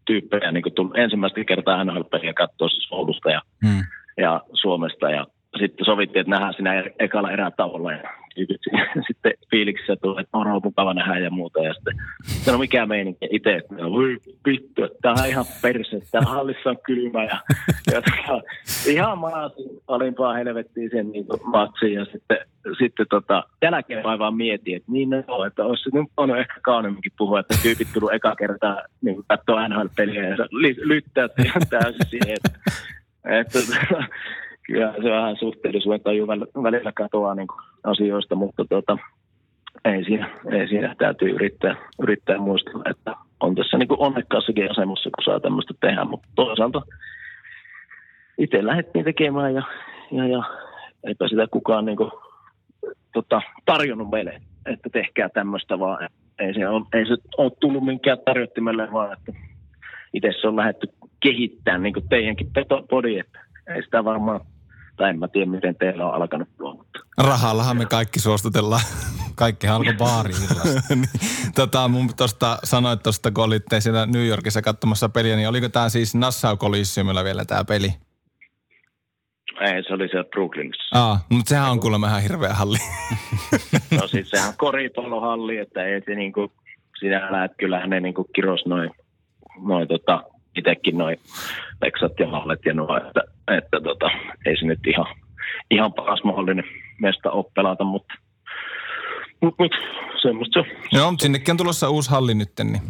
tyyppejä 0.05 0.51
niin 0.51 0.63
kuin 0.63 0.73
tullut 0.73 0.97
ensimmäistä 0.97 1.43
kertaa 1.43 1.83
NHL-peliä 1.83 2.33
katsoa 2.33 2.69
siis 2.69 2.87
Oulusta 2.91 3.31
ja, 3.31 3.41
Hmm. 3.65 3.83
Ja 4.17 4.41
Suomesta 4.53 5.09
ja 5.09 5.27
sitten 5.59 5.85
sovittiin, 5.85 6.21
että 6.21 6.31
nähdään 6.31 6.53
siinä 6.53 6.79
e- 6.79 6.93
ekalla 6.99 7.31
erätauolla 7.31 7.91
ja 7.91 8.09
tyypit 8.35 8.61
siinä 8.63 8.93
sitten 9.07 9.33
fiiliksissä 9.51 9.95
tuli, 9.95 10.21
että 10.21 10.37
on 10.37 10.61
mukava 10.63 10.93
nähdä 10.93 11.19
ja 11.19 11.29
muuta. 11.29 11.59
Ja 11.59 11.73
sitten 11.73 11.93
sanoi 12.25 12.59
mikä 12.59 12.85
meininki 12.85 13.27
itse, 13.31 13.55
että 13.55 13.75
voi 13.75 14.17
vittu, 14.47 14.83
että 14.83 14.97
tämä 15.01 15.15
on 15.23 15.29
ihan 15.29 15.45
perse, 15.61 15.99
täällä 16.11 16.29
hallissa 16.29 16.69
on 16.69 16.77
kylmä 16.85 17.23
ja, 17.23 17.39
ja 17.93 18.01
tota, 18.01 18.41
ihan 18.87 19.17
maasin 19.17 19.81
alimpaa 19.87 20.33
helvettiin 20.33 20.89
sen 20.91 21.11
niin 21.11 21.25
matsiin 21.43 21.93
ja 21.93 22.05
sitten, 22.05 22.37
sitten 22.79 23.05
tota, 23.09 23.43
jälkeen 23.61 24.03
vaan 24.03 24.19
vaan 24.19 24.35
mietin, 24.35 24.75
että 24.75 24.91
niin 24.91 25.09
no, 25.09 25.45
että 25.45 25.65
olisi 25.65 25.89
nyt 25.93 26.07
on 26.17 26.39
ehkä 26.39 26.59
kaunemminkin 26.61 27.11
puhua, 27.17 27.39
että 27.39 27.55
tyypit 27.63 27.87
tullut 27.93 28.13
eka 28.13 28.35
kertaa 28.35 28.81
niin 29.01 29.23
katsoa 29.27 29.67
NHL-peliä 29.67 30.29
ja 30.29 30.35
ly- 30.51 30.87
lyttää 30.87 31.29
ihan 31.45 31.61
täysin 31.69 32.05
siihen, 32.09 32.37
että, 32.45 32.59
että 33.25 33.59
kyllä 34.67 34.93
se 35.03 35.09
vähän 35.09 35.35
suhteellisuuden 35.35 36.01
taju 36.01 36.25
väl- 36.25 36.63
välillä 36.63 36.91
katoaa 36.91 37.35
niin 37.35 37.47
asioista, 37.83 38.35
mutta 38.35 38.65
tota, 38.69 38.97
ei 39.85 40.03
siinä, 40.03 40.29
ei 40.51 40.67
siinä 40.67 40.95
täytyy 40.97 41.29
yrittää, 41.29 41.75
yrittää 42.01 42.37
muistella, 42.37 42.83
että 42.89 43.15
on 43.39 43.55
tässä 43.55 43.77
niin 43.77 43.87
onnekkaassakin 43.97 44.71
asemassa, 44.71 45.09
kun 45.15 45.23
saa 45.23 45.39
tämmöistä 45.39 45.73
tehdä, 45.81 46.05
mutta 46.05 46.27
toisaalta 46.35 46.81
itse 48.37 48.65
lähdettiin 48.65 49.05
tekemään 49.05 49.53
ja, 49.53 49.63
ja, 50.11 50.27
ja 50.27 50.43
eipä 51.03 51.27
sitä 51.27 51.47
kukaan 51.51 51.85
niin 51.85 51.97
kuin, 51.97 52.11
tota, 53.13 53.41
tarjonnut 53.65 54.11
meille, 54.11 54.41
että 54.65 54.89
tehkää 54.89 55.29
tämmöistä 55.29 55.79
vaan. 55.79 56.09
Ei 56.39 56.53
se, 56.53 56.67
ole, 56.67 56.85
ei 56.93 57.05
se 57.05 57.15
ole 57.37 57.51
tullut 57.59 57.85
minkään 57.85 58.17
tarjottimelle, 58.25 58.91
vaan 58.91 59.13
että 59.13 59.33
itse 60.13 60.31
se 60.41 60.47
on 60.47 60.55
lähdetty 60.55 60.87
kehittämään 61.23 61.83
niin 61.83 61.93
kuin 61.93 62.09
teidänkin 62.09 62.51
petopodi, 62.53 63.19
että 63.19 63.39
ei 63.75 63.83
sitä 63.83 64.03
varmaan, 64.03 64.41
tai 64.97 65.09
en 65.09 65.19
mä 65.19 65.27
tiedä 65.27 65.51
miten 65.51 65.75
teillä 65.75 66.05
on 66.05 66.13
alkanut 66.15 66.49
tuo, 66.57 66.73
mutta 66.73 66.99
Rahallahan 67.17 67.77
me 67.77 67.85
kaikki 67.85 68.19
suostutellaan. 68.19 68.81
Kaikki 69.35 69.67
alkoi 69.67 69.93
baari 69.93 70.33
niin, 70.89 71.05
tota, 71.55 71.87
mun 71.87 72.09
tuosta 72.17 72.57
sanoit 72.63 73.03
tuosta, 73.03 73.31
kun 73.31 73.43
olitte 73.43 73.81
siellä 73.81 74.05
New 74.05 74.27
Yorkissa 74.27 74.61
katsomassa 74.61 75.09
peliä, 75.09 75.35
niin 75.35 75.49
oliko 75.49 75.69
tämä 75.69 75.89
siis 75.89 76.15
Nassau 76.15 76.57
Coliseumilla 76.57 77.23
vielä 77.23 77.45
tämä 77.45 77.65
peli? 77.65 77.89
ei, 79.61 79.83
se 79.83 79.93
oli 79.93 80.07
siellä 80.07 80.29
Brooklynissa. 80.29 80.99
Aa, 80.99 81.19
mutta 81.29 81.49
sehän 81.49 81.71
on 81.71 81.79
kuulemma 81.79 82.07
ihan 82.07 82.21
hirveä 82.21 82.53
halli. 82.53 82.77
No 84.01 84.07
siis 84.07 84.29
sehän 84.29 84.47
on 84.47 84.57
koripallohalli, 84.57 85.57
että 85.57 85.83
ei 85.83 86.01
se 86.05 86.15
niinku, 86.15 86.51
sinällään, 86.99 87.45
että 87.45 87.57
kyllähän 87.57 87.89
ne 87.89 87.99
niinku 87.99 88.23
kiros 88.35 88.65
noin, 88.65 88.91
noi 89.61 89.87
tota, 89.87 90.23
itekin 90.57 90.97
noin 90.97 91.17
Leksat 91.81 92.19
ja 92.19 92.27
Mallet 92.27 92.59
ja 92.65 92.73
nuo, 92.73 92.97
että, 92.97 93.21
että 93.57 93.81
tota, 93.83 94.09
ei 94.45 94.57
se 94.57 94.65
nyt 94.65 94.87
ihan, 94.87 95.05
ihan 95.71 95.93
paras 95.93 96.23
mahdollinen 96.23 96.65
mesta 97.01 97.31
ole 97.31 97.45
pelata, 97.55 97.83
mutta 97.83 98.13
mut, 99.41 99.55
mut, 99.59 99.71
semmoista 100.21 100.63
se. 100.63 100.97
Joo, 100.97 101.11
mutta 101.11 101.23
sinnekin 101.23 101.51
on 101.51 101.57
tulossa 101.57 101.89
uusi 101.89 102.11
halli 102.11 102.33
nytten, 102.33 102.67
niin. 102.67 102.81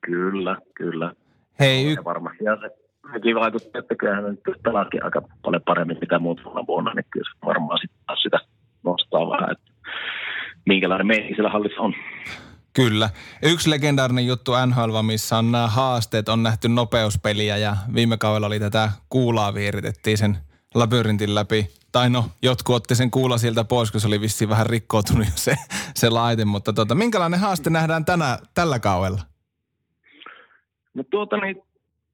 Kyllä, 0.00 0.56
kyllä. 0.74 1.12
Hei, 1.60 1.92
y- 1.92 2.04
varmasti 2.04 2.44
ja 2.44 2.56
se 2.60 2.70
sekin 3.12 3.36
vaikuttaa, 3.36 3.78
että 3.78 3.94
kyllähän 3.94 4.24
nyt 4.24 4.62
pelaakin 4.62 5.04
aika 5.04 5.22
paljon 5.42 5.62
paremmin 5.66 5.98
mitä 6.00 6.18
muut 6.18 6.44
vuonna 6.44 6.66
vuonna, 6.66 6.94
niin 6.94 7.04
kyllä 7.10 7.30
se 7.34 7.46
varmaan 7.46 7.78
sitten 7.78 8.16
sitä 8.22 8.38
nostaa 8.84 9.30
vähän, 9.30 9.52
että 9.52 9.72
minkälainen 10.66 11.06
meininki 11.06 11.34
siellä 11.34 11.50
hallissa 11.50 11.80
on. 11.80 11.94
Kyllä. 12.78 13.10
Yksi 13.42 13.70
legendaarinen 13.70 14.26
juttu 14.26 14.52
NHL, 14.66 15.02
missä 15.02 15.38
on 15.38 15.52
nämä 15.52 15.66
haasteet, 15.66 16.28
on 16.28 16.42
nähty 16.42 16.68
nopeuspeliä 16.68 17.56
ja 17.56 17.76
viime 17.94 18.16
kaudella 18.16 18.46
oli 18.46 18.60
tätä 18.60 18.90
kuulaa 19.08 19.54
vieritettiin 19.54 20.18
sen 20.18 20.36
labyrintin 20.74 21.34
läpi 21.34 21.66
Tai 21.92 22.10
no, 22.10 22.24
jotkut 22.42 22.76
otti 22.76 22.94
sen 22.94 23.10
kuulla 23.10 23.38
sieltä 23.38 23.64
pois, 23.64 23.90
kun 23.92 24.00
se 24.00 24.06
oli 24.06 24.20
vissiin 24.20 24.48
vähän 24.48 24.66
rikkoutunut 24.66 25.26
jo 25.26 25.32
se, 25.34 25.54
se 25.94 26.10
laite. 26.10 26.44
Mutta 26.44 26.72
tota, 26.72 26.94
minkälainen 26.94 27.40
haaste 27.40 27.70
nähdään 27.70 28.04
tänä, 28.04 28.38
tällä 28.54 28.78
kaudella? 28.78 29.20
No 30.94 31.04
tuota 31.10 31.36
niin, 31.36 31.62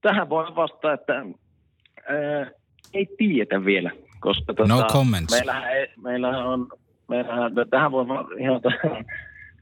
tähän 0.02 0.28
voi 0.28 0.56
vastata, 0.56 0.92
että 0.92 1.12
ää, 1.12 2.50
ei 2.94 3.06
tiedetä 3.18 3.64
vielä, 3.64 3.90
koska 4.20 4.54
tuota, 4.54 4.74
No 4.74 4.86
comments. 4.92 5.34
Meillähän, 5.34 5.72
ei, 5.72 5.86
meillähän 5.96 6.46
on, 6.46 6.68
meillähän, 7.08 7.52
tähän 7.70 7.92
voi 7.92 8.06
ihan 8.40 8.60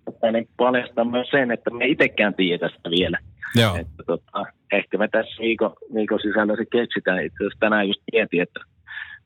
tota, 0.05 0.33
niin 0.33 0.49
paljastaa 0.57 1.05
myös 1.05 1.29
sen, 1.31 1.51
että 1.51 1.71
me 1.71 1.87
itsekään 1.87 2.35
tiedä 2.35 2.69
sitä 2.69 2.91
vielä. 2.91 3.19
Joo. 3.57 3.77
Että, 3.77 4.03
tota, 4.07 4.45
ehkä 4.73 4.99
me 4.99 5.09
tässä 5.09 5.43
viikon, 5.43 5.73
viikon 5.95 6.21
sisällä 6.23 6.57
se 6.57 6.65
keksitään. 6.73 7.25
Itse 7.25 7.37
asiassa 7.41 7.61
tänään 7.61 7.89
just 7.89 8.01
mietin, 8.13 8.43
että, 8.43 8.61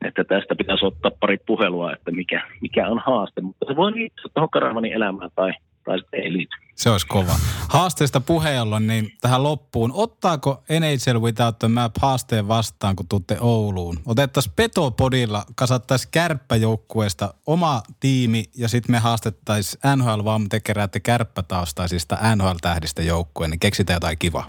että 0.04 0.24
tästä 0.24 0.54
pitäisi 0.54 0.84
ottaa 0.84 1.10
pari 1.20 1.38
puhelua, 1.46 1.92
että 1.92 2.10
mikä, 2.10 2.42
mikä 2.60 2.88
on 2.88 3.02
haaste. 3.06 3.40
Mutta 3.40 3.66
se 3.68 3.76
voi 3.76 3.92
liittyä 3.92 4.30
tuohon 4.34 4.50
Karavanin 4.50 4.92
elämään 4.92 5.30
tai, 5.34 5.52
tai 5.84 5.98
sitten 5.98 6.22
ei 6.22 6.32
liity. 6.32 6.56
Se 6.76 6.90
olisi 6.90 7.06
kova. 7.06 7.32
Haasteesta 7.68 8.20
puheen 8.20 8.62
ollen, 8.62 8.86
niin 8.86 9.08
tähän 9.20 9.42
loppuun. 9.42 9.90
Ottaako 9.94 10.62
NHL 10.80 11.20
Without 11.20 11.58
the 11.58 11.68
Map 11.68 11.92
haasteen 12.02 12.48
vastaan, 12.48 12.96
kun 12.96 13.08
tuutte 13.08 13.36
Ouluun? 13.40 13.96
Otettaisiin 14.06 14.52
Petopodilla, 14.56 15.42
kasattaisiin 15.54 16.10
kärppäjoukkueesta 16.10 17.34
oma 17.46 17.82
tiimi 18.00 18.44
ja 18.58 18.68
sitten 18.68 18.92
me 18.92 18.98
haastettaisiin 18.98 19.80
NHL 19.96 20.24
vaan 20.24 20.48
te 20.48 20.60
keräätte 20.60 21.00
kärppätaustaisista 21.00 22.18
NHL-tähdistä 22.36 23.02
joukkueen, 23.02 23.50
niin 23.50 23.60
keksitään 23.60 23.96
jotain 23.96 24.18
kivaa. 24.18 24.46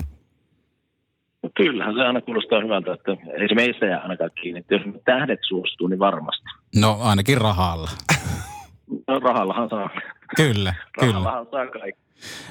No 1.44 1.50
kyllähän 1.56 1.96
se 1.96 2.02
aina 2.02 2.22
kuulostaa 2.22 2.62
hyvältä, 2.62 2.94
että 2.94 3.12
ei 3.12 3.48
se 3.48 3.56
meistä 3.56 3.86
jää 3.86 4.00
ainakaan 4.00 4.32
kiinni. 4.42 4.60
Että 4.60 4.76
jos 4.76 4.86
me 4.86 4.94
tähdet 5.06 5.40
suostuu, 5.48 5.88
niin 5.88 6.00
varmasti. 6.00 6.46
No 6.76 6.98
ainakin 7.02 7.38
rahalla. 7.38 7.90
No 9.08 9.20
rahallahan 9.20 9.70
saa. 9.70 9.90
Kyllä, 10.36 10.74
kyllä. 11.00 11.14
Rahallahan 11.14 11.48
saa 11.52 11.68
kaikki. 11.68 12.07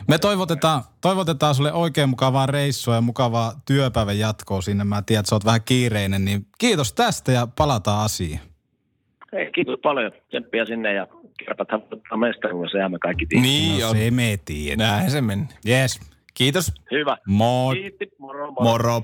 Me 0.08 0.18
toivotetaan, 0.18 0.82
toivotetaan 1.00 1.54
sulle 1.54 1.72
oikein 1.72 2.08
mukavaa 2.08 2.46
reissua 2.46 2.94
ja 2.94 3.00
mukavaa 3.00 3.60
työpäivän 3.66 4.18
jatkoa 4.18 4.62
sinne. 4.62 4.84
Mä 4.84 5.02
tiedän, 5.02 5.20
että 5.20 5.28
sä 5.28 5.36
oot 5.36 5.44
vähän 5.44 5.62
kiireinen, 5.64 6.24
niin 6.24 6.46
kiitos 6.58 6.92
tästä 6.92 7.32
ja 7.32 7.48
palataan 7.56 8.04
asiaan. 8.04 8.40
Hei, 9.32 9.52
kiitos 9.52 9.80
paljon. 9.82 10.12
Tsemppiä 10.28 10.66
sinne 10.66 10.94
ja 10.94 11.06
kärpäthän 11.44 11.80
voittaa 11.90 12.18
mestaruuden, 12.18 12.70
sehän 12.70 12.92
me 12.92 12.98
kaikki 12.98 13.26
tiedämme. 13.26 13.48
Niin 13.48 13.80
no 13.80 13.88
on. 13.88 13.96
se 13.96 14.10
me 14.10 14.38
tiedä. 14.44 14.76
Näin 14.76 15.10
se 15.10 15.20
meni. 15.20 15.48
Yes. 15.68 16.00
Kiitos. 16.34 16.72
Hyvä. 16.90 17.16
Moi. 17.26 17.74
Kiitti. 17.74 18.08
Moro, 18.18 18.50
moro. 18.50 18.64
Moro. 18.64 19.02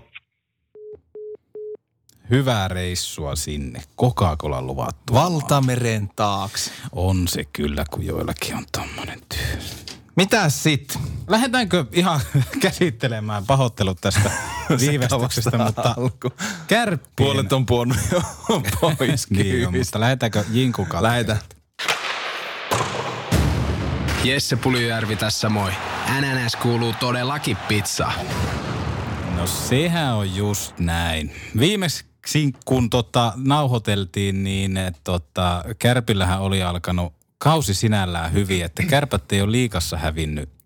Hyvää 2.30 2.68
reissua 2.68 3.36
sinne. 3.36 3.80
Coca-Cola 4.00 4.62
luvattu. 4.62 5.14
Valtameren 5.14 6.08
taakse. 6.16 6.72
On 6.92 7.28
se 7.28 7.44
kyllä, 7.52 7.84
kun 7.90 8.06
joillakin 8.06 8.56
on 8.56 8.64
tommonen 8.72 9.18
työ. 9.28 9.81
Mitäs 10.16 10.62
sit? 10.62 10.98
Lähdetäänkö 11.28 11.84
ihan 11.92 12.20
käsittelemään 12.62 13.46
pahoittelut 13.46 14.00
tästä 14.00 14.30
viivästyksestä, 14.80 15.58
mutta 15.58 15.94
Alku. 15.96 16.30
kärppien... 16.66 17.12
Puolet 17.16 17.52
on 17.52 17.66
puonut 17.66 17.96
jo 18.12 18.22
pois 18.98 19.30
Niin 19.30 19.66
on, 19.66 19.76
mutta 19.78 20.00
lähdetäänkö 20.00 20.44
Jinkun 20.50 20.86
kautta? 20.86 21.08
Lähetä. 21.08 21.36
Jesse 24.24 24.56
Puljujärvi 24.56 25.16
tässä 25.16 25.48
moi. 25.48 25.72
NNS 26.20 26.56
kuuluu 26.56 26.94
todellakin 27.00 27.56
pizza. 27.68 28.12
No 29.36 29.46
sehän 29.46 30.14
on 30.14 30.34
just 30.34 30.78
näin. 30.78 31.34
Viimeksi 31.58 32.04
kun 32.64 32.90
tota, 32.90 33.32
nauhoiteltiin, 33.36 34.44
niin 34.44 34.78
tota, 35.04 35.64
Kärpillähän 35.78 36.40
oli 36.40 36.62
alkanut 36.62 37.14
kausi 37.42 37.74
sinällään 37.74 38.32
hyvin, 38.32 38.64
että 38.64 38.82
kärpät 38.82 39.32
ei 39.32 39.42
ole 39.42 39.52
liikassa 39.52 39.96
hävinnyt 39.96 40.61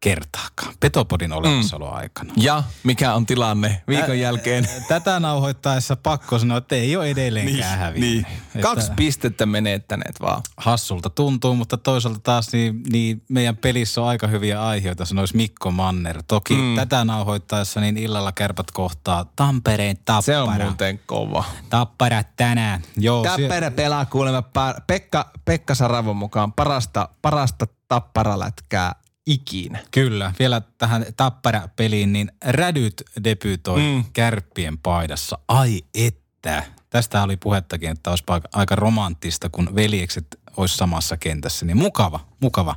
kertaakaan 0.00 0.74
Petopodin 0.80 1.32
olemassaoloaikana. 1.32 2.32
Ja 2.36 2.62
mikä 2.84 3.14
on 3.14 3.26
tilanne 3.26 3.82
viikon 3.88 4.18
jälkeen? 4.18 4.68
Tätä 4.88 5.20
nauhoittaessa 5.20 5.96
pakko 5.96 6.38
sanoa, 6.38 6.58
että 6.58 6.74
ei 6.74 6.96
ole 6.96 7.10
edelleenkään 7.10 7.78
hävinnyt. 7.78 8.10
niin. 8.10 8.26
Että 8.46 8.60
Kaksi 8.60 8.90
pistettä 8.96 9.46
menettäneet 9.46 10.20
vaan. 10.20 10.42
hassulta 10.56 11.10
tuntuu, 11.10 11.54
mutta 11.54 11.76
toisaalta 11.76 12.20
taas 12.20 12.52
niin, 12.52 12.82
niin 12.92 13.22
meidän 13.28 13.56
pelissä 13.56 14.00
on 14.02 14.08
aika 14.08 14.26
hyviä 14.26 14.66
aiheita, 14.66 15.04
sanoisi 15.04 15.36
Mikko 15.36 15.70
Manner. 15.70 16.22
Toki 16.28 16.54
mm. 16.54 16.74
tätä 16.76 17.04
nauhoittaessa 17.04 17.80
niin 17.80 17.96
illalla 17.96 18.32
kärpät 18.32 18.70
kohtaa 18.70 19.24
Tampereen 19.36 19.96
tappara. 19.96 20.22
Se 20.22 20.38
on 20.38 20.62
muuten 20.62 21.00
kova. 21.06 21.44
Tappara 21.70 22.22
tänään. 22.36 22.82
Joo, 22.96 23.24
sie- 23.24 23.48
Tappara 23.48 23.70
pelaa 23.70 24.06
kuulemma 24.06 24.42
Pekka, 24.86 25.30
Pekka 25.44 25.74
Saravon 25.74 26.16
mukaan 26.16 26.52
parasta, 26.52 27.08
parasta 27.22 27.66
tapparalätkää 27.88 28.94
ikinä. 29.28 29.78
Kyllä, 29.90 30.32
vielä 30.38 30.62
tähän 30.78 31.06
Tappara-peliin, 31.16 32.12
niin 32.12 32.32
Rädyt 32.44 33.02
debyytoi 33.24 33.80
mm. 33.80 34.04
kärppien 34.12 34.78
paidassa. 34.78 35.38
Ai 35.48 35.82
että. 35.94 36.62
Tästä 36.90 37.22
oli 37.22 37.36
puhettakin, 37.36 37.90
että 37.90 38.10
olisi 38.10 38.24
aika 38.52 38.76
romanttista, 38.76 39.48
kun 39.48 39.74
veljekset 39.74 40.40
olisi 40.56 40.76
samassa 40.76 41.16
kentässä. 41.16 41.66
Niin 41.66 41.76
mukava, 41.76 42.20
mukava 42.40 42.74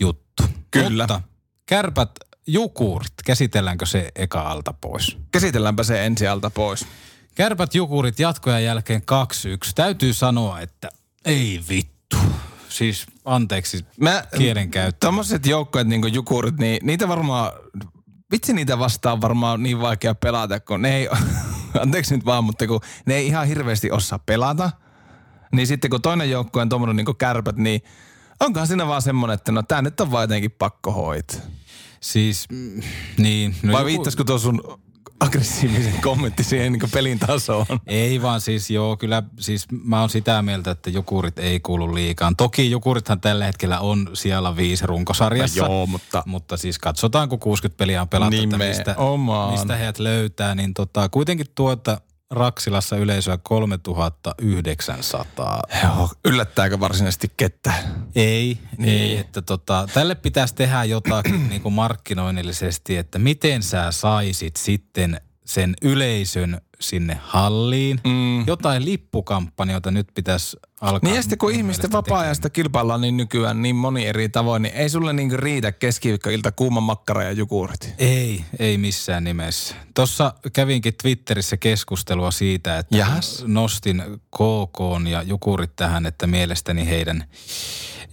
juttu. 0.00 0.42
Kyllä. 0.70 1.02
Mutta 1.02 1.22
kärpät 1.66 2.10
jukurit, 2.46 3.12
käsitelläänkö 3.24 3.86
se 3.86 4.12
eka 4.14 4.40
alta 4.40 4.72
pois? 4.72 5.16
Käsitelläänpä 5.32 5.82
se 5.82 6.06
ensi 6.06 6.26
alta 6.26 6.50
pois. 6.50 6.86
Kärpät 7.34 7.74
jukurit 7.74 8.18
jatkojen 8.18 8.64
jälkeen 8.64 9.02
2-1. 9.02 9.04
Täytyy 9.74 10.12
sanoa, 10.12 10.60
että 10.60 10.88
ei 11.24 11.60
vittu. 11.68 12.16
Siis 12.76 13.06
anteeksi 13.24 13.86
Mä, 14.00 14.24
kielenkäyttö. 14.36 15.06
Tommoset 15.06 15.46
joukkueet 15.46 15.88
niin 15.88 16.14
jukurit, 16.14 16.58
niin 16.58 16.78
niitä 16.82 17.08
varmaan, 17.08 17.52
vitsi 18.32 18.52
niitä 18.52 18.78
vastaan 18.78 19.20
varmaan 19.20 19.62
niin 19.62 19.80
vaikea 19.80 20.14
pelata, 20.14 20.60
kun 20.60 20.82
ne 20.82 20.96
ei, 20.96 21.08
anteeksi 21.82 22.16
nyt 22.16 22.24
vaan, 22.24 22.44
mutta 22.44 22.66
kun 22.66 22.80
ne 23.06 23.14
ei 23.14 23.26
ihan 23.26 23.46
hirveästi 23.46 23.90
osaa 23.90 24.18
pelata, 24.18 24.70
niin 25.52 25.66
sitten 25.66 25.90
kun 25.90 26.02
toinen 26.02 26.30
joukkue 26.30 26.62
on 26.62 26.68
tommonen 26.68 26.96
niin 26.96 27.16
kärpät, 27.16 27.56
niin 27.56 27.80
onkohan 28.40 28.66
siinä 28.66 28.86
vaan 28.86 29.02
semmonen, 29.02 29.34
että 29.34 29.52
no 29.52 29.62
tää 29.62 29.82
nyt 29.82 30.00
on 30.00 30.10
vaan 30.10 30.22
jotenkin 30.22 30.50
pakko 30.50 30.92
hoitaa. 30.92 31.40
Siis, 32.00 32.46
mm, 32.50 32.82
niin. 33.18 33.56
No 33.62 33.72
Vai 33.72 33.80
joku- 33.80 33.86
viittaisiko 33.86 34.24
tuo 34.24 34.38
sun 34.38 34.80
aggressiivisen 35.20 36.00
kommentti 36.02 36.44
siihen 36.44 36.72
niin 36.72 36.90
pelin 36.92 37.18
tasoon? 37.18 37.66
Ei 37.86 38.22
vaan 38.22 38.40
siis 38.40 38.70
joo, 38.70 38.96
kyllä 38.96 39.22
siis 39.40 39.66
mä 39.84 40.00
oon 40.00 40.10
sitä 40.10 40.42
mieltä, 40.42 40.70
että 40.70 40.90
jukurit 40.90 41.38
ei 41.38 41.60
kuulu 41.60 41.94
liikaan. 41.94 42.36
Toki 42.36 42.70
jukurithan 42.70 43.20
tällä 43.20 43.44
hetkellä 43.44 43.80
on 43.80 44.10
siellä 44.14 44.56
viisi 44.56 44.86
runkosarjassa. 44.86 45.62
No 45.62 45.68
joo, 45.72 45.86
mutta- 45.86 46.22
Mutta 46.26 46.56
siis 46.56 46.78
katsotaan, 46.78 47.28
kun 47.28 47.38
60 47.38 47.78
peliä 47.78 48.02
on 48.02 48.08
pelattu, 48.08 48.36
että 48.36 48.58
mistä, 48.68 48.94
mistä 49.50 49.76
heidät 49.76 49.98
löytää, 49.98 50.54
niin 50.54 50.74
tota, 50.74 51.08
kuitenkin 51.08 51.46
tuota 51.54 52.00
Raksilassa 52.30 52.96
yleisöä 52.96 53.38
3900. 53.42 55.62
Joo, 55.82 56.10
yllättääkö 56.24 56.80
varsinaisesti 56.80 57.32
kettä? 57.36 57.72
Ei, 58.14 58.58
niin. 58.78 59.02
ei, 59.02 59.18
että 59.18 59.42
tota, 59.42 59.88
tälle 59.94 60.14
pitäisi 60.14 60.54
tehdä 60.54 60.84
jotakin 60.84 61.48
niin 61.48 61.62
kuin 61.62 61.72
markkinoinnillisesti, 61.72 62.96
että 62.96 63.18
miten 63.18 63.62
sä 63.62 63.90
saisit 63.90 64.56
sitten 64.56 65.20
sen 65.44 65.74
yleisön 65.82 66.60
sinne 66.80 67.20
halliin. 67.22 68.00
Mm. 68.04 68.46
Jotain 68.46 68.84
lippukampanjoita 68.84 69.90
nyt 69.90 70.08
pitäisi 70.14 70.56
alkaa. 70.80 71.08
Niin 71.08 71.16
ja 71.16 71.22
sitten 71.22 71.38
kun 71.38 71.52
ihmisten 71.52 71.92
vapaa-ajasta 71.92 72.50
kilpaillaan 72.50 73.00
niin 73.00 73.16
nykyään 73.16 73.62
niin 73.62 73.76
moni 73.76 74.06
eri 74.06 74.28
tavoin, 74.28 74.62
niin 74.62 74.74
ei 74.74 74.88
sulle 74.88 75.12
niin 75.12 75.38
riitä 75.38 75.72
keskiviikkoilta 75.72 76.52
kuuma 76.52 76.80
makkara 76.80 77.22
ja 77.22 77.32
jukurit. 77.32 77.94
Ei, 77.98 78.44
ei 78.58 78.78
missään 78.78 79.24
nimessä. 79.24 79.74
Tuossa 79.94 80.34
kävinkin 80.52 80.94
Twitterissä 81.02 81.56
keskustelua 81.56 82.30
siitä, 82.30 82.78
että 82.78 82.96
Jahas. 82.96 83.44
nostin 83.46 84.02
KK 84.30 85.08
ja 85.10 85.22
Jukurit 85.22 85.76
tähän, 85.76 86.06
että 86.06 86.26
mielestäni 86.26 86.86
heidän 86.86 87.24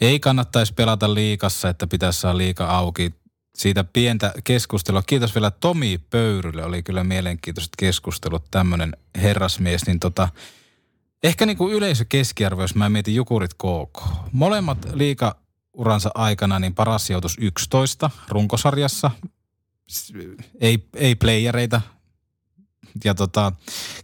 ei 0.02 0.20
kannattaisi 0.20 0.74
pelata 0.74 1.14
liikassa, 1.14 1.70
että 1.70 1.88
pitäisi 1.88 2.20
saada 2.22 2.38
liika 2.38 2.66
auki. 2.66 3.14
Siitä 3.56 3.84
pientä 3.84 4.34
keskustelua. 4.44 5.02
Kiitos 5.02 5.36
vielä 5.36 5.52
Tomi 5.52 6.00
Pöyrylle. 6.10 6.66
Oli 6.66 6.84
kyllä 6.84 7.04
mielenkiintoiset 7.04 7.74
keskustelut. 7.78 8.44
Tämmöinen 8.52 8.98
herrasmies. 9.16 9.88
Niin 9.88 10.00
tota, 10.00 10.30
ehkä 11.24 11.46
niin 11.46 11.58
kuin 11.58 11.74
yleisökeskiarvo, 11.74 12.62
jos 12.62 12.76
mä 12.76 12.90
mietin 12.90 13.16
Jukurit 13.16 13.54
KK. 13.54 14.04
Molemmat 14.32 14.78
liikauransa 14.94 16.12
aikana 16.16 16.60
niin 16.60 16.76
paras 16.76 17.08
sijoitus 17.08 17.38
11 17.42 18.10
runkosarjassa 18.30 19.12
ei, 20.62 20.88
ei 20.96 21.16
playereita. 21.16 21.82
Ja 23.04 23.16
tota, 23.16 23.52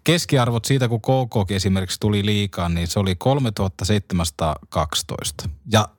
keskiarvot 0.04 0.66
siitä, 0.66 0.88
kun 0.88 1.02
KK 1.02 1.52
esimerkiksi 1.52 2.00
tuli 2.00 2.26
liikaan, 2.26 2.76
niin 2.76 2.88
se 2.88 3.00
oli 3.00 3.16
3712. 3.16 5.50
Ja 5.72 5.90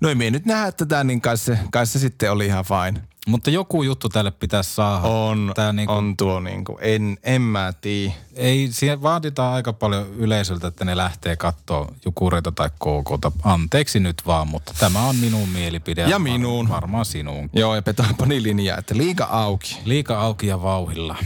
No 0.00 0.08
ei 0.08 0.14
me 0.14 0.30
nyt 0.30 0.46
nähdä 0.46 0.72
tätä, 0.72 1.04
niin 1.04 1.20
kai 1.20 1.36
se, 1.36 1.58
kai 1.70 1.86
se 1.86 1.98
sitten 1.98 2.32
oli 2.32 2.46
ihan 2.46 2.64
fine. 2.64 3.02
Mutta 3.26 3.50
joku 3.50 3.82
juttu 3.82 4.08
tälle 4.08 4.30
pitäisi 4.30 4.74
saada. 4.74 5.08
On, 5.08 5.52
Tää 5.54 5.72
niinku, 5.72 5.92
on 5.92 6.16
tuo 6.16 6.40
niinku, 6.40 6.78
en, 6.80 7.18
en 7.22 7.42
mä 7.42 7.72
tii. 7.80 8.14
Ei, 8.34 8.68
siihen 8.70 9.02
vaaditaan 9.02 9.54
aika 9.54 9.72
paljon 9.72 10.06
yleisöltä, 10.08 10.66
että 10.66 10.84
ne 10.84 10.96
lähtee 10.96 11.36
katsoa 11.36 11.92
Jukureita 12.04 12.52
tai 12.52 12.70
KKta. 12.70 13.32
Anteeksi 13.42 14.00
nyt 14.00 14.22
vaan, 14.26 14.48
mutta 14.48 14.72
tämä 14.80 15.06
on 15.06 15.16
minun 15.16 15.48
mielipide. 15.48 16.02
Ja 16.02 16.18
minun. 16.18 16.68
Varmaan 16.68 17.04
sinun. 17.04 17.50
Joo, 17.52 17.74
ja 17.74 17.82
pani 18.18 18.42
linjaa, 18.42 18.78
että 18.78 18.96
liika 18.96 19.24
auki. 19.24 19.80
Liika 19.84 20.20
auki 20.20 20.46
ja 20.46 20.62
vauhilla. 20.62 21.16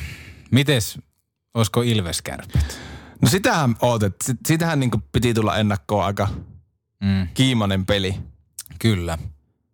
Mites, 0.50 0.98
olisiko 1.54 1.82
Ilves 1.82 2.22
kärpät? 2.22 2.78
No 3.22 3.28
sitähän 3.28 3.76
ootet. 3.82 4.16
Sitähän 4.46 4.80
niinku 4.80 4.98
piti 5.12 5.34
tulla 5.34 5.56
ennakkoon 5.56 6.04
aika 6.04 6.28
mm. 7.00 7.28
kiimainen 7.34 7.86
peli. 7.86 8.14
Kyllä. 8.78 9.18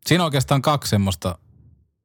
Siinä 0.07 0.25
on 0.25 0.27
oikeastaan 0.27 0.63
kaksi 0.63 0.91
semmoista 0.91 1.39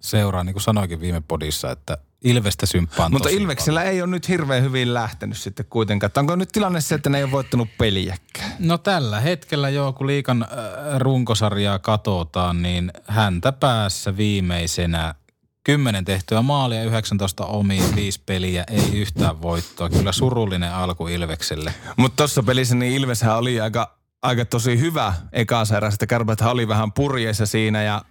seuraa, 0.01 0.43
niin 0.43 0.53
kuin 0.53 0.63
sanoikin 0.63 1.01
viime 1.01 1.21
podissa, 1.21 1.71
että 1.71 1.97
Ilvestä 2.23 2.65
symppaan 2.65 3.11
Mutta 3.11 3.29
Ilveksellä 3.29 3.79
paljon. 3.79 3.93
ei 3.93 4.01
ole 4.01 4.09
nyt 4.09 4.29
hirveän 4.29 4.63
hyvin 4.63 4.93
lähtenyt 4.93 5.37
sitten 5.37 5.65
kuitenkaan. 5.69 6.11
Onko 6.17 6.35
nyt 6.35 6.49
tilanne 6.51 6.81
se, 6.81 6.95
että 6.95 7.09
ne 7.09 7.17
ei 7.17 7.23
ole 7.23 7.31
voittanut 7.31 7.67
peliäkään? 7.77 8.51
No 8.59 8.77
tällä 8.77 9.19
hetkellä 9.19 9.69
joo, 9.69 9.93
kun 9.93 10.07
liikan 10.07 10.43
äh, 10.43 10.49
runkosarjaa 10.97 11.79
katsotaan, 11.79 12.61
niin 12.61 12.91
häntä 13.07 13.51
päässä 13.51 14.17
viimeisenä 14.17 15.15
10 15.63 16.05
tehtyä 16.05 16.41
maalia, 16.41 16.83
19 16.83 17.45
omiin, 17.45 17.95
5 17.95 18.21
peliä, 18.25 18.63
ei 18.67 18.99
yhtään 19.01 19.41
voittoa. 19.41 19.89
Kyllä 19.89 20.11
surullinen 20.11 20.73
alku 20.73 21.07
Ilvekselle. 21.07 21.73
Mutta 21.97 22.17
tuossa 22.17 22.43
pelissä 22.43 22.75
niin 22.75 22.93
Ilveshän 22.93 23.37
oli 23.37 23.61
aika 23.61 23.98
aika 24.21 24.45
tosi 24.45 24.79
hyvä 24.79 25.13
ekas 25.31 25.71
erä. 25.71 25.91
Sitten 25.91 26.07
kärpät 26.07 26.41
oli 26.41 26.67
vähän 26.67 26.91
purjeissa 26.91 27.45
siinä 27.45 27.83
ja 27.83 28.01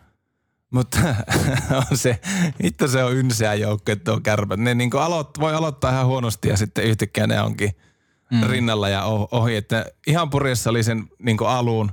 mutta 0.70 0.98
on 1.90 1.96
se, 1.96 2.20
itse 2.62 2.88
se 2.88 3.04
on 3.04 3.16
ynseä 3.16 3.54
joukko, 3.54 3.92
että 3.92 4.12
on 4.12 4.22
kärpät. 4.22 4.60
Ne 4.60 4.74
niin 4.74 4.90
aloit, 4.96 5.28
voi 5.40 5.54
aloittaa 5.54 5.90
ihan 5.90 6.06
huonosti 6.06 6.48
ja 6.48 6.56
sitten 6.56 6.84
yhtäkkiä 6.84 7.26
ne 7.26 7.42
onkin 7.42 7.76
mm. 8.30 8.42
rinnalla 8.46 8.88
ja 8.88 9.04
ohi. 9.30 9.56
Että 9.56 9.86
ihan 10.06 10.30
purjessa 10.30 10.70
oli 10.70 10.82
sen 10.82 11.08
niin 11.18 11.36
alun 11.46 11.92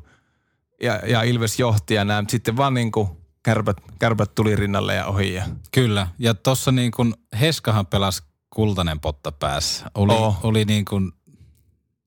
ja, 0.82 1.00
ja 1.08 1.22
Ilves 1.22 1.60
johti 1.60 1.94
ja 1.94 2.06
näin. 2.06 2.30
Sitten 2.30 2.58
vaan 2.58 2.74
niin 2.74 2.92
kuin 2.92 3.08
kärpät, 3.44 3.78
kärpät 4.00 4.36
tuli 4.36 4.56
rinnalle 4.56 4.96
ja 4.96 5.06
ohi. 5.06 5.34
Ja. 5.34 5.44
Kyllä. 5.72 6.08
Ja 6.20 6.34
tuossa 6.34 6.72
niin 6.72 6.92
kuin 6.92 7.14
Heskahan 7.40 7.88
pelasi 7.88 8.24
kultainen 8.50 9.00
potta 9.00 9.32
päässä. 9.32 9.86
Oli, 9.96 10.14
oh. 10.14 10.40
oli 10.44 10.66
niin 10.66 10.86
kuin 10.86 11.12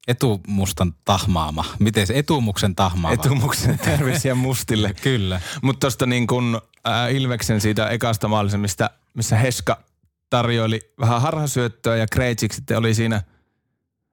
etumustan 0.09 0.94
tahmaama. 1.05 1.64
Miten 1.79 2.07
se 2.07 2.18
etumuksen 2.18 2.75
tahmaama? 2.75 3.14
Etumuksen 3.14 3.79
terveisiä 3.79 4.35
mustille. 4.35 4.94
Kyllä. 5.03 5.40
Mutta 5.62 5.81
tuosta 5.81 6.07
niin 6.07 6.27
kun 6.27 6.61
äh, 6.88 7.14
Ilveksen 7.14 7.61
siitä 7.61 7.88
ekasta 7.88 8.29
maalisen, 8.29 8.61
mistä, 8.61 8.90
missä 9.14 9.37
Heska 9.37 9.83
tarjoili 10.31 10.81
vähän 11.01 11.23
harhasyöttöä 11.23 11.97
ja 11.97 12.07
Krejcik 12.07 12.53
sitten 12.53 12.79
oli 12.79 12.94
siinä, 12.94 13.23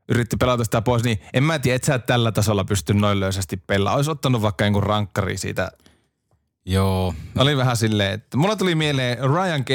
yritti 0.10 0.38
pelata 0.38 0.63
sitä 0.63 0.81
pois, 0.81 1.03
niin 1.03 1.19
en 1.34 1.43
mä 1.43 1.60
tiedä, 1.60 1.75
että 1.75 1.86
sä 1.86 1.99
tällä 1.99 2.31
tasolla 2.31 2.63
pysty 2.63 2.93
noin 2.93 3.19
löysästi 3.19 3.58
pelaa. 3.58 3.95
Olisi 3.95 4.12
ottanut 4.12 4.41
vaikka 4.41 4.63
jonkun 4.63 4.84
rankkari 4.84 5.38
siitä. 5.38 5.71
Joo. 6.65 7.13
Oli 7.38 7.58
vähän 7.58 7.77
silleen, 7.77 8.13
että 8.13 8.38
mulla 8.38 8.55
tuli 8.55 8.75
mieleen 8.75 9.17
Ryan 9.17 9.65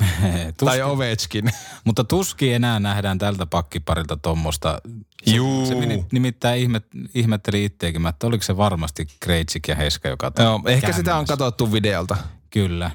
Getzlaff 0.22 0.56
tai 0.64 0.82
Ovechkin. 0.82 1.52
Mutta 1.84 2.04
tuski 2.04 2.52
enää 2.52 2.80
nähdään 2.80 3.18
tältä 3.18 3.46
pakkiparilta 3.46 4.16
tuommoista. 4.16 4.80
Juu. 5.26 5.66
se 5.66 5.74
nimittäin 6.12 6.60
ihmet, 6.60 6.84
ihmetteli 7.14 7.64
itseäkin, 7.64 8.06
että 8.06 8.26
oliko 8.26 8.42
se 8.42 8.56
varmasti 8.56 9.08
Krejcik 9.20 9.68
ja 9.68 9.74
Heska, 9.74 10.08
joka 10.08 10.32
Joo, 10.38 10.60
ehkä 10.66 10.92
sitä 10.92 11.16
on 11.16 11.26
katsottu 11.26 11.72
videolta. 11.72 12.16
Kyllä. 12.50 12.90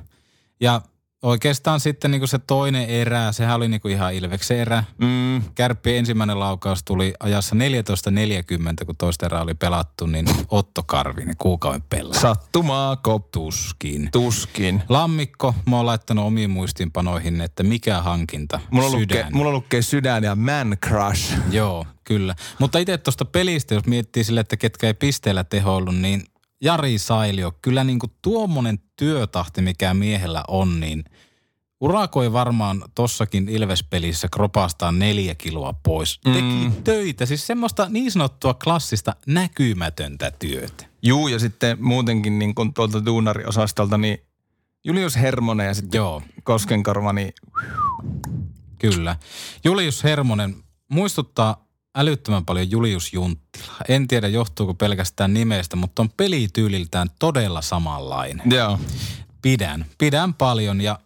Ja 0.59 0.81
oikeastaan 1.25 1.79
sitten 1.79 2.11
niin 2.11 2.27
se 2.27 2.39
toinen 2.39 2.89
erä, 2.89 3.31
sehän 3.31 3.55
oli 3.55 3.67
niin 3.67 3.81
kuin 3.81 3.93
ihan 3.93 4.13
Ilveksen 4.13 4.57
erä. 4.57 4.83
Mm. 4.97 5.41
Kärppi 5.55 5.97
ensimmäinen 5.97 6.39
laukaus 6.39 6.83
tuli 6.83 7.13
ajassa 7.19 7.55
14.40, 7.55 8.85
kun 8.85 8.95
toista 8.97 9.25
erää 9.25 9.41
oli 9.41 9.53
pelattu, 9.53 10.05
niin 10.05 10.25
Otto 10.49 10.83
Karvinen 10.83 11.35
kuukauden 11.37 11.83
pelaa. 11.89 12.19
Sattumaa, 12.19 12.97
Tuskin. 13.31 14.09
Tuskin. 14.11 14.83
Lammikko, 14.89 15.55
mä 15.69 15.75
oon 15.75 15.85
laittanut 15.85 16.25
omiin 16.25 16.49
muistiinpanoihin, 16.49 17.41
että 17.41 17.63
mikä 17.63 18.01
hankinta? 18.01 18.59
Mulla 18.71 18.89
sydän. 18.89 19.17
Lukee, 19.17 19.27
mulla 19.31 19.51
lukee 19.51 19.81
sydän 19.81 20.23
ja 20.23 20.35
man 20.35 20.77
crush. 20.85 21.33
Joo, 21.51 21.85
kyllä. 22.03 22.35
Mutta 22.59 22.79
itse 22.79 22.97
tuosta 22.97 23.25
pelistä, 23.25 23.73
jos 23.73 23.85
miettii 23.85 24.23
sille, 24.23 24.39
että 24.39 24.57
ketkä 24.57 24.87
ei 24.87 24.93
pisteellä 24.93 25.43
tehoillut, 25.43 25.95
niin 25.95 26.23
Jari 26.65 26.97
Sailio, 26.97 27.51
kyllä 27.61 27.83
niin 27.83 27.99
kuin 27.99 28.11
tuommoinen 28.21 28.79
työtahti, 28.95 29.61
mikä 29.61 29.93
miehellä 29.93 30.43
on, 30.47 30.79
niin 30.79 31.03
urakoi 31.81 32.33
varmaan 32.33 32.83
tossakin 32.95 33.49
Ilvespelissä 33.49 34.27
kropastaan 34.33 34.99
neljä 34.99 35.35
kiloa 35.35 35.73
pois. 35.73 36.19
Mm. 36.25 36.33
Teki 36.33 36.81
töitä, 36.83 37.25
siis 37.25 37.47
semmoista 37.47 37.87
niin 37.89 38.11
sanottua 38.11 38.53
klassista 38.53 39.15
näkymätöntä 39.27 40.31
työtä. 40.31 40.85
Juu, 41.01 41.27
ja 41.27 41.39
sitten 41.39 41.77
muutenkin 41.83 42.39
niin 42.39 42.55
kuin 42.55 42.73
tuolta 42.73 43.05
duunariosastolta, 43.05 43.97
niin 43.97 44.17
Julius 44.83 45.15
Hermonen 45.15 45.67
ja 45.67 45.73
sitten 45.73 45.97
Joo. 45.97 46.21
Koskenkorva, 46.43 47.13
niin... 47.13 47.33
Kyllä. 48.79 49.15
Julius 49.63 50.03
Hermonen 50.03 50.55
muistuttaa 50.89 51.64
älyttömän 51.95 52.45
paljon 52.45 52.71
Julius 52.71 53.13
Junttila. 53.13 53.73
En 53.87 54.07
tiedä 54.07 54.27
johtuuko 54.27 54.73
pelkästään 54.73 55.33
nimestä, 55.33 55.75
mutta 55.75 56.01
on 56.01 56.09
pelityyliltään 56.17 57.09
todella 57.19 57.61
samanlainen. 57.61 58.51
Joo. 58.51 58.79
Pidän. 59.41 59.85
Pidän 59.97 60.33
paljon 60.33 60.81
ja 60.81 60.99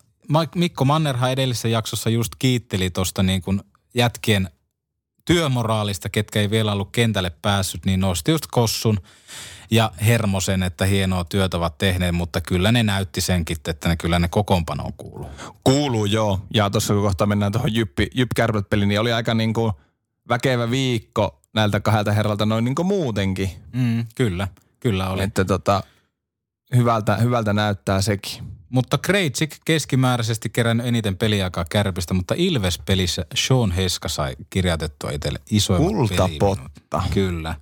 Mikko 0.56 0.86
Mannerha 0.86 1.30
edellisessä 1.30 1.67
jaksossa 1.67 2.10
just 2.10 2.32
kiitteli 2.39 2.89
tuosta 2.89 3.23
niin 3.23 3.41
kuin 3.41 3.62
jätkien 3.93 4.49
työmoraalista, 5.25 6.10
ketkä 6.10 6.39
ei 6.39 6.49
vielä 6.49 6.71
ollut 6.71 6.89
kentälle 6.91 7.32
päässyt, 7.41 7.86
niin 7.86 7.99
nosti 7.99 8.32
just 8.32 8.45
Kossun 8.52 8.99
ja 9.72 9.91
Hermosen, 10.05 10.64
että 10.64 10.86
hienoa 10.86 11.24
työtä 11.24 11.57
ovat 11.57 11.78
tehneet, 11.78 12.16
mutta 12.16 12.41
kyllä 12.41 12.72
ne 12.72 12.84
näytti 12.84 13.22
senkin, 13.22 13.57
että 13.68 13.89
ne 13.89 13.95
kyllä 13.95 14.20
ne 14.20 14.28
kokoonpanoon 14.28 14.93
kuuluu. 14.93 15.30
Kuuluu, 15.64 16.05
joo. 16.05 16.39
Ja 16.53 16.70
tuossa 16.70 16.93
kun 16.93 17.03
kohta 17.03 17.26
mennään 17.26 17.51
tuohon 17.51 17.76
Jyppi, 17.76 18.07
Jyp 18.16 18.30
peliin 18.70 18.89
niin 18.89 18.99
oli 18.99 19.14
aika 19.14 19.34
niin 19.34 19.53
kuin– 19.53 19.74
väkevä 20.30 20.71
viikko 20.71 21.41
näiltä 21.53 21.80
kahdelta 21.80 22.11
herralta 22.11 22.45
noin 22.45 22.65
niin 22.65 22.75
kuin 22.75 22.86
muutenkin. 22.86 23.49
Mm, 23.73 24.05
kyllä, 24.15 24.47
kyllä 24.80 25.09
oli. 25.09 25.23
Että 25.23 25.45
tota, 25.45 25.84
hyvältä, 26.75 27.17
hyvältä 27.17 27.53
näyttää 27.53 28.01
sekin. 28.01 28.43
Mutta 28.69 28.97
Krejcik 28.97 29.55
keskimääräisesti 29.65 30.49
kerännyt 30.49 30.86
eniten 30.86 31.17
peliaikaa 31.17 31.65
kärpistä, 31.69 32.13
mutta 32.13 32.36
Ilves-pelissä 32.38 33.25
Sean 33.36 33.71
Heska 33.71 34.09
sai 34.09 34.36
kirjoitettua 34.49 35.11
itselle 35.11 35.39
isoimmat 35.51 35.91
Kultapotta. 35.91 37.03
Kyllä. 37.13 37.55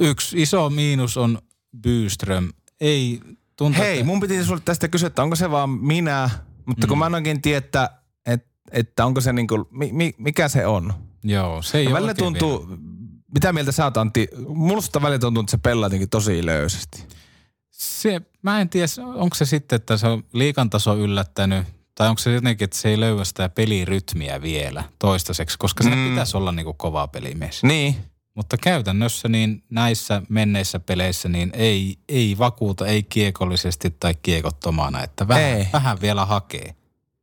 Yksi 0.00 0.42
iso 0.42 0.70
miinus 0.70 1.16
on 1.16 1.38
Byström. 1.82 2.52
Ei 2.80 3.20
tuntuu, 3.56 3.82
Hei, 3.82 3.92
että... 3.92 4.06
mun 4.06 4.20
piti 4.20 4.44
sulle 4.44 4.62
tästä 4.64 4.88
kysyä, 4.88 5.06
että 5.06 5.22
onko 5.22 5.36
se 5.36 5.50
vaan 5.50 5.70
minä 5.70 6.30
Mutta 6.66 6.86
kun 6.86 6.96
Mm. 6.96 6.98
mä 6.98 7.06
en 7.06 7.14
oikein 7.14 7.42
tiedä, 7.42 7.58
että, 7.58 7.90
että, 8.70 9.06
onko 9.06 9.20
se 9.20 9.32
niinku, 9.32 9.68
mi, 9.70 9.90
mi, 9.92 10.14
mikä 10.18 10.48
se 10.48 10.66
on. 10.66 10.94
Joo, 11.24 11.62
se 11.62 11.78
ei 11.78 11.84
Ja 11.84 11.90
ole 11.90 11.94
välillä 11.96 12.14
tuntuu, 12.14 12.68
vielä. 12.68 12.80
mitä 13.34 13.52
mieltä 13.52 13.72
sä 13.72 13.84
oot 13.84 13.96
Antti, 13.96 14.28
musta 14.48 15.02
välillä 15.02 15.18
tuntuu, 15.18 15.40
että 15.40 15.50
se 15.50 15.58
pelaa 15.58 15.86
jotenkin 15.86 16.08
tosi 16.10 16.46
löysästi. 16.46 17.04
Se, 17.70 18.20
mä 18.42 18.60
en 18.60 18.68
tiedä, 18.68 18.86
onko 19.14 19.34
se 19.36 19.44
sitten, 19.44 19.76
että 19.76 19.96
se 19.96 20.06
on 20.06 20.24
liikan 20.32 20.70
taso 20.70 20.96
yllättänyt, 20.96 21.66
tai 21.94 22.08
onko 22.08 22.18
se 22.18 22.32
jotenkin, 22.32 22.64
että 22.64 22.76
se 22.78 22.88
ei 22.88 23.00
löyä 23.00 23.24
sitä 23.24 23.48
pelirytmiä 23.48 24.42
vielä 24.42 24.84
toistaiseksi, 24.98 25.58
koska 25.58 25.84
se 25.84 25.90
Mm. 25.90 26.08
pitäisi 26.10 26.36
olla 26.36 26.52
niinku 26.52 26.74
kova 26.74 27.08
pelimies. 27.08 27.62
Niin. 27.62 27.96
Mutta 28.34 28.56
käytännössä 28.56 29.28
niin 29.28 29.62
näissä 29.70 30.22
menneissä 30.28 30.80
peleissä 30.80 31.28
niin 31.28 31.50
ei, 31.54 31.98
ei 32.08 32.38
vakuuta, 32.38 32.86
ei 32.86 33.02
kiekollisesti 33.02 33.90
tai 33.90 34.14
kiekottomana, 34.22 35.02
että 35.02 35.28
vähän, 35.28 35.44
Ei. 35.44 35.66
vähän 35.72 36.00
vielä 36.00 36.24
hakee. 36.26 36.74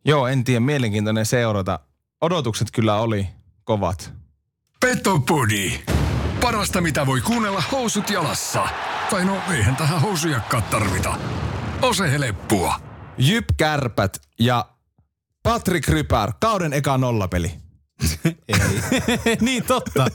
Joo, 0.06 0.28
en 0.28 0.44
tiedä, 0.44 0.60
mielenkiintoinen 0.60 1.26
seurata. 1.26 1.80
Odotukset 2.22 2.72
kyllä 2.72 2.96
oli 2.96 3.28
kovat. 3.64 4.14
Petopodi. 4.80 5.80
Parasta 6.42 6.82
mitä 6.82 7.06
voi 7.06 7.22
kuunnella 7.22 7.64
housut 7.72 8.10
jalassa. 8.10 8.68
Tai 9.10 9.26
no 9.26 9.38
eihän 9.52 9.76
tähän 9.76 10.02
housujakkaan 10.02 10.64
tarvita. 10.64 11.16
Ose 11.82 12.12
heleppua. 12.12 12.76
Jyp 13.18 13.46
Kärpät 13.58 14.22
ja 14.40 14.66
Patrick 15.44 15.88
Rypär, 15.88 16.34
kauden 16.42 16.74
eka 16.74 16.98
nollapeli. 16.98 17.52
Ei. 18.48 18.60
niin 19.42 19.64
totta. 19.64 20.08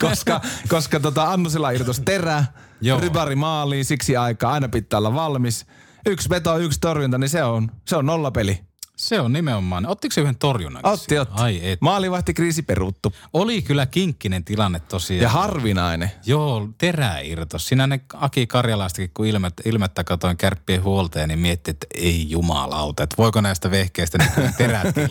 koska, 0.00 0.40
koska 0.68 1.00
tota 1.00 1.24
Annosilla 1.24 1.70
irtos 1.70 2.02
terä, 2.04 2.44
Joo. 2.80 3.00
Rybari 3.00 3.36
maaliin, 3.36 3.84
siksi 3.84 4.16
aikaa 4.16 4.52
aina 4.52 4.68
pitää 4.68 4.98
olla 4.98 5.14
valmis. 5.14 5.66
Yksi 6.06 6.30
veto, 6.30 6.58
yksi 6.58 6.80
torjunta, 6.80 7.18
niin 7.18 7.28
se 7.28 7.42
on, 7.42 7.70
se 7.86 7.96
on 7.96 8.06
nollapeli. 8.06 8.67
Se 8.98 9.20
on 9.20 9.32
nimenomaan. 9.32 9.86
Ottiko 9.86 10.12
se 10.12 10.20
yhden 10.20 10.38
torjunnan? 10.38 10.86
Otti, 10.86 11.18
otti. 11.18 11.34
Ai 11.36 11.60
et. 11.62 11.80
Maalivahti 11.80 12.34
kriisi 12.34 12.62
peruttu. 12.62 13.12
Oli 13.32 13.62
kyllä 13.62 13.86
kinkkinen 13.86 14.44
tilanne 14.44 14.80
tosiaan. 14.80 15.22
Ja 15.22 15.28
harvinainen. 15.28 16.10
Joo, 16.26 16.68
terä 16.78 17.20
irtos. 17.20 17.68
Siinä 17.68 17.86
ne 17.86 18.00
Aki 18.14 18.46
Karjalaistakin, 18.46 19.10
kun 19.14 19.26
ilmettä, 19.26 19.62
ilmettä 19.66 20.04
katoin 20.04 20.36
kärppien 20.36 20.82
huolteen, 20.82 21.28
niin 21.28 21.38
mietti, 21.38 21.70
että 21.70 21.86
ei 21.94 22.30
jumalauta, 22.30 23.02
että 23.02 23.16
voiko 23.18 23.40
näistä 23.40 23.70
vehkeistä 23.70 24.18
nykyään 24.18 24.54
terätkin 24.54 25.10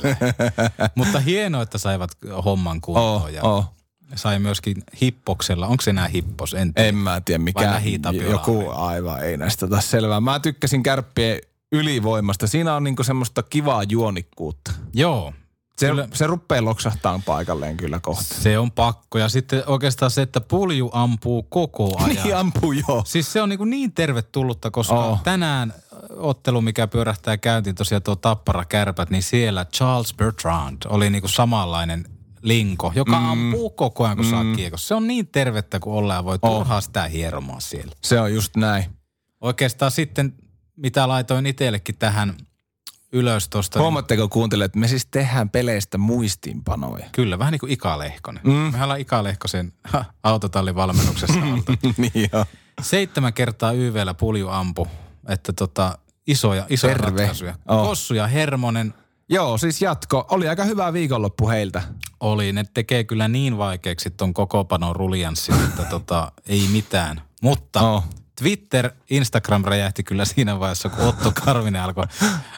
Mutta 0.95 1.19
hienoa, 1.19 1.61
että 1.61 1.77
saivat 1.77 2.11
homman 2.45 2.81
kuntoon. 2.81 3.21
Oh, 3.21 3.27
ja 3.27 3.43
oh. 3.43 3.65
sai 4.15 4.39
myöskin 4.39 4.83
hippoksella. 5.01 5.67
Onko 5.67 5.81
se 5.81 5.89
enää 5.89 6.07
hippos? 6.07 6.53
En 6.53 6.73
tiedä. 6.73 6.89
En 6.89 6.95
mä 6.95 7.21
tiedä 7.21 7.43
mikä. 7.43 7.81
Joku 8.29 8.69
aivan 8.69 9.23
ei 9.23 9.37
näistä 9.37 9.65
ota 9.65 9.81
selvää. 9.81 10.21
Mä 10.21 10.39
tykkäsin 10.39 10.83
kärppien 10.83 11.39
ylivoimasta. 11.71 12.47
Siinä 12.47 12.75
on 12.75 12.83
niinku 12.83 13.03
semmoista 13.03 13.43
kivaa 13.43 13.83
juonikkuutta. 13.83 14.71
Joo. 14.93 15.33
Se, 15.79 15.87
Kyllä. 15.87 16.07
se 16.13 16.27
rupeaa 16.27 16.65
loksahtaan 16.65 17.21
paikalleen 17.23 17.77
kyllä 17.77 17.99
kohta. 17.99 18.23
Se 18.35 18.59
on 18.59 18.71
pakko. 18.71 19.17
Ja 19.17 19.29
sitten 19.29 19.63
oikeastaan 19.67 20.11
se, 20.11 20.21
että 20.21 20.41
pulju 20.41 20.89
ampuu 20.93 21.43
koko 21.43 21.91
ajan. 22.03 22.23
Niin 22.23 22.35
ampuu 22.37 22.71
joo. 22.71 23.03
Siis 23.05 23.33
se 23.33 23.41
on 23.41 23.49
niin, 23.49 23.69
niin 23.69 23.91
tervetullutta, 23.93 24.71
koska 24.71 24.95
Oh. 25.05 25.23
tänään 25.23 25.73
ottelu, 26.17 26.61
mikä 26.61 26.87
pyörähtää 26.87 27.37
käyntiin 27.37 27.75
tosiaan 27.75 28.03
tuo 28.03 28.15
Tappara 28.15 28.65
Kärpät, 28.65 29.09
niin 29.09 29.23
siellä 29.23 29.65
Charles 29.65 30.13
Bertrand 30.13 30.77
oli 30.89 31.09
niin 31.09 31.21
kuin 31.21 31.31
samanlainen 31.31 32.05
linko, 32.41 32.91
joka 32.95 33.19
mm. 33.19 33.25
ampuu 33.31 33.69
koko 33.69 34.03
ajan, 34.05 34.17
kun 34.17 34.25
mm. 34.25 34.31
saa 34.31 34.55
kiekossa. 34.55 34.87
Se 34.87 34.95
on 34.95 35.07
niin 35.07 35.27
tervettä 35.27 35.79
kuin 35.79 35.93
ollaan, 35.95 36.25
voi 36.25 36.39
Oh. 36.41 36.57
turhaa 36.57 36.81
sitä 36.81 37.07
hieromaan 37.07 37.61
siellä. 37.61 37.95
Se 38.03 38.21
on 38.21 38.33
just 38.33 38.55
näin. 38.55 38.85
Oikeastaan 39.41 39.91
sitten, 39.91 40.33
mitä 40.77 41.07
laitoin 41.07 41.45
itsellekin 41.45 41.95
tähän 41.99 42.37
ylös 43.11 43.49
tuosta. 43.49 43.79
Niin, 43.79 43.83
Huomatteko 43.83 44.29
kuuntele, 44.29 44.65
että 44.65 44.79
me 44.79 44.87
siis 44.87 45.05
tehdään 45.05 45.49
peleistä 45.49 45.97
muistiinpanoja. 45.97 47.05
kyllä, 47.11 47.39
vähän 47.39 47.51
niin 47.51 47.59
kuin 47.59 47.71
Ika 47.71 47.99
Lehkonen. 47.99 48.43
Mm. 48.43 48.51
Mehän 48.53 48.83
ollaan 48.83 48.99
Ika 48.99 49.23
Lehkosen 49.23 49.73
autotallin 50.23 50.75
valmennuksessa 50.75 51.39
niin 51.97 52.29
joo. 52.33 52.45
Seitsemän 52.81 53.33
kertaa 53.33 53.71
YVllä 53.71 54.13
pulju 54.13 54.47
ampu, 54.47 54.87
että 55.27 55.53
tota, 55.53 55.97
isoja, 56.27 56.65
isoja 56.69 56.93
Terve. 56.95 57.05
ratkaisuja. 57.21 57.55
Oh. 57.67 57.87
Kossu 57.87 58.13
ja 58.13 58.27
Hermonen 58.27 58.93
Joo, 59.29 59.57
siis 59.57 59.81
jatko. 59.81 60.25
Oli 60.31 60.47
aika 60.47 60.63
hyvä 60.63 60.93
viikonloppu 60.93 61.49
heiltä. 61.49 61.81
oli. 62.19 62.53
Ne 62.53 62.65
tekee 62.73 63.03
kyllä 63.03 63.27
niin 63.27 63.57
vaikeaksi 63.57 64.09
ton 64.09 64.33
kokopanon 64.33 64.95
ruljanssin, 64.95 65.55
että 65.63 65.83
tota, 65.83 66.31
ei 66.45 66.67
mitään. 66.71 67.21
Mutta 67.41 67.81
Oh. 67.89 68.03
Twitter, 68.39 68.89
Instagram 69.09 69.63
räjähti 69.65 70.03
kyllä 70.03 70.25
siinä 70.25 70.59
vaiheessa, 70.59 70.89
kun 70.89 71.05
Otto 71.05 71.31
Karvinen 71.45 71.81
alkoi 71.81 72.05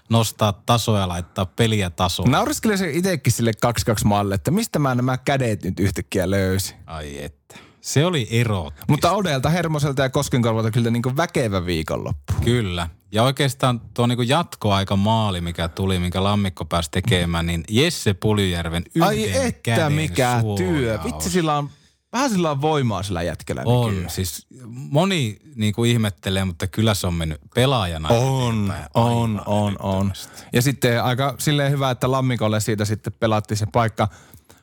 nostaa 0.09 0.53
tasoja 0.53 1.01
ja 1.01 1.07
laittaa 1.07 1.45
peliä 1.45 1.89
tasoon. 1.89 2.31
Nauriskelin 2.31 2.77
se 2.77 2.91
itsekin 2.91 3.33
sille 3.33 3.51
2-2 3.65 3.71
maalle, 4.03 4.35
että 4.35 4.51
mistä 4.51 4.79
mä 4.79 4.95
nämä 4.95 5.17
kädet 5.17 5.63
nyt 5.63 5.79
yhtäkkiä 5.79 6.29
löysin. 6.29 6.75
Ai 6.85 7.23
että. 7.23 7.55
Se 7.81 8.05
oli 8.05 8.27
ero. 8.31 8.71
Mutta 8.87 9.11
Odelta, 9.11 9.49
Hermoselta 9.49 10.01
ja 10.01 10.09
Koskenkorvalta 10.09 10.71
kyllä 10.71 10.89
niin 10.89 11.17
väkevä 11.17 11.65
viikonloppu. 11.65 12.33
Kyllä. 12.43 12.89
Ja 13.11 13.23
oikeastaan 13.23 13.81
tuo 13.93 14.07
niinku 14.07 14.21
jatkoaika 14.21 14.95
maali, 14.95 15.41
mikä 15.41 15.67
tuli, 15.67 15.99
minkä 15.99 16.23
Lammikko 16.23 16.65
pääsi 16.65 16.91
tekemään, 16.91 17.45
niin 17.45 17.63
Jesse 17.69 18.13
Puljujärven 18.13 18.83
yhden 18.95 19.07
Ai 19.07 19.45
että 19.47 19.89
mikä 19.89 20.41
työ. 20.57 20.99
Vitsi, 21.03 21.29
sillä 21.29 21.57
on, 21.57 21.69
vähän 22.13 22.29
sillä 22.29 22.51
on 22.51 22.61
voimaa 22.61 23.03
sillä 23.03 23.23
jätkellä 23.23 23.61
On, 23.65 23.89
nykyään. 23.89 24.09
siis 24.11 24.47
moni 24.69 25.37
niin 25.55 25.73
kuin 25.73 25.91
ihmettelee, 25.91 26.45
mutta 26.45 26.67
kyllä 26.67 26.93
se 26.93 27.07
on 27.07 27.13
mennyt 27.13 27.41
pelaajana. 27.55 28.09
On, 28.09 28.73
on, 28.93 29.41
on, 29.45 29.75
on. 29.79 30.13
Ja 30.53 30.61
sitten 30.61 31.03
aika 31.03 31.35
silleen 31.37 31.71
hyvä, 31.71 31.91
että 31.91 32.11
Lammikolle 32.11 32.59
siitä 32.59 32.85
sitten 32.85 33.13
pelattiin 33.19 33.57
se 33.57 33.65
paikka. 33.71 34.07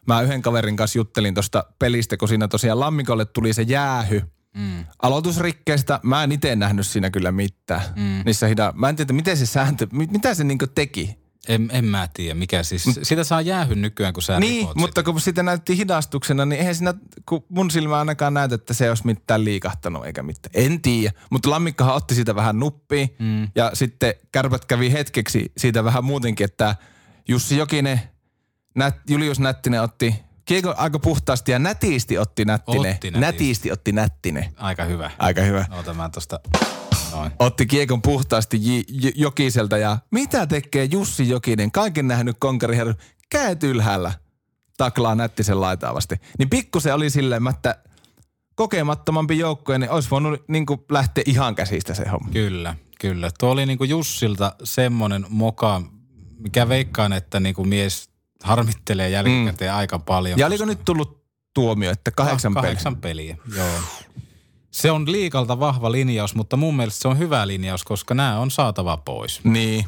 Mä 0.06 0.22
yhden 0.22 0.42
kaverin 0.42 0.76
kanssa 0.76 0.98
juttelin 0.98 1.34
tuosta 1.34 1.64
pelistä, 1.78 2.16
kun 2.16 2.28
siinä 2.28 2.48
tosiaan 2.48 2.80
Lammikolle 2.80 3.24
tuli 3.24 3.52
se 3.52 3.62
jäähy. 3.62 4.22
Mm. 4.56 4.84
Aloitusrikkeestä 5.02 6.00
mä 6.02 6.22
en 6.24 6.32
itse 6.32 6.56
nähnyt 6.56 6.86
siinä 6.86 7.10
kyllä 7.10 7.32
mitään. 7.32 7.82
Mm. 7.96 8.22
Niissä 8.24 8.46
hida, 8.46 8.72
mä 8.76 8.88
en 8.88 8.96
tiedä, 8.96 9.12
miten 9.12 9.36
se 9.36 9.46
sääntö, 9.46 9.86
mit- 9.92 10.10
mitä 10.12 10.34
se 10.34 10.44
niinku 10.44 10.66
teki. 10.66 11.18
En, 11.48 11.68
en 11.72 11.84
mä 11.84 12.08
tiedä, 12.14 12.34
mikä 12.34 12.62
siis. 12.62 13.00
Sitä 13.02 13.24
saa 13.24 13.40
jäähy 13.40 13.74
nykyään, 13.74 14.14
kun 14.14 14.22
sä 14.22 14.40
niin, 14.40 14.68
mutta 14.74 15.02
kun 15.02 15.20
sitä 15.20 15.42
näytti 15.42 15.76
hidastuksena, 15.76 16.46
niin 16.46 16.58
eihän 16.58 16.74
siinä, 16.74 16.94
kun 17.28 17.44
mun 17.48 17.70
silmä 17.70 17.98
ainakaan 17.98 18.34
näytä, 18.34 18.54
että 18.54 18.74
se 18.74 18.84
ei 18.84 18.88
olisi 18.88 19.06
mitään 19.06 19.44
liikahtanut 19.44 20.06
eikä 20.06 20.22
mitään. 20.22 20.50
En 20.54 20.82
tiedä, 20.82 21.12
mutta 21.30 21.50
Lammikkahan 21.50 21.94
otti 21.94 22.14
siitä 22.14 22.34
vähän 22.34 22.58
nuppia 22.58 23.06
mm. 23.18 23.48
ja 23.54 23.70
sitten 23.74 24.14
kärpät 24.32 24.64
kävi 24.64 24.92
hetkeksi 24.92 25.52
siitä 25.56 25.84
vähän 25.84 26.04
muutenkin, 26.04 26.44
että 26.44 26.76
Jussi 27.28 27.56
Jokinen, 27.56 28.00
nät, 28.74 28.96
Julius 29.10 29.40
Nättinen 29.40 29.82
otti 29.82 30.14
kiekon 30.44 30.74
aika 30.76 30.98
puhtaasti 30.98 31.52
ja 31.52 31.58
nätisti 31.58 32.18
otti 32.18 32.44
Nättinen. 32.44 32.94
Otti 32.94 33.10
nätisti. 33.10 33.20
nätisti 33.20 33.72
otti 33.72 33.92
Nättinen. 33.92 34.54
Aika 34.56 34.84
hyvä. 34.84 35.10
Aika 35.18 35.40
hyvä. 35.40 35.66
Ota 35.70 35.94
mä 35.94 36.08
tosta. 36.08 36.40
Noin. 37.12 37.32
Otti 37.38 37.66
kiekon 37.66 38.02
puhtaasti 38.02 38.56
J- 38.60 38.82
J- 38.88 39.12
Jokiselta 39.14 39.78
ja 39.78 39.98
mitä 40.10 40.46
tekee 40.46 40.84
Jussi 40.84 41.28
Jokinen? 41.28 41.72
Kaiken 41.72 42.08
nähnyt 42.08 42.36
konkariherra. 42.40 42.94
Käet 43.30 43.62
ylhäällä. 43.62 44.12
Taklaa 44.76 45.14
nättisen 45.14 45.60
laitaavasti. 45.60 46.16
Niin 46.38 46.50
pikkusen 46.50 46.94
oli 46.94 47.10
silleen, 47.10 47.48
että 47.48 47.78
kokemattomampi 48.54 49.38
joukkue, 49.38 49.78
niin 49.78 49.90
olisi 49.90 50.10
voinut 50.10 50.48
niin 50.48 50.66
kuin 50.66 50.80
lähteä 50.90 51.24
ihan 51.26 51.54
käsistä 51.54 51.94
se 51.94 52.08
homma. 52.08 52.28
Kyllä, 52.32 52.74
kyllä. 53.00 53.30
Tuo 53.40 53.50
oli 53.50 53.66
niinku 53.66 53.84
Jussilta 53.84 54.52
semmoinen 54.64 55.26
moka, 55.28 55.82
mikä 56.38 56.68
veikkaan, 56.68 57.12
että 57.12 57.40
niinku 57.40 57.64
mies 57.64 58.10
harmittelee 58.42 59.08
jälkikäteen 59.10 59.70
mm. 59.72 59.76
aika 59.78 59.98
paljon. 59.98 60.38
Ja 60.38 60.46
oliko 60.46 60.64
nyt 60.64 60.84
tullut 60.84 61.24
tuomio, 61.54 61.90
että 61.90 62.10
kahdeksan, 62.10 62.54
Ka- 62.54 62.60
peliä? 62.60 62.68
kahdeksan 62.70 62.96
peliä? 62.96 63.36
Joo. 63.56 63.66
Se 64.76 64.90
on 64.90 65.12
liikalta 65.12 65.60
vahva 65.60 65.92
linjaus, 65.92 66.34
mutta 66.34 66.56
mun 66.56 66.76
mielestä 66.76 67.02
se 67.02 67.08
on 67.08 67.18
hyvä 67.18 67.46
linjaus, 67.46 67.84
koska 67.84 68.14
nämä 68.14 68.38
on 68.38 68.50
saatava 68.50 68.96
pois. 68.96 69.40
Niin. 69.44 69.84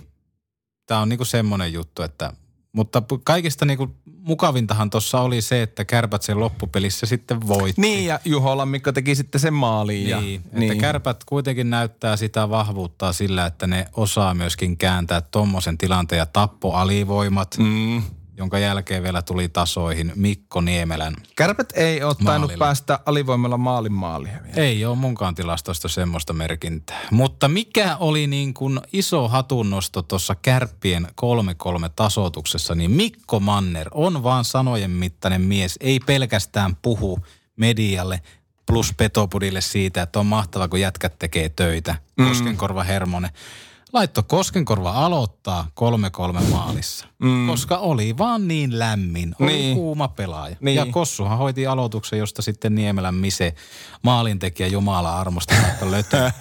Tämä 0.86 1.00
on 1.00 1.08
niinku 1.08 1.24
semmoinen 1.24 1.72
juttu, 1.72 2.02
että 2.02 2.32
mutta 2.72 3.02
kaikista 3.24 3.64
niinku 3.64 3.94
mukavintahan 4.20 4.90
tuossa 4.90 5.20
oli 5.20 5.42
se, 5.42 5.62
että 5.62 5.84
kärpät 5.84 6.22
sen 6.22 6.40
loppupelissä 6.40 7.06
sitten 7.06 7.46
voitti. 7.48 7.80
Niin 7.80 8.06
ja 8.06 8.20
Juho 8.24 8.56
Lammikko 8.56 8.92
teki 8.92 9.14
sitten 9.14 9.40
sen 9.40 9.54
maaliin. 9.54 10.08
Ja, 10.08 10.20
Niin, 10.20 10.42
että 10.52 10.74
kärpät 10.74 11.24
kuitenkin 11.24 11.70
näyttää 11.70 12.16
sitä 12.16 12.50
vahvuuttaa 12.50 13.12
sillä, 13.12 13.46
että 13.46 13.66
ne 13.66 13.86
osaa 13.92 14.34
myöskin 14.34 14.76
kääntää 14.76 15.20
tommosen 15.20 15.78
tilanteen 15.78 16.18
ja 16.18 16.26
tappo 16.26 16.72
alivoimat, 16.72 17.56
Mm. 17.58 18.02
Jonka 18.38 18.58
jälkeen 18.58 19.02
vielä 19.02 19.22
tuli 19.22 19.48
tasoihin 19.48 20.12
Mikko 20.14 20.60
Niemelän. 20.60 21.14
Kärpät 21.36 21.72
ei 21.74 22.02
ole 22.02 22.14
tainnut 22.14 22.48
Maalilla. 22.48 22.64
päästä 22.64 23.00
alivoimalla 23.06 23.56
maalin 23.58 23.92
maaliin. 23.92 24.34
vielä. 24.44 24.54
Ei 24.56 24.84
ole 24.84 24.96
munkaan 24.96 25.34
tilastosta 25.34 25.88
semmoista 25.88 26.32
merkintää. 26.32 27.00
Mutta 27.10 27.48
mikä 27.48 27.96
oli 27.96 28.26
niin 28.26 28.54
kuin 28.54 28.80
iso 28.92 29.28
hatunnosto 29.28 30.02
tuossa 30.02 30.34
kärppien 30.34 31.06
3-3 31.06 31.90
tasoituksessa, 31.96 32.74
niin 32.74 32.90
Mikko 32.90 33.40
Manner 33.40 33.88
on 33.94 34.22
vaan 34.22 34.44
sanojen 34.44 34.90
mittainen 34.90 35.42
mies. 35.42 35.78
Ei 35.80 36.00
pelkästään 36.00 36.76
puhu 36.76 37.18
medialle 37.56 38.20
plus 38.66 38.94
Petopudille 38.96 39.60
siitä, 39.60 40.02
että 40.02 40.20
on 40.20 40.26
mahtava, 40.26 40.68
kun 40.68 40.80
jätkät 40.80 41.18
tekee 41.18 41.48
töitä. 41.48 41.94
Koskenkorva 42.28 42.82
Hermonen. 42.82 43.30
Laitto 43.92 44.22
Koskenkorva 44.22 44.92
aloittaa 44.92 45.70
3-3 46.40 46.42
maalissa, 46.50 47.06
mm. 47.18 47.46
koska 47.46 47.78
oli 47.78 48.18
vaan 48.18 48.48
niin 48.48 48.78
lämmin, 48.78 49.34
oli 49.40 49.52
Niin. 49.52 49.76
kuuma 49.76 50.08
pelaaja. 50.08 50.56
Niin. 50.60 50.76
Ja 50.76 50.86
Kossuhan 50.86 51.38
hoiti 51.38 51.66
aloituksen, 51.66 52.18
josta 52.18 52.42
sitten 52.42 52.74
Niemelän 52.74 53.14
Mise 53.14 53.54
maalintekijä 54.02 54.66
Jumala 54.66 55.20
armosta 55.20 55.54
lötön 55.90 56.32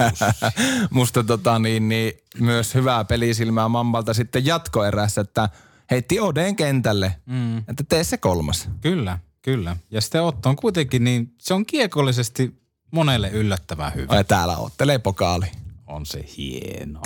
Musta 0.92 1.24
tota 1.24 1.60
niin, 1.60 1.90
niin, 1.90 2.14
myös 2.40 2.76
hyvää 2.76 3.04
pelisilmää 3.06 3.68
Mambalta 3.68 4.14
sitten 4.14 4.46
jatkoerässä, 4.46 5.22
että 5.22 5.50
heitti 5.92 6.20
Odeen 6.20 6.56
kentälle, 6.56 7.16
mm. 7.26 7.58
että 7.58 7.84
tee 7.90 8.04
se 8.04 8.18
kolmas. 8.18 8.70
Kyllä, 8.82 9.20
kyllä. 9.42 9.78
Ja 9.92 10.02
sitten 10.02 10.24
Otto 10.24 10.50
on 10.50 10.56
kuitenkin 10.56 11.04
niin, 11.04 11.34
se 11.40 11.54
on 11.54 11.66
kiekollisesti 11.66 12.62
monelle 12.92 13.30
yllättävän 13.30 13.96
hyvä. 13.96 14.16
Ja 14.16 14.24
täällä 14.24 14.58
ottelee 14.58 15.00
pokaali. 15.00 15.46
On 15.88 16.06
se 16.06 16.26
hieno. 16.38 17.02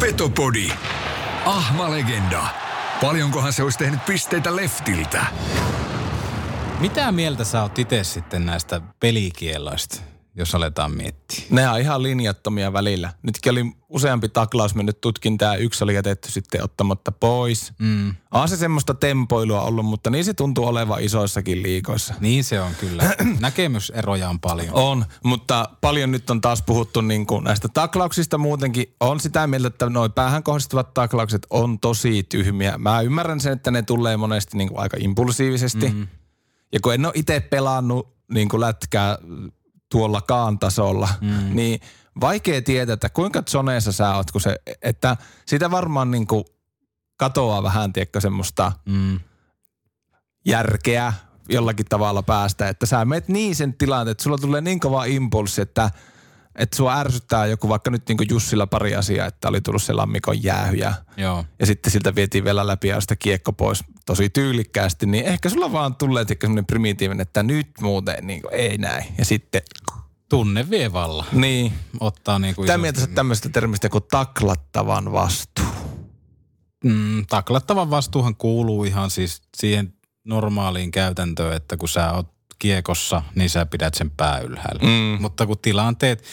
Petopodi. 0.00 0.68
Ahma-legenda. 1.44 2.46
Paljonkohan 3.00 3.52
se 3.52 3.62
olisi 3.62 3.78
tehnyt 3.78 4.04
pisteitä 4.06 4.56
leftiltä? 4.56 5.26
Mitä 6.80 7.12
mieltä 7.12 7.44
sä 7.44 7.62
oot 7.62 7.78
itse 7.78 8.04
sitten 8.04 8.46
näistä 8.46 8.80
pelikieloista, 9.00 9.96
jos 10.38 10.54
aletaan 10.54 10.96
miettiä? 10.96 11.44
Ne 11.50 11.68
on 11.68 11.80
ihan 11.80 12.02
linjattomia 12.02 12.72
välillä. 12.72 13.12
Nytkin 13.22 13.52
oli 13.52 13.72
useampi 13.88 14.28
taklaus 14.28 14.74
mennyt 14.74 15.00
tutkintaan 15.00 15.56
ja 15.56 15.62
yksi 15.64 15.84
oli 15.84 15.94
jätetty 15.94 16.30
sitten 16.30 16.64
ottamatta 16.64 17.12
pois. 17.12 17.72
Mm. 17.78 18.14
On 18.30 18.48
se 18.48 18.56
semmoista 18.56 18.94
tempoilua 18.94 19.62
ollut, 19.62 19.86
mutta 19.86 20.10
niin 20.10 20.24
se 20.24 20.34
tuntuu 20.34 20.66
olevan 20.66 21.02
isoissakin 21.02 21.62
liikoissa. 21.62 22.14
Niin 22.20 22.44
se 22.44 22.60
on 22.60 22.74
kyllä. 22.80 23.02
Näkemyseroja 23.40 24.28
on 24.28 24.40
paljon. 24.40 24.70
On, 24.72 25.04
mutta 25.24 25.68
paljon 25.80 26.10
nyt 26.10 26.30
on 26.30 26.40
taas 26.40 26.62
puhuttu 26.62 27.00
niin 27.00 27.26
kuin 27.26 27.44
näistä 27.44 27.68
taklauksista 27.68 28.38
muutenkin. 28.38 28.94
On 29.00 29.20
sitä 29.20 29.46
mieltä, 29.46 29.68
että 29.68 29.90
noi 29.90 30.10
päähän 30.10 30.42
kohdistuvat 30.42 30.94
taklaukset 30.94 31.46
on 31.50 31.78
tosi 31.78 32.22
tyhmiä. 32.22 32.78
Mä 32.78 33.00
ymmärrän 33.00 33.40
sen, 33.40 33.52
että 33.52 33.70
ne 33.70 33.82
tulee 33.82 34.16
monesti 34.16 34.58
niin 34.58 34.68
kuin 34.68 34.80
aika 34.80 34.96
impulsiivisesti. 35.00 35.88
Mm. 35.88 36.06
Ja 36.72 36.80
kun 36.80 36.94
en 36.94 37.06
ole 37.06 37.12
itse 37.16 37.40
pelannut 37.40 38.18
niin 38.32 38.48
kuin 38.48 38.60
lätkää 38.60 39.18
tuollakaan 39.90 40.58
tasolla, 40.58 41.08
mm. 41.20 41.56
niin 41.56 41.80
vaikea 42.20 42.62
tietää, 42.62 42.94
että 42.94 43.08
kuinka 43.08 43.42
zoneessa 43.50 43.92
sä 43.92 44.14
oot, 44.16 44.30
kun 44.30 44.40
se, 44.40 44.56
että 44.82 45.16
sitä 45.46 45.70
varmaan 45.70 46.10
niin 46.10 46.26
kuin 46.26 46.44
katoaa 47.16 47.62
vähän, 47.62 47.92
tiedätkö, 47.92 48.20
semmoista 48.20 48.72
Mm. 48.86 49.20
järkeä 50.44 51.12
jollakin 51.48 51.86
tavalla 51.88 52.22
päästä, 52.22 52.68
että 52.68 52.86
sä 52.86 53.04
menet 53.04 53.28
niin 53.28 53.56
sen 53.56 53.74
tilanteen, 53.74 54.12
että 54.12 54.24
sulla 54.24 54.38
tulee 54.38 54.60
niin 54.60 54.80
kova 54.80 55.04
impulssi, 55.04 55.62
että, 55.62 55.90
että 56.58 56.76
sua 56.76 56.98
ärsyttää 56.98 57.46
joku, 57.46 57.68
vaikka 57.68 57.90
nyt 57.90 58.08
niin 58.08 58.28
Jussilla 58.30 58.66
pari 58.66 58.94
asiaa, 58.94 59.26
että 59.26 59.48
oli 59.48 59.60
tullut 59.60 59.82
se 59.82 59.92
lammikon 59.92 60.42
jäähy 60.42 60.76
ja, 60.76 60.92
Joo. 61.16 61.44
ja 61.58 61.66
sitten 61.66 61.92
siltä 61.92 62.14
vietiin 62.14 62.44
vielä 62.44 62.66
läpi 62.66 62.88
ja 62.88 63.00
sitä 63.00 63.16
kiekko 63.16 63.52
pois 63.52 63.84
tosi 64.06 64.30
tyylikkäästi, 64.30 65.06
niin 65.06 65.24
ehkä 65.24 65.48
sulla 65.48 65.72
vaan 65.72 65.94
tulee 65.94 66.24
semmoinen 66.40 66.66
primitiivinen, 66.66 67.20
että 67.20 67.42
nyt 67.42 67.68
muuten 67.80 68.26
niin 68.26 68.42
kuin, 68.42 68.54
ei 68.54 68.78
näin. 68.78 69.04
Ja 69.18 69.24
sitten, 69.24 69.62
Tunne 70.28 70.70
vie 70.70 70.92
valla. 70.92 71.24
niin, 71.32 71.72
Ottaa 72.00 72.38
niin 72.38 72.54
kuin 72.54 72.64
mitä 72.64 72.78
mieltä 72.78 73.06
tämmöistä 73.06 73.48
termistä 73.48 73.88
kuin 73.88 74.04
taklattavan 74.10 75.12
vastuu? 75.12 75.64
Mm, 76.84 77.26
taklattavan 77.26 77.90
vastuuhan 77.90 78.36
kuuluu 78.36 78.84
ihan 78.84 79.10
siis 79.10 79.42
siihen 79.56 79.94
normaaliin 80.24 80.90
käytäntöön, 80.90 81.56
että 81.56 81.76
kun 81.76 81.88
sä 81.88 82.12
oot 82.12 82.37
kiekossa, 82.58 83.22
niin 83.34 83.50
sä 83.50 83.66
pidät 83.66 83.94
sen 83.94 84.10
pää 84.10 84.38
ylhäällä. 84.38 84.82
Mm. 84.82 85.22
Mutta 85.22 85.46
kun 85.46 85.58
tilanteet, 85.58 86.24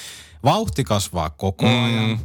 vauhti 0.44 0.84
kasvaa 0.84 1.30
koko 1.30 1.66
ajan, 1.68 2.10
Mm. 2.10 2.18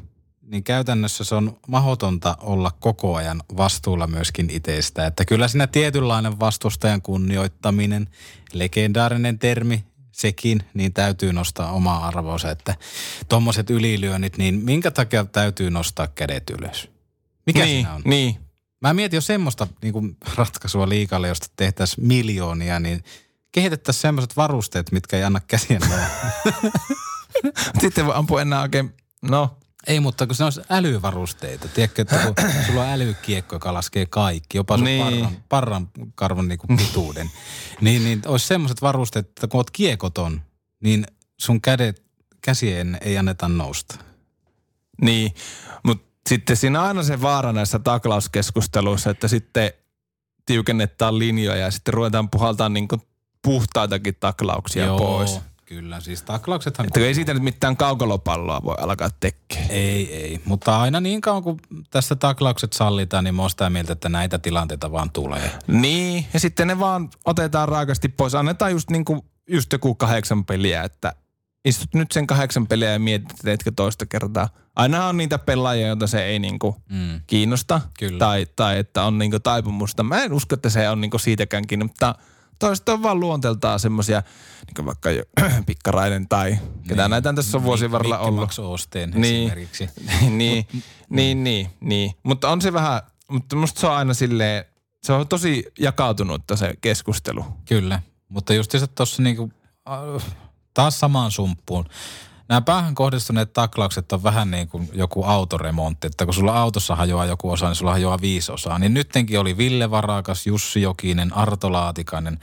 niin 0.42 0.64
käytännössä 0.64 1.24
se 1.24 1.34
on 1.34 1.56
mahdotonta 1.68 2.36
olla 2.40 2.70
koko 2.80 3.14
ajan 3.14 3.42
vastuulla 3.56 4.06
myöskin 4.06 4.50
itsestä. 4.50 5.06
Että 5.06 5.24
kyllä 5.24 5.48
siinä 5.48 5.66
tietynlainen 5.66 6.40
vastustajan 6.40 7.02
kunnioittaminen, 7.02 8.08
legendaarinen 8.52 9.38
termi, 9.38 9.84
sekin, 10.12 10.62
niin 10.74 10.92
täytyy 10.92 11.32
nostaa 11.32 11.72
omaa 11.72 12.06
arvoonsa, 12.06 12.50
että 12.50 12.74
tuommoiset 13.28 13.70
ylilyönnit, 13.70 14.36
niin 14.38 14.54
minkä 14.54 14.90
takia 14.90 15.24
täytyy 15.24 15.70
nostaa 15.70 16.06
kädet 16.06 16.50
ylös? 16.50 16.88
Mikä 17.46 17.64
niin, 17.64 17.68
siinä 17.70 17.94
on? 17.94 18.02
Niin, 18.04 18.36
Mä 18.80 18.94
mietin 18.94 19.16
jo 19.16 19.20
semmoista 19.20 19.66
niin 19.82 19.92
kuin 19.92 20.16
ratkaisua 20.34 20.88
liikalle, 20.88 21.28
josta 21.28 21.46
tehtäisiin 21.56 22.06
miljoonia, 22.06 22.80
niin 22.80 23.04
kehitettäisiin 23.52 24.02
semmoiset 24.02 24.36
varusteet, 24.36 24.92
mitkä 24.92 25.16
ei 25.16 25.24
anna 25.24 25.40
käsien 25.40 25.82
sitten 27.80 28.06
voi 28.06 28.14
ampua 28.14 28.42
enää 28.42 28.62
oikein, 28.62 28.94
no 29.22 29.56
Ei, 29.86 30.00
mutta 30.00 30.26
kun 30.26 30.36
se 30.36 30.44
olisi 30.44 30.60
älyvarusteita. 30.70 31.68
Tiedätkö, 31.68 32.02
että 32.02 32.18
kun 32.18 32.34
sulla 32.66 32.82
on 32.82 32.88
älykiekko, 32.88 33.56
joka 33.56 33.74
laskee 33.74 34.06
kaikki, 34.06 34.58
jopa 34.58 34.76
sun 34.76 34.84
Niin. 34.84 35.04
parran, 35.04 35.36
parran 35.48 35.88
karvon 36.14 36.48
niin 36.48 36.58
kuin 36.58 36.76
pituuden, 36.76 37.30
niin, 37.80 38.04
niin 38.04 38.22
olisi 38.26 38.46
semmoiset 38.46 38.82
varusteet, 38.82 39.28
että 39.28 39.48
kun 39.48 39.58
oot 39.58 39.70
kiekoton, 39.70 40.40
niin 40.82 41.06
sun 41.40 41.60
kädet, 41.60 42.02
käsien 42.42 42.98
ei 43.00 43.18
anneta 43.18 43.48
nousta. 43.48 43.94
Niin, 45.00 45.34
mutta 45.82 46.10
sitten 46.28 46.56
siinä 46.56 46.80
on 46.80 46.86
aina 46.88 47.02
se 47.02 47.22
vaara 47.22 47.52
näissä 47.52 47.78
taklauskeskusteluissa, 47.78 49.10
että 49.10 49.28
sitten 49.28 49.72
tiukennetaan 50.46 51.18
linjoja 51.18 51.60
ja 51.60 51.70
sitten 51.70 51.94
ruvetaan 51.94 52.30
puhaltamaan 52.30 52.72
niin 52.72 52.88
puhtaitakin 53.42 54.16
taklauksia 54.20 54.84
Joo, 54.84 54.98
pois. 54.98 55.40
kyllä. 55.66 56.00
Siis 56.00 56.22
taklauksethan... 56.22 56.86
Että 56.86 57.00
kun 57.00 57.06
ei 57.06 57.14
siitä 57.14 57.34
nyt 57.34 57.42
mitään 57.42 57.76
kaukolopalloa 57.76 58.60
voi 58.64 58.74
alkaa 58.78 59.10
tekemään. 59.20 59.70
Ei, 59.70 60.14
ei. 60.14 60.40
Mutta 60.44 60.80
aina 60.80 61.00
niin 61.00 61.20
kauan 61.20 61.42
kuin 61.42 61.60
tässä 61.90 62.16
taklaukset 62.16 62.72
sallitaan, 62.72 63.24
niin 63.24 63.34
mä 63.34 63.42
oon 63.42 63.50
sitä 63.50 63.70
mieltä, 63.70 63.92
että 63.92 64.08
näitä 64.08 64.38
tilanteita 64.38 64.92
vaan 64.92 65.10
tulee. 65.10 65.50
Niin, 65.66 66.26
ja 66.34 66.40
sitten 66.40 66.68
ne 66.68 66.78
vaan 66.78 67.08
otetaan 67.24 67.68
raakasti 67.68 68.08
pois. 68.08 68.34
Annetaan 68.34 68.72
just, 68.72 68.90
niin 68.90 69.04
kuin, 69.04 69.20
just 69.48 69.72
joku 69.72 69.94
kahdeksan 69.94 70.44
peliä, 70.44 70.82
että 70.82 71.12
istut 71.64 71.94
nyt 71.94 72.12
sen 72.12 72.26
kahdeksan 72.26 72.66
peliä 72.66 72.90
ja 72.92 72.98
mietit, 72.98 73.38
teetkö 73.44 73.72
toista 73.76 74.06
kertaa. 74.06 74.48
Aina 74.76 75.06
on 75.06 75.16
niitä 75.16 75.38
pelaajia, 75.38 75.86
joita 75.86 76.06
se 76.06 76.24
ei 76.24 76.38
niin 76.38 76.58
kuin 76.58 76.74
Mm. 76.88 77.20
kiinnosta. 77.26 77.80
Kyllä. 77.98 78.18
Tai, 78.18 78.46
tai 78.56 78.78
että 78.78 79.02
on 79.04 79.18
niin 79.18 79.30
kuin 79.30 79.42
taipumusta. 79.42 80.02
Mä 80.02 80.22
en 80.22 80.32
usko, 80.32 80.54
että 80.54 80.70
se 80.70 80.88
on 80.88 81.00
niin 81.00 81.10
kuin 81.10 81.20
siitäkään 81.20 81.66
kiinni, 81.66 81.84
mutta 81.84 82.14
toiset 82.60 82.88
on 82.88 83.02
vaan 83.02 83.20
luonteeltaan 83.20 83.80
semmoisia, 83.80 84.22
niin 84.66 84.74
kuin 84.74 84.86
vaikka 84.86 85.10
jo, 85.10 85.22
Pikkarainen 85.66 86.28
tai 86.28 86.58
ketä 86.88 87.02
Niin. 87.02 87.10
näitä 87.10 87.32
tässä 87.32 87.58
on 87.58 87.64
vuosien 87.64 87.90
varrella 87.92 88.14
Mikki 88.16 88.28
ollut. 88.28 88.40
Max 88.40 88.58
Osteen 88.58 89.10
Niin. 89.10 89.24
esimerkiksi. 89.44 89.90
niin, 90.30 90.66
niin, 91.10 91.44
niin, 91.44 91.70
niin. 91.80 92.12
Mutta 92.22 92.48
on 92.48 92.62
se 92.62 92.72
vähän, 92.72 93.02
mutta 93.30 93.56
musta 93.56 93.80
se 93.80 93.86
on 93.86 93.96
aina 93.96 94.14
silleen, 94.14 94.64
se 95.02 95.12
on 95.12 95.28
tosi 95.28 95.64
jakautunutta 95.78 96.56
se 96.56 96.74
keskustelu. 96.80 97.44
Kyllä, 97.68 98.02
mutta 98.28 98.54
just 98.54 98.74
tuossa 98.94 99.22
niinku, 99.22 99.50
taas 100.74 101.00
samaan 101.00 101.30
sumppuun. 101.30 101.84
Nämä 102.50 102.60
päähän 102.60 102.94
kohdistuneet 102.94 103.52
taklaukset 103.52 104.12
on 104.12 104.22
vähän 104.22 104.50
niin 104.50 104.68
kuin 104.68 104.90
joku 104.92 105.24
autoremontti, 105.24 106.06
että 106.06 106.24
kun 106.24 106.34
sulla 106.34 106.60
autossa 106.60 106.96
hajoaa 106.96 107.24
joku 107.24 107.50
osa, 107.50 107.66
niin 107.66 107.74
sulla 107.74 107.92
hajoaa 107.92 108.20
viisi 108.20 108.52
osaa. 108.52 108.78
Niin 108.78 108.94
nyttenkin 108.94 109.40
oli 109.40 109.56
Ville 109.56 109.90
Varakas, 109.90 110.46
Jussi 110.46 110.82
Jokinen, 110.82 111.36
Arto 111.36 111.72
Laatikainen 111.72 112.38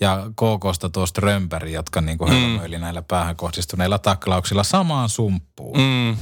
ja 0.00 0.26
KKsta 0.30 0.88
tuo 0.90 1.06
Strömberg, 1.06 1.70
jotka 1.70 2.00
niin 2.00 2.18
kuin 2.18 2.32
hölmöili 2.32 2.78
näillä 2.78 3.02
päähän 3.02 3.36
kohdistuneilla 3.36 3.98
taklauksilla 3.98 4.64
samaan 4.64 5.08
sumppuun. 5.08 5.78
Mm. 5.78 6.16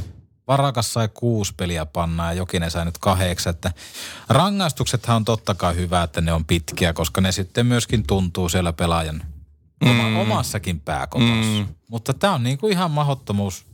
Varakas 0.48 0.92
sai 0.92 1.08
kuusi 1.08 1.54
peliä 1.56 1.86
pannaa 1.86 2.32
ja 2.32 2.38
Jokinen 2.38 2.70
sai 2.70 2.84
nyt 2.84 2.98
kahdeksan. 2.98 3.50
Että 3.50 3.72
rangaistuksethan 4.28 5.16
on 5.16 5.24
totta 5.24 5.54
kai 5.54 5.76
hyvä, 5.76 6.02
että 6.02 6.20
ne 6.20 6.32
on 6.32 6.44
pitkiä, 6.44 6.92
koska 6.92 7.20
ne 7.20 7.32
sitten 7.32 7.66
myöskin 7.66 8.06
tuntuu 8.06 8.48
siellä 8.48 8.72
pelaajan 8.72 9.22
Mm. 9.84 10.16
omassakin 10.16 10.80
pääkotossa. 10.80 11.60
Mm. 11.60 11.66
Mutta 11.90 12.14
tämä 12.14 12.34
on 12.34 12.42
niinku 12.42 12.68
ihan 12.68 12.90
mahottomuus 12.90 13.66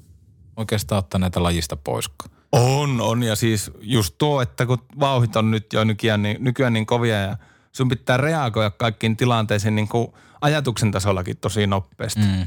oikeastaan 0.56 0.98
ottaa 0.98 1.18
näitä 1.18 1.42
lajista 1.42 1.76
pois. 1.76 2.10
On, 2.52 3.00
on. 3.00 3.22
Ja 3.22 3.36
siis 3.36 3.70
just 3.80 4.14
tuo, 4.18 4.42
että 4.42 4.66
kun 4.66 4.78
vauhit 5.00 5.36
on 5.36 5.50
nyt 5.50 5.72
jo 5.72 5.84
nykyään 5.84 6.22
niin, 6.22 6.36
nykyään 6.40 6.72
niin 6.72 6.86
kovia 6.86 7.16
ja 7.20 7.36
sun 7.72 7.88
pitää 7.88 8.16
reagoida 8.16 8.70
kaikkiin 8.70 9.16
tilanteisiin 9.16 9.74
niin 9.74 9.88
kuin 9.88 10.08
ajatuksen 10.40 10.90
tasollakin 10.90 11.36
tosi 11.36 11.66
nopeasti. 11.66 12.20
Mm. 12.20 12.26
Mm. 12.26 12.46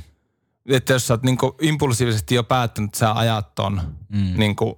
Että 0.70 0.94
jos 0.94 1.08
sä 1.08 1.14
oot 1.14 1.24
niin 1.24 1.38
kuin 1.38 1.52
impulsiivisesti 1.62 2.36
jo 2.36 2.44
päättänyt, 2.44 2.88
että 2.88 2.98
sä 3.00 3.14
ajat 3.14 3.56
ton, 3.56 3.82
Mm. 4.10 4.34
niin 4.38 4.56
kuin, 4.56 4.76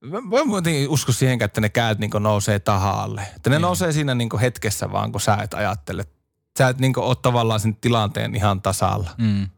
mä 0.00 0.44
muutenkin 0.44 0.88
usko 0.88 1.12
siihen, 1.12 1.42
että 1.42 1.60
ne 1.60 1.68
käät 1.68 1.98
niin 1.98 2.10
kuin 2.10 2.22
nousee 2.22 2.58
tahalle. 2.58 3.20
Että 3.36 3.50
ne 3.50 3.56
Niin. 3.56 3.62
nousee 3.62 3.92
siinä 3.92 4.14
niin 4.14 4.28
kuin 4.28 4.40
hetkessä 4.40 4.92
vaan, 4.92 5.12
kun 5.12 5.20
sä 5.20 5.36
et 5.42 5.54
ajattele. 5.54 6.04
Sä 6.58 6.68
et 6.68 6.78
niin 6.78 6.98
ole 6.98 7.16
tavallaan 7.22 7.60
sen 7.60 7.76
tilanteen 7.76 8.34
ihan 8.34 8.62
tasalla. 8.62 9.10
Mm. 9.18 9.48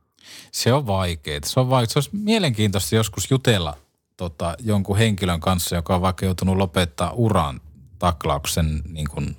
Se 0.53 0.73
on 0.73 0.87
vaikeaa. 0.87 1.41
Se 1.45 1.61
on 1.61 1.71
vaikeaa. 1.71 1.93
Se 1.93 1.99
olisi 1.99 2.11
mielenkiintoista 2.13 2.95
joskus 2.95 3.31
jutella 3.31 3.77
tota, 4.17 4.55
jonkun 4.61 4.97
henkilön 4.99 5.41
kanssa, 5.41 5.77
joka 5.77 5.95
on 5.95 6.03
vaikka 6.03 6.25
joutunut 6.25 6.57
lopettaa 6.57 7.13
uran 7.13 7.61
taklauksen 7.99 8.83
niin 8.89 9.09
kuin 9.09 9.37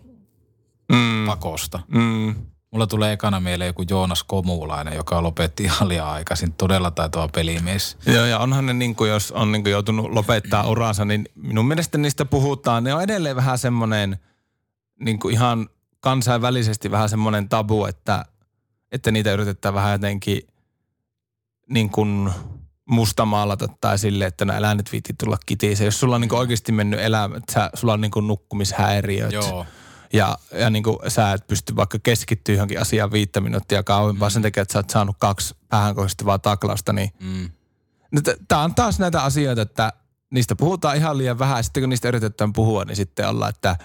Mm. 0.92 1.26
pakosta. 1.28 1.80
Mm. 1.88 2.36
Mulla 2.72 2.88
tulee 2.88 3.14
ekana 3.14 3.40
mieleen 3.40 3.68
joku 3.68 3.84
Joonas 3.90 4.24
Komulainen, 4.24 4.96
joka 4.96 5.24
lopetti 5.24 5.64
ihan 5.64 5.88
liian 5.88 6.08
aikaisin. 6.08 6.54
Todella 6.54 6.92
taitava 6.92 7.28
pelimies. 7.28 7.98
Joo, 8.06 8.26
ja 8.26 8.40
onhan 8.40 8.66
ne 8.66 8.74
niin 8.74 8.96
kuin, 8.96 9.10
jos 9.10 9.32
on 9.32 9.52
niin 9.52 9.64
kuin 9.64 9.72
joutunut 9.72 10.12
lopettaa 10.12 10.68
uransa, 10.68 11.06
niin 11.06 11.30
minun 11.36 11.68
mielestä 11.68 11.98
niistä 11.98 12.26
puhutaan. 12.26 12.84
Ne 12.84 12.94
on 12.94 13.02
edelleen 13.02 13.36
vähän 13.36 13.58
semmoinen 13.58 14.18
niin 15.00 15.20
kuin 15.20 15.34
ihan 15.34 15.70
kansainvälisesti 16.06 16.92
vähän 16.92 17.10
semmoinen 17.10 17.50
tabu, 17.50 17.86
että, 17.86 18.26
että 18.92 19.12
niitä 19.12 19.32
yritetään 19.32 19.74
vähän 19.74 19.92
jotenkin 19.92 20.48
niin 21.70 21.90
kuin 21.90 22.30
mustamaalata 22.90 23.68
tai 23.82 23.98
sille, 23.98 24.26
että 24.26 24.46
nämä 24.46 24.58
eläimet 24.58 24.92
viitti 24.92 25.14
tulla 25.20 25.38
kitiiseen. 25.46 25.86
Jos 25.86 26.00
sulla 26.00 26.16
on 26.16 26.22
niin 26.22 26.30
kuin 26.30 26.40
oikeasti 26.40 26.72
mennyt 26.72 27.00
elämä, 27.00 27.38
että 27.38 27.70
sulla 27.74 27.94
on 27.94 28.02
niin 28.02 28.12
kuin 28.12 28.28
nukkumishäiriöt. 28.28 29.32
Joo. 29.32 29.66
Ja, 30.14 30.38
ja 30.52 30.70
niin 30.70 30.84
kuin 30.84 30.98
sä 31.08 31.34
et 31.34 31.48
pysty 31.48 31.76
vaikka 31.76 32.00
keskittyä 32.04 32.56
johonkin 32.56 32.82
asiaan 32.82 33.12
viittä 33.12 33.42
minuuttia 33.42 33.84
kauempaa 33.84 34.30
mm. 34.30 34.34
sen 34.34 34.42
takia, 34.42 34.64
että 34.64 34.74
sä 34.74 34.80
oot 34.80 34.90
saanut 34.90 35.16
kaksi 35.20 35.56
päähän 35.70 35.96
kohdistuvaa 35.96 36.40
taklausta, 36.40 36.94
niin 36.94 37.10
Mm. 37.20 37.50
No 38.12 38.22
Tämä 38.48 38.62
on 38.62 38.76
taas 38.76 39.00
näitä 39.00 39.24
asioita, 39.24 39.62
että 39.62 39.94
niistä 40.30 40.56
puhutaan 40.56 40.98
ihan 40.98 41.18
liian 41.18 41.40
vähän. 41.40 41.64
Sitten 41.64 41.84
kun 41.84 41.90
niistä 41.90 42.08
yritetään 42.08 42.54
puhua, 42.54 42.86
niin 42.86 42.96
sitten 42.96 43.30
ollaan, 43.30 43.50
että 43.50 43.76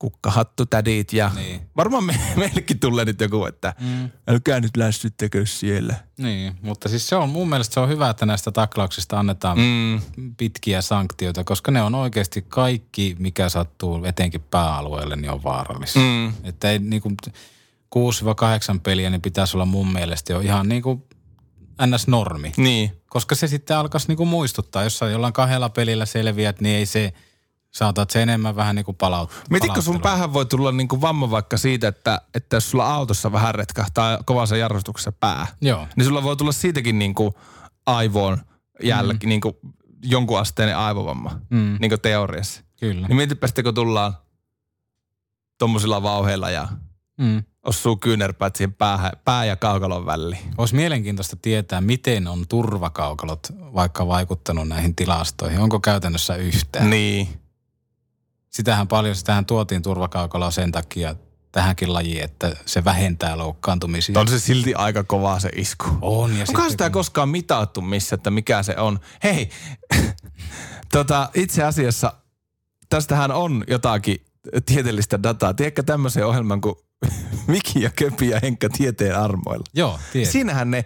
kukkahattu 0.00 0.66
tädit 0.66 1.12
ja 1.12 1.30
Niin. 1.34 1.60
varmaan 1.76 2.04
me, 2.04 2.20
meillekin 2.36 2.80
tulee 2.80 3.04
nyt 3.04 3.20
joku, 3.20 3.44
että 3.44 3.74
Mm. 3.80 4.10
älkää 4.28 4.60
nyt 4.60 4.76
lässyttäkö 4.76 5.46
siellä. 5.46 5.94
Niin, 6.18 6.54
mutta 6.62 6.88
siis 6.88 7.08
se 7.08 7.16
on 7.16 7.28
mun 7.28 7.48
mielestä 7.48 7.74
se 7.74 7.80
on 7.80 7.88
hyvä, 7.88 8.10
että 8.10 8.26
näistä 8.26 8.50
taklauksista 8.52 9.18
annetaan 9.18 9.58
Mm. 9.58 10.00
pitkiä 10.36 10.82
sanktioita, 10.82 11.44
koska 11.44 11.70
ne 11.70 11.82
on 11.82 11.94
oikeasti 11.94 12.42
kaikki, 12.48 13.16
mikä 13.18 13.48
sattuu 13.48 14.04
etenkin 14.04 14.40
pääalueelle, 14.50 15.16
niin 15.16 15.30
on 15.30 15.42
vaarallista. 15.42 15.98
Mm. 16.00 16.32
Että 16.44 16.70
ei 16.70 16.78
niin 16.78 17.02
kuin 17.02 17.16
6-8 17.90 18.80
peliä, 18.82 19.10
niin 19.10 19.22
pitäisi 19.22 19.56
olla 19.56 19.64
mun 19.66 19.92
mielestä 19.92 20.32
jo 20.32 20.40
ihan 20.40 20.68
niin 20.68 20.82
kuin 20.82 21.02
ns-normi. 21.86 22.52
Niin. 22.56 22.92
Koska 23.08 23.34
se 23.34 23.46
sitten 23.46 23.76
alkaisi 23.76 24.08
niin 24.08 24.16
kuin 24.16 24.28
muistuttaa, 24.28 24.82
jos 24.82 25.00
jollain 25.12 25.32
kahdella 25.32 25.68
pelillä 25.68 26.06
selviät, 26.06 26.60
niin 26.60 26.76
ei 26.76 26.86
se, 26.86 27.12
saatat 27.70 28.10
se 28.10 28.22
enemmän 28.22 28.56
vähän 28.56 28.76
niin 28.76 28.84
kuin 28.84 28.96
palaut, 28.96 29.30
Mietitkö 29.50 29.82
sun 29.82 30.00
päähän 30.00 30.32
voi 30.32 30.46
tulla 30.46 30.72
niinku 30.72 31.00
vamma 31.00 31.30
vaikka 31.30 31.56
siitä, 31.56 31.88
että, 31.88 32.20
että 32.34 32.56
jos 32.56 32.70
sulla 32.70 32.94
autossa 32.94 33.32
vähän 33.32 33.54
retkahtaa 33.54 34.18
kovassa 34.24 34.56
jarrustuksessa 34.56 35.12
pää, 35.12 35.46
Joo. 35.60 35.86
niin 35.96 36.04
sulla 36.04 36.22
voi 36.22 36.36
tulla 36.36 36.52
siitäkin 36.52 36.98
niinku 36.98 37.34
aivoon 37.86 38.38
jälki, 38.82 39.26
mm. 39.26 39.28
niinku 39.28 39.58
jonkun 40.02 40.38
asteinen 40.40 40.76
aivovamma, 40.76 41.40
Mm, 41.50 41.76
niinku 41.80 41.98
teoriassa. 41.98 42.62
kyllä. 42.80 43.08
Niin 43.08 43.16
mietipä 43.16 43.46
sitten, 43.46 43.64
kun 43.64 43.74
tullaan 43.74 44.14
tommosilla 45.58 46.02
vauheilla 46.02 46.50
ja 46.50 46.68
Mm. 47.20 47.44
osuu 47.66 47.96
kyynärpäät 47.96 48.56
siihen 48.56 48.74
päähän, 48.74 49.12
pää- 49.24 49.44
ja 49.44 49.56
kaukalon 49.56 50.06
väliin. 50.06 50.42
Olisi 50.58 50.74
mielenkiintoista 50.74 51.36
tietää, 51.42 51.80
miten 51.80 52.28
on 52.28 52.44
turvakaukalot 52.48 53.46
vaikka 53.74 54.06
vaikuttanut 54.06 54.68
näihin 54.68 54.96
tilastoihin. 54.96 55.60
Onko 55.60 55.80
käytännössä 55.80 56.36
yhtään? 56.36 56.90
Niin. 56.90 57.39
Sitähän 58.50 58.88
paljon, 58.88 59.16
sitähän 59.16 59.46
tuotiin 59.46 59.82
turvakaukaloa 59.82 60.50
sen 60.50 60.72
takia 60.72 61.14
tähänkin 61.52 61.92
lajiin, 61.92 62.24
että 62.24 62.56
se 62.66 62.84
vähentää 62.84 63.38
loukkaantumisia. 63.38 64.20
On 64.20 64.28
se 64.28 64.38
silti 64.40 64.74
aika 64.74 65.04
kovaa 65.04 65.40
se 65.40 65.48
isku. 65.56 65.86
On. 66.02 66.36
Ja 66.36 66.44
Onko 66.48 66.68
sitä 66.70 66.84
kun- 66.84 66.92
koskaan 66.92 67.28
mitattu 67.28 67.80
missä, 67.80 68.14
että 68.14 68.30
mikä 68.30 68.62
se 68.62 68.76
on? 68.76 69.00
Hei, 69.22 69.50
tota, 70.92 71.30
itse 71.34 71.62
asiassa 71.64 72.12
tästähän 72.88 73.30
on 73.30 73.64
jotakin 73.68 74.24
tieteellistä 74.66 75.22
dataa. 75.22 75.54
Tiedätkö 75.54 75.82
tämmöisen 75.82 76.26
ohjelman 76.26 76.60
kuin 76.60 76.74
Miki 77.46 77.82
ja 77.82 77.90
Köpi 77.90 78.28
ja 78.28 78.38
Henkka 78.42 78.68
tieteen 78.68 79.18
armoilla? 79.18 79.64
Joo, 79.74 79.98
tiedän. 80.12 80.32
Siinähän 80.32 80.70
ne, 80.70 80.84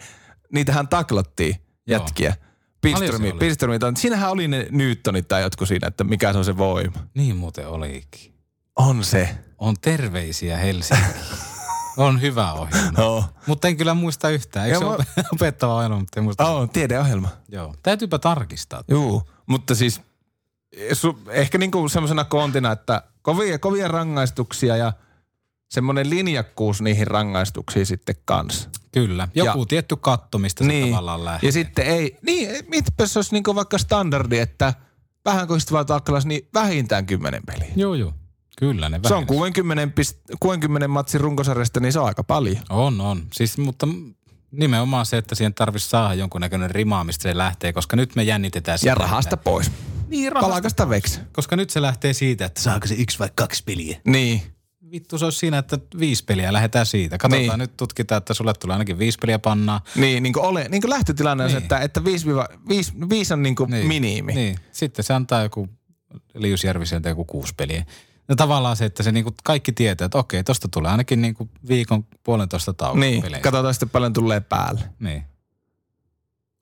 niitähän 0.52 0.88
taklattiin 0.88 1.56
Joo. 1.86 2.00
jätkiä. 2.00 2.28
Paljon 2.30 2.44
Pilströmi, 2.84 3.30
se? 3.30 3.34
Pilströmi, 3.34 3.78
siinähän 3.96 4.30
oli 4.30 4.48
ne 4.48 4.66
Newtonit 4.70 5.28
tai 5.28 5.42
jotkut 5.42 5.68
siinä, 5.68 5.88
että 5.88 6.04
mikä 6.04 6.32
se 6.32 6.38
on 6.38 6.44
se 6.44 6.58
voima. 6.58 6.98
Niin 7.14 7.36
muuten 7.36 7.68
olikin. 7.68 8.34
On 8.76 9.04
se. 9.04 9.28
On 9.58 9.74
terveisiä 9.80 10.56
Helsinki. 10.56 11.04
on 11.96 12.20
hyvä 12.20 12.52
ohjelma. 12.52 12.98
No. 12.98 13.24
Mutta 13.46 13.68
en 13.68 13.76
kyllä 13.76 13.94
muista 13.94 14.30
yhtään. 14.30 14.66
Eikö 14.66 14.78
se 14.78 14.84
Ja 14.84 14.90
ole 14.90 15.06
opettava 15.34 15.74
ohjelma, 15.74 15.98
mutta 15.98 16.20
en 16.20 16.24
muista. 16.24 16.48
On, 16.48 16.68
tiedeohjelma. 16.68 17.28
Joo. 17.48 17.74
Täytyypä 17.82 18.18
tarkistaa. 18.18 18.84
Juu, 18.88 19.22
mutta 19.46 19.74
siis 19.74 20.00
su, 20.92 21.18
ehkä 21.28 21.58
niinku 21.58 21.88
semmoisena 21.88 22.24
kontina, 22.24 22.72
että 22.72 23.02
kovia, 23.22 23.58
kovia 23.58 23.88
rangaistuksia 23.88 24.76
ja 24.76 24.92
semmoinen 25.70 26.10
linjakkuus 26.10 26.82
niihin 26.82 27.06
rangaistuksiin 27.06 27.86
sitten 27.86 28.16
kanssa. 28.24 28.70
Kyllä. 28.94 29.28
Joku 29.34 29.60
Ja- 29.60 29.66
tietty 29.66 29.96
katto, 29.96 30.38
mistä 30.38 30.64
se 30.64 30.68
Niin. 30.68 30.88
tavallaan 30.88 31.24
lähtee. 31.24 31.48
Ja 31.48 31.52
sitten 31.52 31.86
ei, 31.86 32.16
niin 32.26 32.50
mitäpä 32.68 33.06
se 33.06 33.18
olisi 33.18 33.32
niinku 33.32 33.54
vaikka 33.54 33.78
standardi, 33.78 34.38
että 34.38 34.74
vähän 35.24 35.48
kohdistuvaa 35.48 35.84
taklaus, 35.84 36.26
niin 36.26 36.48
vähintään 36.54 37.06
10 37.06 37.42
peliä. 37.46 37.68
Joo, 37.76 37.94
joo. 37.94 38.12
Kyllä 38.58 38.88
ne 38.88 39.00
Se 39.06 39.14
on 39.14 39.26
vähennys. 39.26 39.28
60, 39.28 39.88
pist- 40.02 40.36
60 40.40 40.88
matsin 40.88 41.20
runkosarjasta, 41.20 41.80
niin 41.80 41.92
se 41.92 41.98
on 42.00 42.06
aika 42.06 42.24
paljon. 42.24 42.56
On, 42.70 43.00
on. 43.00 43.22
Siis, 43.32 43.58
mutta 43.58 43.88
nimenomaan 44.50 45.06
se, 45.06 45.16
että 45.18 45.34
siihen 45.34 45.54
tarvitsisi 45.54 45.90
saada 45.90 46.14
jonkunnäköinen 46.14 46.70
rima, 46.70 47.04
mistä 47.04 47.22
se 47.22 47.36
lähtee, 47.36 47.72
koska 47.72 47.96
nyt 47.96 48.16
me 48.16 48.22
jännitetään 48.22 48.78
sitä. 48.78 48.90
Ja 48.90 48.94
rahasta 48.94 49.36
pois. 49.36 49.70
Niin, 50.08 50.32
rahasta. 50.32 50.50
Palakasta 50.50 50.88
veksi. 50.88 51.20
Koska 51.32 51.56
nyt 51.56 51.70
se 51.70 51.82
lähtee 51.82 52.12
siitä, 52.12 52.44
että 52.46 52.62
saako 52.62 52.86
se 52.86 52.94
yksi 52.94 53.18
vai 53.18 53.28
kaksi 53.34 53.62
peliä. 53.66 54.00
Niin. 54.04 54.42
Vittu 54.94 55.18
se 55.18 55.24
olisi 55.24 55.38
siinä, 55.38 55.58
että 55.58 55.78
viisi 55.98 56.24
peliä, 56.24 56.52
lähdetään 56.52 56.86
siitä. 56.86 57.18
Katsotaan, 57.18 57.40
Niin. 57.42 57.48
niin. 57.50 57.58
nyt 57.58 57.76
tutkitaan, 57.76 58.18
että 58.18 58.34
sulle 58.34 58.52
tulee 58.54 58.74
ainakin 58.74 58.98
viisi 58.98 59.18
peliä 59.18 59.38
pannaa. 59.38 59.80
Niin, 59.96 60.22
niin 60.22 60.32
kuin, 60.32 60.44
ole, 60.46 60.66
niin 60.68 60.80
kuin 60.80 60.90
lähtötilanne 60.90 61.44
on 61.44 61.50
se, 61.50 61.56
Niin. 61.56 61.62
että, 61.62 61.78
että 61.78 62.04
5, 62.04 62.26
5, 62.68 62.92
5 63.10 63.32
on 63.34 63.42
niin 63.42 63.56
kuin 63.56 63.70
Niin. 63.70 63.86
minimi. 63.86 64.32
Niin, 64.34 64.56
sitten 64.72 65.04
se 65.04 65.14
antaa 65.14 65.42
joku 65.42 65.68
Lius 66.34 66.64
Järviseltä 66.64 67.08
joku 67.08 67.24
kuusi 67.24 67.54
peliä. 67.56 67.84
No 68.28 68.34
tavallaan 68.34 68.76
se, 68.76 68.84
että 68.84 69.02
se 69.02 69.12
niinku 69.12 69.34
kaikki 69.44 69.72
tietää, 69.72 70.04
että 70.04 70.18
okei, 70.18 70.44
tosta 70.44 70.68
tulee 70.68 70.90
ainakin 70.90 71.22
niinku 71.22 71.48
viikon 71.68 72.06
puolentoista 72.24 72.72
tauko 72.72 72.98
Niin, 73.00 73.22
peleissä. 73.22 73.42
katsotaan 73.42 73.74
sitten 73.74 73.90
paljon 73.90 74.12
tulee 74.12 74.40
päälle. 74.40 74.80
Niin. 75.00 75.22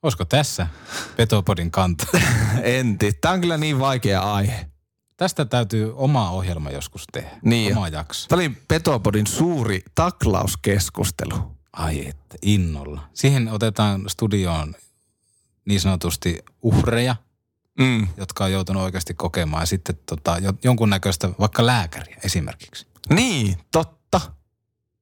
Olisiko 0.03 0.25
tässä 0.25 0.67
Petopodin 1.17 1.71
kanta? 1.71 2.07
En 2.63 2.99
tiedä. 2.99 3.17
Tämä 3.21 3.35
on 3.35 3.41
kyllä 3.41 3.57
niin 3.59 3.79
vaikea 3.79 4.21
aihe. 4.35 4.67
Tästä 5.23 5.45
täytyy 5.45 5.93
oma 5.97 6.31
ohjelma 6.31 6.71
joskus 6.71 7.05
tehdä. 7.13 7.31
Niin 7.45 7.77
Oma 7.77 7.89
jo. 7.89 7.95
jakso. 7.95 8.29
Tämä 8.29 8.41
oli 8.41 8.51
Petopodin 8.69 9.27
suuri 9.27 9.83
taklauskeskustelu. 9.95 11.35
Ai 11.73 12.07
että, 12.09 12.37
innolla. 12.43 13.09
Siihen 13.15 13.49
otetaan 13.49 14.05
studioon 14.09 14.75
niin 15.65 15.81
sanotusti 15.81 16.39
uhreja, 16.63 17.17
Mm. 17.79 18.09
jotka 18.17 18.45
on 18.45 18.53
joutunut 18.53 18.83
oikeasti 18.83 19.15
kokemaan 19.15 19.63
ja 19.63 19.67
sitten 19.67 19.99
tota, 20.07 20.39
jo- 20.39 20.53
jonkunnäköistä 20.65 21.29
vaikka 21.41 21.67
lääkäriä 21.67 22.17
esimerkiksi. 22.25 22.87
Niin, 23.11 23.57
totta. 23.73 24.21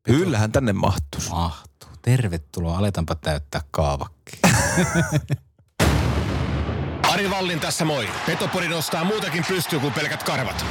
Kyllähän 0.03 0.53
tänne 0.53 0.73
mahtuisi. 0.73 1.31
Mahtuu. 1.31 1.89
Tervetuloa, 2.03 2.79
aletaanpa 2.79 3.14
täyttää 3.14 3.61
kaavakki. 3.71 4.39
Ari 7.03 7.31
Vallin 7.31 7.61
tässä 7.61 7.85
moi. 7.85 8.09
Petopori 8.27 8.69
nostaa 8.69 9.05
muutakin 9.05 9.45
pystyy 9.49 9.81
kuin 9.81 9.93
pelkät 9.93 10.23
karvat. 10.23 10.65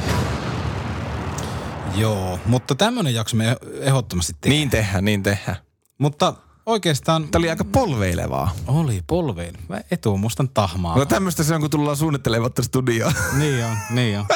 Joo, 1.94 2.38
mutta 2.46 2.74
tämmöinen 2.74 3.14
jakso 3.14 3.36
me 3.36 3.56
ehdottomasti 3.80 4.32
tehdään. 4.40 4.58
Niin 4.58 4.70
tehdään, 4.70 5.04
niin 5.04 5.22
tehdään. 5.22 5.56
Mutta 5.98 6.34
oikeastaan 6.66 7.28
Tämä 7.28 7.40
oli 7.40 7.50
aika 7.50 7.64
polveilevaa. 7.64 8.54
oli 8.66 9.00
polvein. 9.06 9.54
Mä 9.68 9.80
etumustan 9.90 10.48
tahmaa. 10.48 10.96
No 10.98 11.04
tämmöistä 11.04 11.42
se 11.42 11.54
on, 11.54 11.60
kun 11.60 11.70
tullaan 11.70 11.96
suunnittelematta 11.96 12.62
studioon. 12.62 13.12
niin 13.38 13.64
on, 13.64 13.76
niin 13.90 14.18
on. 14.18 14.26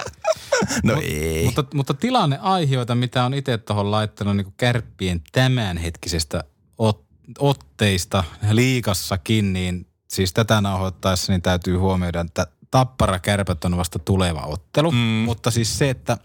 No 0.83 0.95
Mut- 0.95 1.03
ei. 1.03 1.45
Mutta, 1.45 1.65
mutta 1.75 1.95
tilanneaiheita, 1.95 2.95
mitä 2.95 3.25
on 3.25 3.35
itse 3.35 3.59
tuohon 3.59 3.91
laittanut 3.91 4.37
niin 4.37 4.55
kärppien 4.57 5.21
tämänhetkisestä 5.33 6.45
ot, 6.79 7.05
otteista 7.39 8.25
liikassakin, 8.51 9.53
niin 9.53 9.87
siis 10.09 10.33
tätä 10.33 10.61
nauhoittaessa 10.61 11.33
niin 11.33 11.43
täytyy 11.43 11.77
huomioida, 11.77 12.21
että 12.21 12.47
Tappara 12.71 13.19
kärpät 13.19 13.65
on 13.65 13.77
vasta 13.77 13.99
tuleva 13.99 14.41
ottelu. 14.41 14.93
Mm. 14.93 14.99
Mutta 14.99 15.51
siis 15.51 15.79
se, 15.79 15.91
että 15.91 16.19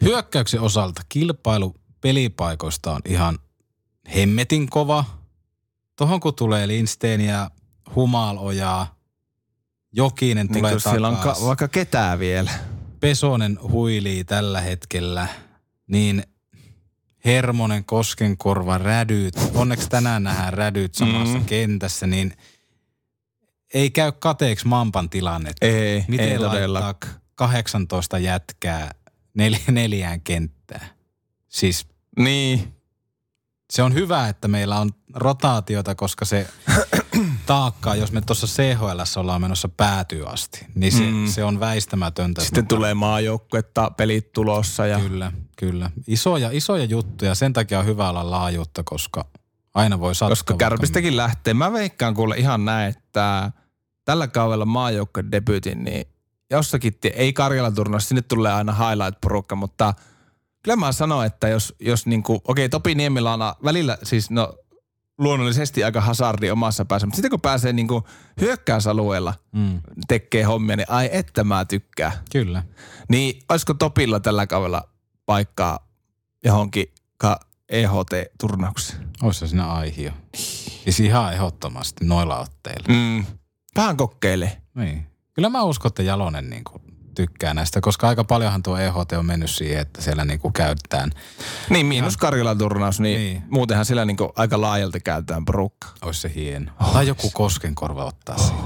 hyökkäyksen 0.00 0.60
osalta 0.60 1.02
kilpailu 1.08 1.74
pelipaikoista 2.00 2.92
on 2.92 3.00
ihan 3.04 3.38
hemmetin 4.14 4.70
kova. 4.70 5.04
Tuohon 5.98 6.20
kun 6.20 6.34
tulee 6.34 6.68
Lindstein 6.68 7.20
ja 7.20 7.50
Humalojaa, 7.94 8.96
Jokinen 9.92 10.46
niin 10.46 10.58
tulee 10.58 10.72
kun 10.72 10.80
siellä 10.80 11.08
on 11.08 11.16
ka- 11.16 11.36
vaikka 11.44 11.68
ketää 11.68 12.18
vielä. 12.18 12.50
Pesonen 13.00 13.58
huilii 13.62 14.24
tällä 14.24 14.60
hetkellä, 14.60 15.28
niin 15.86 16.22
Hermonen, 17.26 17.84
Koskenkorva, 17.84 18.78
Rädyt, 18.78 19.34
onneksi 19.54 19.88
tänään 19.88 20.22
nähdään 20.22 20.52
Rädyt 20.52 20.94
samassa 20.94 21.38
Mm. 21.38 21.44
kentässä, 21.44 22.06
niin 22.06 22.32
ei 23.74 23.90
käy 23.90 24.12
kateeksi 24.12 24.66
Mampan 24.66 25.10
tilanne. 25.10 25.52
Ei, 25.60 26.04
Miten 26.08 26.28
ei 26.28 26.38
todellakaan. 26.38 27.14
18 27.34 28.18
jätkää 28.18 28.90
nel- 29.38 29.70
neljään 29.72 30.20
kenttään? 30.20 30.86
Siis 31.48 31.86
Niin. 32.18 32.72
Se 33.72 33.82
on 33.82 33.94
hyvä, 33.94 34.28
että 34.28 34.48
meillä 34.48 34.80
on 34.80 34.90
rotaatiota, 35.14 35.94
koska 35.94 36.24
se 36.24 36.46
taakkaa, 37.46 37.96
jos 37.96 38.12
me 38.12 38.20
tuossa 38.20 38.46
CHL 38.46 39.00
ollaan 39.20 39.40
menossa 39.40 39.68
päätyy 39.68 40.26
asti, 40.32 40.66
niin 40.74 40.92
se, 40.92 41.02
Mm. 41.10 41.26
se 41.26 41.44
on 41.44 41.60
väistämätöntä. 41.60 42.44
Sitten 42.44 42.66
tulee 42.66 42.94
maajoukkuetta, 42.94 43.90
pelit 43.96 44.32
tulossa 44.32 44.86
ja... 44.86 45.00
Kyllä, 45.00 45.32
kyllä. 45.56 45.90
Isoja, 46.06 46.50
isoja 46.52 46.84
juttuja. 46.84 47.34
Sen 47.34 47.52
takia 47.52 47.78
on 47.78 47.86
hyvä 47.86 48.08
olla 48.10 48.30
laajuutta, 48.30 48.82
koska 48.84 49.24
aina 49.74 50.00
voi 50.00 50.14
sattua. 50.14 50.28
Koska 50.30 50.52
vaikka 50.52 50.64
kärpistäkin 50.68 51.16
lähtee. 51.16 51.54
Mä 51.54 51.72
veikkaan 51.72 52.14
kuule 52.14 52.36
ihan 52.36 52.64
näin, 52.64 52.88
että 52.96 53.52
tällä 54.04 54.28
kaudella 54.28 54.64
maajoukkueen 54.64 55.30
debytin, 55.30 55.84
niin 55.84 56.08
jossakin, 56.50 56.92
ei 57.14 57.32
Karjalan 57.32 57.74
turnauksessa, 57.74 58.08
sinne 58.08 58.22
tulee 58.22 58.52
aina 58.52 58.72
highlight-porukka, 58.72 59.56
mutta 59.56 59.94
kyllä 60.62 60.76
mä 60.76 60.92
sanon, 60.92 61.26
että 61.26 61.48
jos, 61.48 61.74
jos 61.80 62.06
niinku, 62.06 62.40
okei 62.48 62.68
Topi 62.68 62.94
Niemilä 62.94 63.32
on 63.32 63.40
välillä 63.64 63.98
siis 64.02 64.30
no 64.30 64.54
luonnollisesti 65.18 65.84
aika 65.84 66.00
hazardi 66.00 66.50
omassa 66.50 66.84
päässä, 66.84 67.06
mutta 67.06 67.16
sitten 67.16 67.30
kun 67.30 67.40
pääsee 67.40 67.72
niinku 67.72 68.02
hyökkäysalueella 68.40 69.34
Mm, 69.52 69.80
tekee 70.08 70.42
hommia, 70.42 70.76
niin 70.76 70.90
ai 70.90 71.08
että 71.12 71.44
mä 71.44 71.64
tykkään. 71.64 72.12
kyllä. 72.32 72.62
Niin 73.08 73.42
olisiko 73.48 73.74
Topilla 73.74 74.20
tällä 74.20 74.46
kaudella 74.46 74.88
paikkaa 75.26 75.78
johonkin 76.44 76.86
ka- 77.18 77.40
EHT-turnaukseen? 77.68 79.08
Olisi 79.22 79.40
se 79.40 79.46
siinä 79.48 79.72
aihio. 79.72 80.12
Siis 80.84 81.00
ihan 81.00 81.32
ehdottomasti 81.32 82.04
noilla 82.04 82.38
otteilla. 82.38 82.86
Mm. 82.88 83.26
Vähän 83.76 83.96
kokeile. 83.96 84.62
Niin. 84.74 85.06
Kyllä 85.32 85.48
mä 85.48 85.62
uskon, 85.62 85.88
että 85.88 86.02
Jalonen 86.02 86.50
niin 86.50 86.64
kuin 86.64 86.82
tykkää 87.14 87.54
näistä, 87.54 87.80
koska 87.80 88.08
aika 88.08 88.24
paljonhan 88.24 88.62
tuo 88.62 88.78
EHT 88.78 89.12
on 89.18 89.26
mennyt 89.26 89.50
siihen, 89.50 89.80
että 89.80 90.02
siellä 90.02 90.24
niin 90.24 90.40
kuin 90.40 90.52
käytetään. 90.52 91.10
Niin, 91.70 91.86
miinus 91.86 92.16
Karjalan 92.16 92.58
turnaus, 92.58 93.00
niin, 93.00 93.18
Niin. 93.20 93.34
niin. 93.40 93.50
muutenhan 93.50 93.84
siellä 93.86 94.04
niinku 94.04 94.32
aika 94.36 94.60
laajalti 94.60 95.00
käytetään 95.00 95.44
porukka. 95.44 95.88
Olisi 96.02 96.20
se 96.20 96.32
hieno. 96.34 96.72
Tai 96.92 97.06
joku 97.06 97.30
koskenkorva 97.30 98.04
ottaa 98.04 98.38
siihen. 98.38 98.56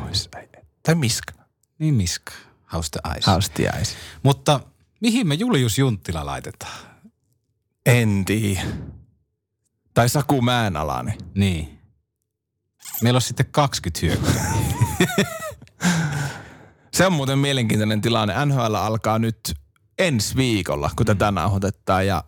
Tai 0.82 0.94
miska. 0.94 1.32
Niin 1.78 1.94
miska. 1.94 2.32
Hausta 2.64 2.98
ice. 3.18 3.30
Haustiais. 3.30 3.96
Mutta 4.22 4.60
mihin 5.00 5.28
me 5.28 5.34
Julius 5.34 5.78
Junttila 5.78 6.26
laitetaan? 6.26 6.78
En 7.86 8.24
tiedä. 8.24 8.62
Tai 9.94 10.08
Saku 10.08 10.42
Mäenalainen. 10.42 11.14
Niin. 11.34 11.78
Meillä 13.02 13.16
on 13.16 13.22
sitten 13.22 13.46
20 13.50 14.00
hyökkääjää. 14.02 14.54
Se 16.94 17.06
on 17.06 17.12
muuten 17.12 17.38
mielenkiintoinen 17.38 18.00
tilanne. 18.00 18.34
NHL 18.44 18.74
alkaa 18.74 19.18
nyt 19.18 19.54
ensi 19.98 20.36
viikolla, 20.36 20.90
kun 20.96 21.06
tätä 21.06 21.30
nauhoitetaan 21.30 22.06
ja 22.06 22.24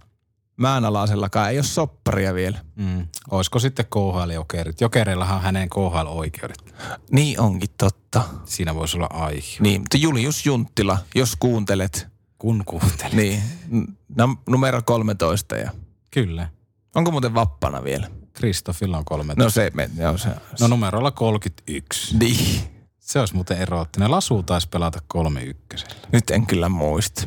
Mäenalaisellakaan 0.57 1.51
ei 1.51 1.57
ole 1.57 1.65
sopparia 1.65 2.35
vielä. 2.35 2.59
Mm. 2.77 3.07
Olisiko 3.31 3.59
sitten 3.59 3.87
KHL-jokerit? 3.87 4.81
Jokereillahan 4.81 5.37
on 5.37 5.43
hänen 5.43 5.69
KHL-oikeudet. 5.69 6.75
Niin 7.11 7.41
onkin 7.41 7.71
totta. 7.79 8.23
Siinä 8.45 8.75
voisi 8.75 8.97
olla 8.97 9.09
aihe. 9.11 9.57
Niin, 9.61 9.81
mutta 9.81 9.97
Julius 9.97 10.47
Junttila, 10.47 10.99
jos 11.15 11.37
kuuntelet, 11.39 12.12
Kun 12.43 12.63
kuuntelin. 12.65 13.17
niin 13.17 13.43
n- 13.71 14.37
numero 14.49 14.83
13 14.83 15.57
ja 15.57 15.71
Kyllä. 16.11 16.49
onko 16.95 17.11
muuten 17.11 17.35
vappana 17.35 17.85
vielä? 17.85 18.11
Kristofilla 18.33 18.99
on 18.99 19.05
kolme. 19.05 19.35
No 19.37 19.51
se, 19.51 19.71
me, 19.75 19.91
joo, 19.99 20.19
se, 20.19 20.29
no 20.61 20.69
numerolla 20.69 21.11
31. 21.11 22.17
niin. 22.19 22.61
Se 22.99 23.21
olisi 23.21 23.35
muuten 23.35 23.57
eroottinen. 23.59 24.11
Lasu 24.11 24.43
taisi 24.43 24.69
pelata 24.69 24.99
kolme 25.07 25.43
ykkösellä. 25.45 25.95
Nyt 26.13 26.31
en 26.31 26.47
kyllä 26.47 26.69
muista. 26.69 27.23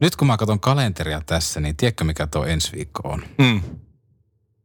Nyt 0.00 0.16
kun 0.16 0.26
mä 0.26 0.36
katson 0.36 0.60
kalenteria 0.60 1.22
tässä, 1.26 1.60
niin 1.60 1.76
tiedätkö 1.76 2.04
mikä 2.04 2.26
tuo 2.26 2.44
ensi 2.44 2.72
viikko 2.72 3.08
on? 3.08 3.22
Mm. 3.38 3.60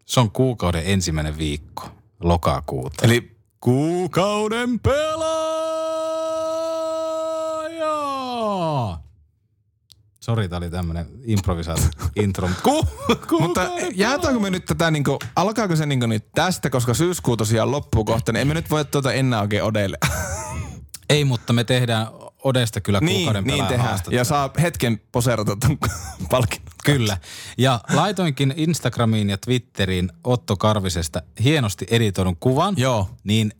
Se 0.06 0.20
on 0.20 0.32
kuukauden 0.32 0.84
ensimmäinen 0.86 1.38
viikko, 1.38 1.90
lokakuuta. 2.20 3.06
Eli 3.06 3.36
kuukauden 3.60 4.80
pelaaja! 4.80 5.53
Sori, 10.24 10.50
tää 10.50 10.58
oli 10.58 10.70
tämmönen 10.70 11.08
improvisaatio 11.24 11.90
intro. 12.16 12.50
Ku, 12.64 12.88
ku, 13.28 13.40
Mutta 13.40 13.70
jaetaanko 13.96 14.40
me 14.40 14.50
nyt 14.50 14.66
tätä, 14.66 14.92
niinku, 14.92 15.20
alkaako 15.36 15.76
se 15.76 15.86
niinku 15.86 16.06
nyt 16.06 16.32
tästä, 16.36 16.70
koska 16.70 16.94
syyskuu 16.94 17.38
tosiaan 17.38 17.72
loppuu 17.72 18.06
kohta, 18.06 18.32
niin 18.32 18.42
emme 18.42 18.54
nyt 18.54 18.70
voi 18.70 18.86
tuota 18.86 19.14
enää 19.14 19.42
oikein 19.42 19.64
odelle. 19.64 19.98
Ei, 21.10 21.26
mutta 21.26 21.54
me 21.54 21.64
tehdään 21.64 22.08
Odesta 22.44 22.82
kyllä 22.82 23.00
niin, 23.00 23.16
kuukauden 23.16 23.44
niin 23.44 23.66
tehdään. 23.66 24.00
Ja 24.10 24.24
saa 24.24 24.50
hetken 24.62 25.02
poseerata 25.12 25.56
ton 25.56 25.78
palkinnon. 26.30 26.74
Kyllä. 26.86 27.18
Ja 27.58 27.80
laitoinkin 27.94 28.54
Instagramiin 28.58 29.30
ja 29.30 29.38
Twitteriin 29.38 30.12
Otto 30.24 30.58
Karvisesta 30.58 31.22
hienosti 31.44 31.86
editoidun 31.90 32.38
kuvan. 32.40 32.74
Joo. 32.78 33.10
Niin 33.24 33.52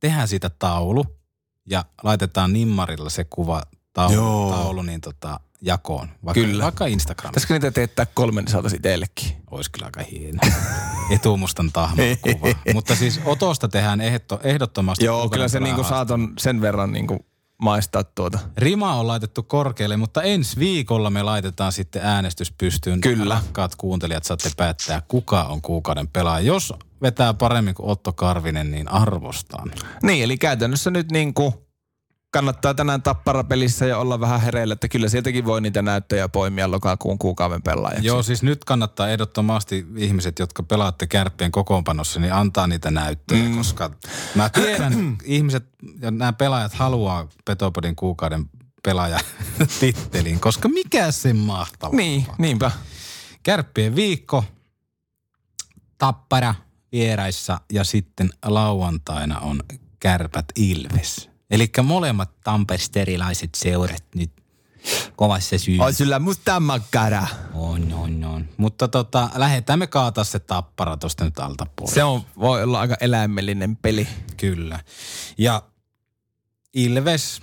tehdään 0.00 0.28
siitä 0.28 0.50
taulu 0.50 1.04
ja 1.70 1.84
laitetaan 2.02 2.52
nimmarilla 2.52 3.10
se 3.10 3.24
kuva 3.24 3.62
taulu, 3.92 4.14
Joo. 4.14 4.50
taulu 4.50 4.82
niin 4.82 5.00
tota, 5.00 5.40
jakoon. 5.62 6.08
Vaikka, 6.24 6.40
Kyllä. 6.40 6.64
Vaikka 6.64 6.86
Instagramissa. 6.86 7.30
Pitäisikö 7.30 7.54
niitä 7.54 7.70
teettää 7.70 8.06
kolme, 8.14 8.40
niin 8.40 8.50
saataisiin 8.50 8.78
itsellekin. 8.78 9.36
Olisi 9.50 9.70
kyllä 9.70 9.86
aika 9.86 10.02
hieno. 10.10 10.38
Etumustan 11.14 11.72
tahman 11.72 12.06
kuva. 12.22 12.54
Mutta 12.74 12.96
siis 12.96 13.20
Otosta 13.24 13.68
tehdään 13.68 14.00
ehdotto, 14.00 14.40
ehdottomasti. 14.42 15.04
Joo, 15.04 15.28
kyllä 15.28 15.48
se 15.48 15.60
niinku 15.60 15.84
saaton 15.84 16.32
sen 16.38 16.60
verran 16.60 16.92
niinku 16.92 17.26
maistaa 17.62 18.04
tuota. 18.04 18.38
Rima 18.56 18.94
on 18.94 19.06
laitettu 19.06 19.42
korkealle, 19.42 19.96
mutta 19.96 20.22
ensi 20.22 20.58
viikolla 20.58 21.10
me 21.10 21.22
laitetaan 21.22 21.72
sitten 21.72 22.02
äänestys 22.04 22.52
pystyyn. 22.52 23.00
Kyllä. 23.00 23.34
Rakkaat 23.34 23.76
kuuntelijat, 23.76 24.24
saatte 24.24 24.50
päättää, 24.56 25.02
kuka 25.08 25.42
on 25.42 25.62
kuukauden 25.62 26.08
pelaaja. 26.08 26.46
Jos 26.46 26.74
vetää 27.02 27.34
paremmin 27.34 27.74
kuin 27.74 27.90
Otto 27.90 28.12
Karvinen, 28.12 28.70
niin 28.70 28.88
arvostan. 28.88 29.72
Niin, 30.02 30.24
eli 30.24 30.38
käytännössä 30.38 30.90
nyt 30.90 31.12
niinku 31.12 31.67
kannattaa 32.30 32.74
tänään 32.74 33.02
tapparapelissä 33.02 33.86
ja 33.86 33.98
olla 33.98 34.20
vähän 34.20 34.40
hereillä, 34.40 34.72
että 34.72 34.88
kyllä 34.88 35.08
sieltäkin 35.08 35.44
voi 35.44 35.60
niitä 35.60 35.82
näyttöjä 35.82 36.28
poimia 36.28 36.70
lokakuun 36.70 37.18
kuukauden 37.18 37.62
pelaajaksi. 37.62 38.06
Joo, 38.06 38.22
siis 38.22 38.42
nyt 38.42 38.64
kannattaa 38.64 39.08
ehdottomasti 39.08 39.86
ihmiset, 39.96 40.38
jotka 40.38 40.62
pelaatte 40.62 41.06
kärppien 41.06 41.52
kokoonpanossa, 41.52 42.20
niin 42.20 42.32
antaa 42.32 42.66
niitä 42.66 42.90
näyttöjä, 42.90 43.48
mm. 43.48 43.56
koska 43.56 43.90
mä 44.34 44.48
tiedän, 44.48 45.16
ihmiset 45.24 45.64
ja 46.00 46.10
nämä 46.10 46.32
pelaajat 46.32 46.74
haluaa 46.74 47.28
Petopodin 47.44 47.96
kuukauden 47.96 48.50
pelaaja 48.82 49.20
tittelin, 49.80 50.40
koska 50.40 50.68
mikä 50.68 51.10
se 51.10 51.32
mahtavaa. 51.32 51.96
Niin, 51.96 52.26
niinpä. 52.38 52.70
Kärppien 53.42 53.96
viikko, 53.96 54.44
tappara 55.98 56.54
vieraissa 56.92 57.60
ja 57.72 57.84
sitten 57.84 58.30
lauantaina 58.44 59.40
on 59.40 59.62
kärpät 60.00 60.46
Ilves. 60.56 61.27
Eli 61.50 61.70
molemmat 61.82 62.30
tampersterilaiset 62.44 63.54
seurat 63.54 64.04
nyt 64.14 64.30
kovassa 65.16 65.58
syy. 65.58 65.78
Oi 65.78 65.92
sillä 65.92 66.18
musta 66.18 66.60
makkara. 66.60 67.26
On, 67.54 67.92
on, 67.92 68.24
on. 68.24 68.48
Mutta 68.56 68.88
tota, 68.88 69.30
lähdetään 69.34 69.78
me 69.78 69.86
kaataa 69.86 70.24
se 70.24 70.38
tappara 70.38 70.96
tosta 70.96 71.24
nyt 71.24 71.38
alta 71.38 71.66
pois. 71.76 71.94
Se 71.94 72.04
on, 72.04 72.22
voi 72.38 72.62
olla 72.62 72.80
aika 72.80 72.96
eläimellinen 73.00 73.76
peli. 73.76 74.08
Kyllä. 74.36 74.80
Ja 75.38 75.62
Ilves, 76.74 77.40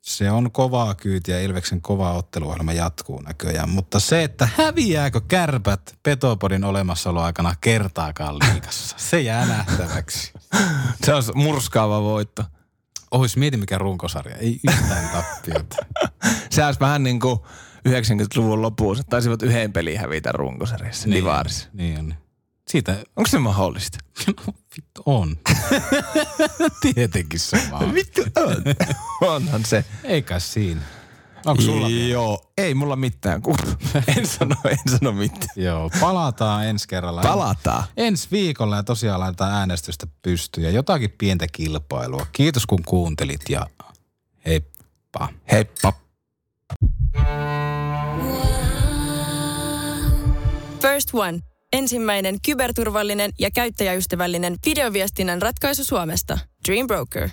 se 0.00 0.30
on 0.30 0.52
kovaa 0.52 0.94
kyytiä. 0.94 1.40
Ilveksen 1.40 1.82
kova 1.82 2.12
otteluohjelma 2.12 2.72
jatkuu 2.72 3.20
näköjään. 3.20 3.68
Mutta 3.68 4.00
se, 4.00 4.24
että 4.24 4.48
häviääkö 4.56 5.20
kärpät 5.28 5.98
Petopodin 6.02 6.64
olemassaoloaikana 6.64 7.54
kertaakaan 7.60 8.38
liikassa, 8.38 8.96
se 8.98 9.20
jää 9.20 9.46
nähtäväksi. 9.46 10.32
Se 11.04 11.14
on 11.14 11.22
murskaava 11.34 12.02
voitto. 12.02 12.44
Ois 13.12 13.36
mieti 13.36 13.56
mikä 13.56 13.78
runkosarja. 13.78 14.36
Ei 14.36 14.60
yhtään 14.68 15.08
tappiota. 15.08 15.76
Se 16.50 16.64
olisi 16.64 16.80
vähän 16.80 17.02
niin 17.02 17.20
kuin 17.20 17.38
90-luvun 17.88 18.62
lopussa. 18.62 19.04
Taisivat 19.10 19.42
yhden 19.42 19.72
pelin 19.72 20.00
hävitä 20.00 20.32
runkosarjassa, 20.32 21.08
niin. 21.08 21.16
Divarissa. 21.16 21.68
Niin 21.72 21.98
on. 21.98 22.14
Siitä, 22.68 22.92
Onko 23.16 23.28
se 23.30 23.38
mahdollista? 23.38 23.98
no, 24.26 24.54
vittu 24.76 25.02
on. 25.06 25.36
Tietenkin 26.94 27.40
se 27.40 27.62
vaan. 27.70 27.94
Vittu 27.94 28.22
on. 28.36 28.64
Onhan 29.34 29.64
se. 29.64 29.84
Eikä 30.04 30.38
siinä. 30.38 30.80
Onko 31.46 31.62
sulla 31.62 31.88
vielä? 31.88 32.08
Joo, 32.08 32.52
ei 32.58 32.74
mulla 32.74 32.96
mitään 32.96 33.42
kuulu. 33.42 33.58
En 34.16 34.26
sano, 34.26 34.56
en 34.70 34.78
sano 34.98 35.12
mitään. 35.12 35.48
Joo, 35.56 35.90
palataan 36.00 36.66
ensi 36.66 36.88
kerralla. 36.88 37.22
Palataan. 37.22 37.84
Ensi 37.96 38.28
viikolla 38.32 38.76
ja 38.76 38.82
tosiaan 38.82 39.20
laitetaan 39.20 39.52
äänestystä 39.52 40.06
pystyyn 40.22 40.64
ja 40.64 40.70
jotakin 40.70 41.14
pientä 41.18 41.46
kilpailua. 41.52 42.26
Kiitos 42.32 42.66
kun 42.66 42.82
kuuntelit 42.86 43.40
ja 43.48 43.66
heippa. 44.46 45.28
Heippa. 45.52 45.92
First 50.82 51.10
One. 51.12 51.38
Ensimmäinen 51.72 52.36
kyberturvallinen 52.46 53.30
ja 53.38 53.50
käyttäjäystävällinen 53.50 54.56
videoviestinnän 54.66 55.42
ratkaisu 55.42 55.84
Suomesta. 55.84 56.38
Dream 56.68 56.86
Broker. 56.86 57.28